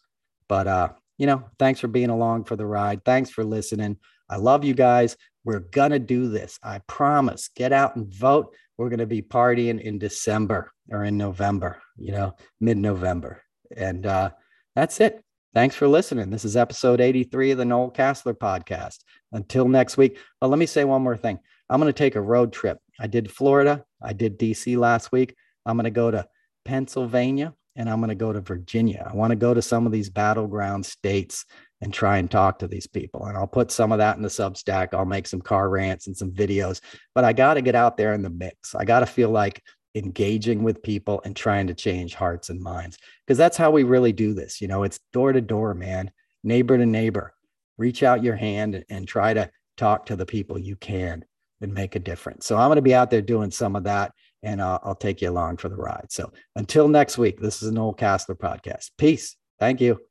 But 0.49 0.67
uh 0.67 0.89
you 1.19 1.27
know 1.27 1.45
thanks 1.59 1.81
for 1.81 1.89
being 1.89 2.11
along 2.11 2.45
for 2.45 2.57
the 2.57 2.67
ride. 2.67 3.05
Thanks 3.05 3.31
for 3.31 3.45
listening. 3.45 3.99
I 4.29 4.37
love 4.37 4.65
you 4.65 4.75
guys. 4.75 5.17
We're 5.45 5.61
going 5.61 5.91
to 5.91 5.99
do 5.99 6.29
this. 6.29 6.59
I 6.63 6.81
promise. 6.87 7.51
Get 7.55 7.73
out 7.73 7.97
and 7.97 8.13
vote. 8.13 8.55
We're 8.79 8.89
going 8.89 9.01
to 9.01 9.07
be 9.07 9.23
partying 9.23 9.81
in 9.81 9.99
december 9.99 10.73
or 10.91 11.05
in 11.05 11.19
november 11.19 11.81
you 11.99 12.13
know 12.13 12.35
mid-november. 12.61 13.43
And 13.77 14.07
uh 14.07 14.31
that's 14.75 15.01
it 15.01 15.23
Thanks 15.53 15.75
for 15.75 15.89
listening. 15.89 16.31
This 16.31 16.45
is 16.45 16.57
episode 16.57 17.01
83 17.01 17.51
of 17.51 17.59
the 17.59 17.65
Noel 17.65 17.91
Casler 17.91 18.35
podcast. 18.35 18.99
Until 19.33 19.67
next 19.67 19.97
week. 19.97 20.17
Well, 20.41 20.49
let 20.49 20.61
me 20.61 20.67
say 20.67 20.85
one 20.85 21.03
more 21.03 21.17
thing. 21.17 21.41
I'm 21.69 21.81
going 21.81 21.93
to 21.93 21.99
take 21.99 22.15
a 22.15 22.21
road 22.21 22.53
trip. 22.53 22.79
I 23.01 23.09
did 23.09 23.33
Florida, 23.33 23.85
I 24.01 24.13
did 24.13 24.39
DC 24.39 24.77
last 24.77 25.11
week. 25.11 25.35
I'm 25.67 25.77
going 25.77 25.85
to 25.85 25.91
go 25.91 26.09
to 26.09 26.29
Pennsylvania 26.65 27.53
and 27.75 27.91
I'm 27.91 27.99
going 27.99 28.11
to 28.11 28.15
go 28.15 28.33
to 28.33 28.41
Virginia. 28.41 29.05
I 29.11 29.17
want 29.17 29.33
to 29.33 29.37
go 29.37 29.53
to 29.53 29.61
some 29.61 29.87
of 29.87 29.93
these 29.93 30.09
battleground 30.09 30.87
states 30.87 31.45
and 31.81 31.93
try 31.93 32.19
and 32.19 32.31
talk 32.31 32.61
to 32.61 32.69
these 32.69 32.87
people. 32.87 33.25
And 33.25 33.37
I'll 33.37 33.49
put 33.49 33.73
some 33.73 33.91
of 33.91 33.99
that 33.99 34.17
in 34.17 34.23
the 34.23 34.29
Substack. 34.29 34.95
I'll 34.95 35.05
make 35.05 35.27
some 35.27 35.41
car 35.41 35.69
rants 35.69 36.07
and 36.07 36.17
some 36.17 36.31
videos, 36.31 36.81
but 37.13 37.25
I 37.25 37.33
got 37.33 37.55
to 37.55 37.63
get 37.63 37.75
out 37.75 37.97
there 37.97 38.15
in 38.15 38.23
the 38.23 38.31
mix. 38.31 38.77
I 38.77 38.85
got 38.85 39.01
to 39.01 39.07
feel 39.07 39.31
like 39.31 39.63
engaging 39.95 40.63
with 40.63 40.83
people 40.83 41.21
and 41.25 41.35
trying 41.35 41.67
to 41.67 41.75
change 41.75 42.15
hearts 42.15 42.49
and 42.51 42.61
minds 42.61 42.99
because 43.27 43.39
that's 43.39 43.57
how 43.57 43.71
we 43.71 43.83
really 43.83 44.13
do 44.13 44.35
this 44.35 44.61
you 44.61 44.69
know? 44.69 44.83
It's 44.83 45.01
door 45.13 45.33
to 45.33 45.41
door 45.41 45.75
man 45.75 46.11
neighbor 46.43 46.79
to 46.79 46.87
neighbor. 46.87 47.35
Reach 47.77 48.03
out 48.03 48.23
your 48.23 48.37
hand 48.37 48.85
and 48.89 49.07
try 49.07 49.35
to 49.35 49.51
talk 49.77 50.07
to 50.07 50.17
the 50.17 50.27
people 50.27 50.59
you 50.59 50.77
can 50.77 51.25
and 51.61 51.75
make 51.75 51.97
a 51.97 52.01
difference. 52.01 52.47
So 52.47 52.57
i'm 52.57 52.69
going 52.69 52.77
to 52.77 52.83
be 52.83 52.95
out 52.95 53.11
there 53.11 53.23
doing 53.23 53.51
some 53.51 53.77
of 53.77 53.85
that 53.85 54.13
and 54.43 54.61
uh, 54.61 54.79
i'll 54.83 54.95
take 54.95 55.21
you 55.21 55.31
along 55.31 55.59
for 55.59 55.69
the 55.69 55.77
ride. 55.77 56.07
So 56.11 56.33
until 56.57 56.89
next 56.89 57.19
week 57.19 57.41
this 57.41 57.63
is 57.63 57.69
a 57.69 57.73
Noel 57.73 57.95
Casler 57.95 58.37
podcast. 58.37 58.91
Peace. 58.97 59.37
Thank 59.59 59.81
you 59.81 60.10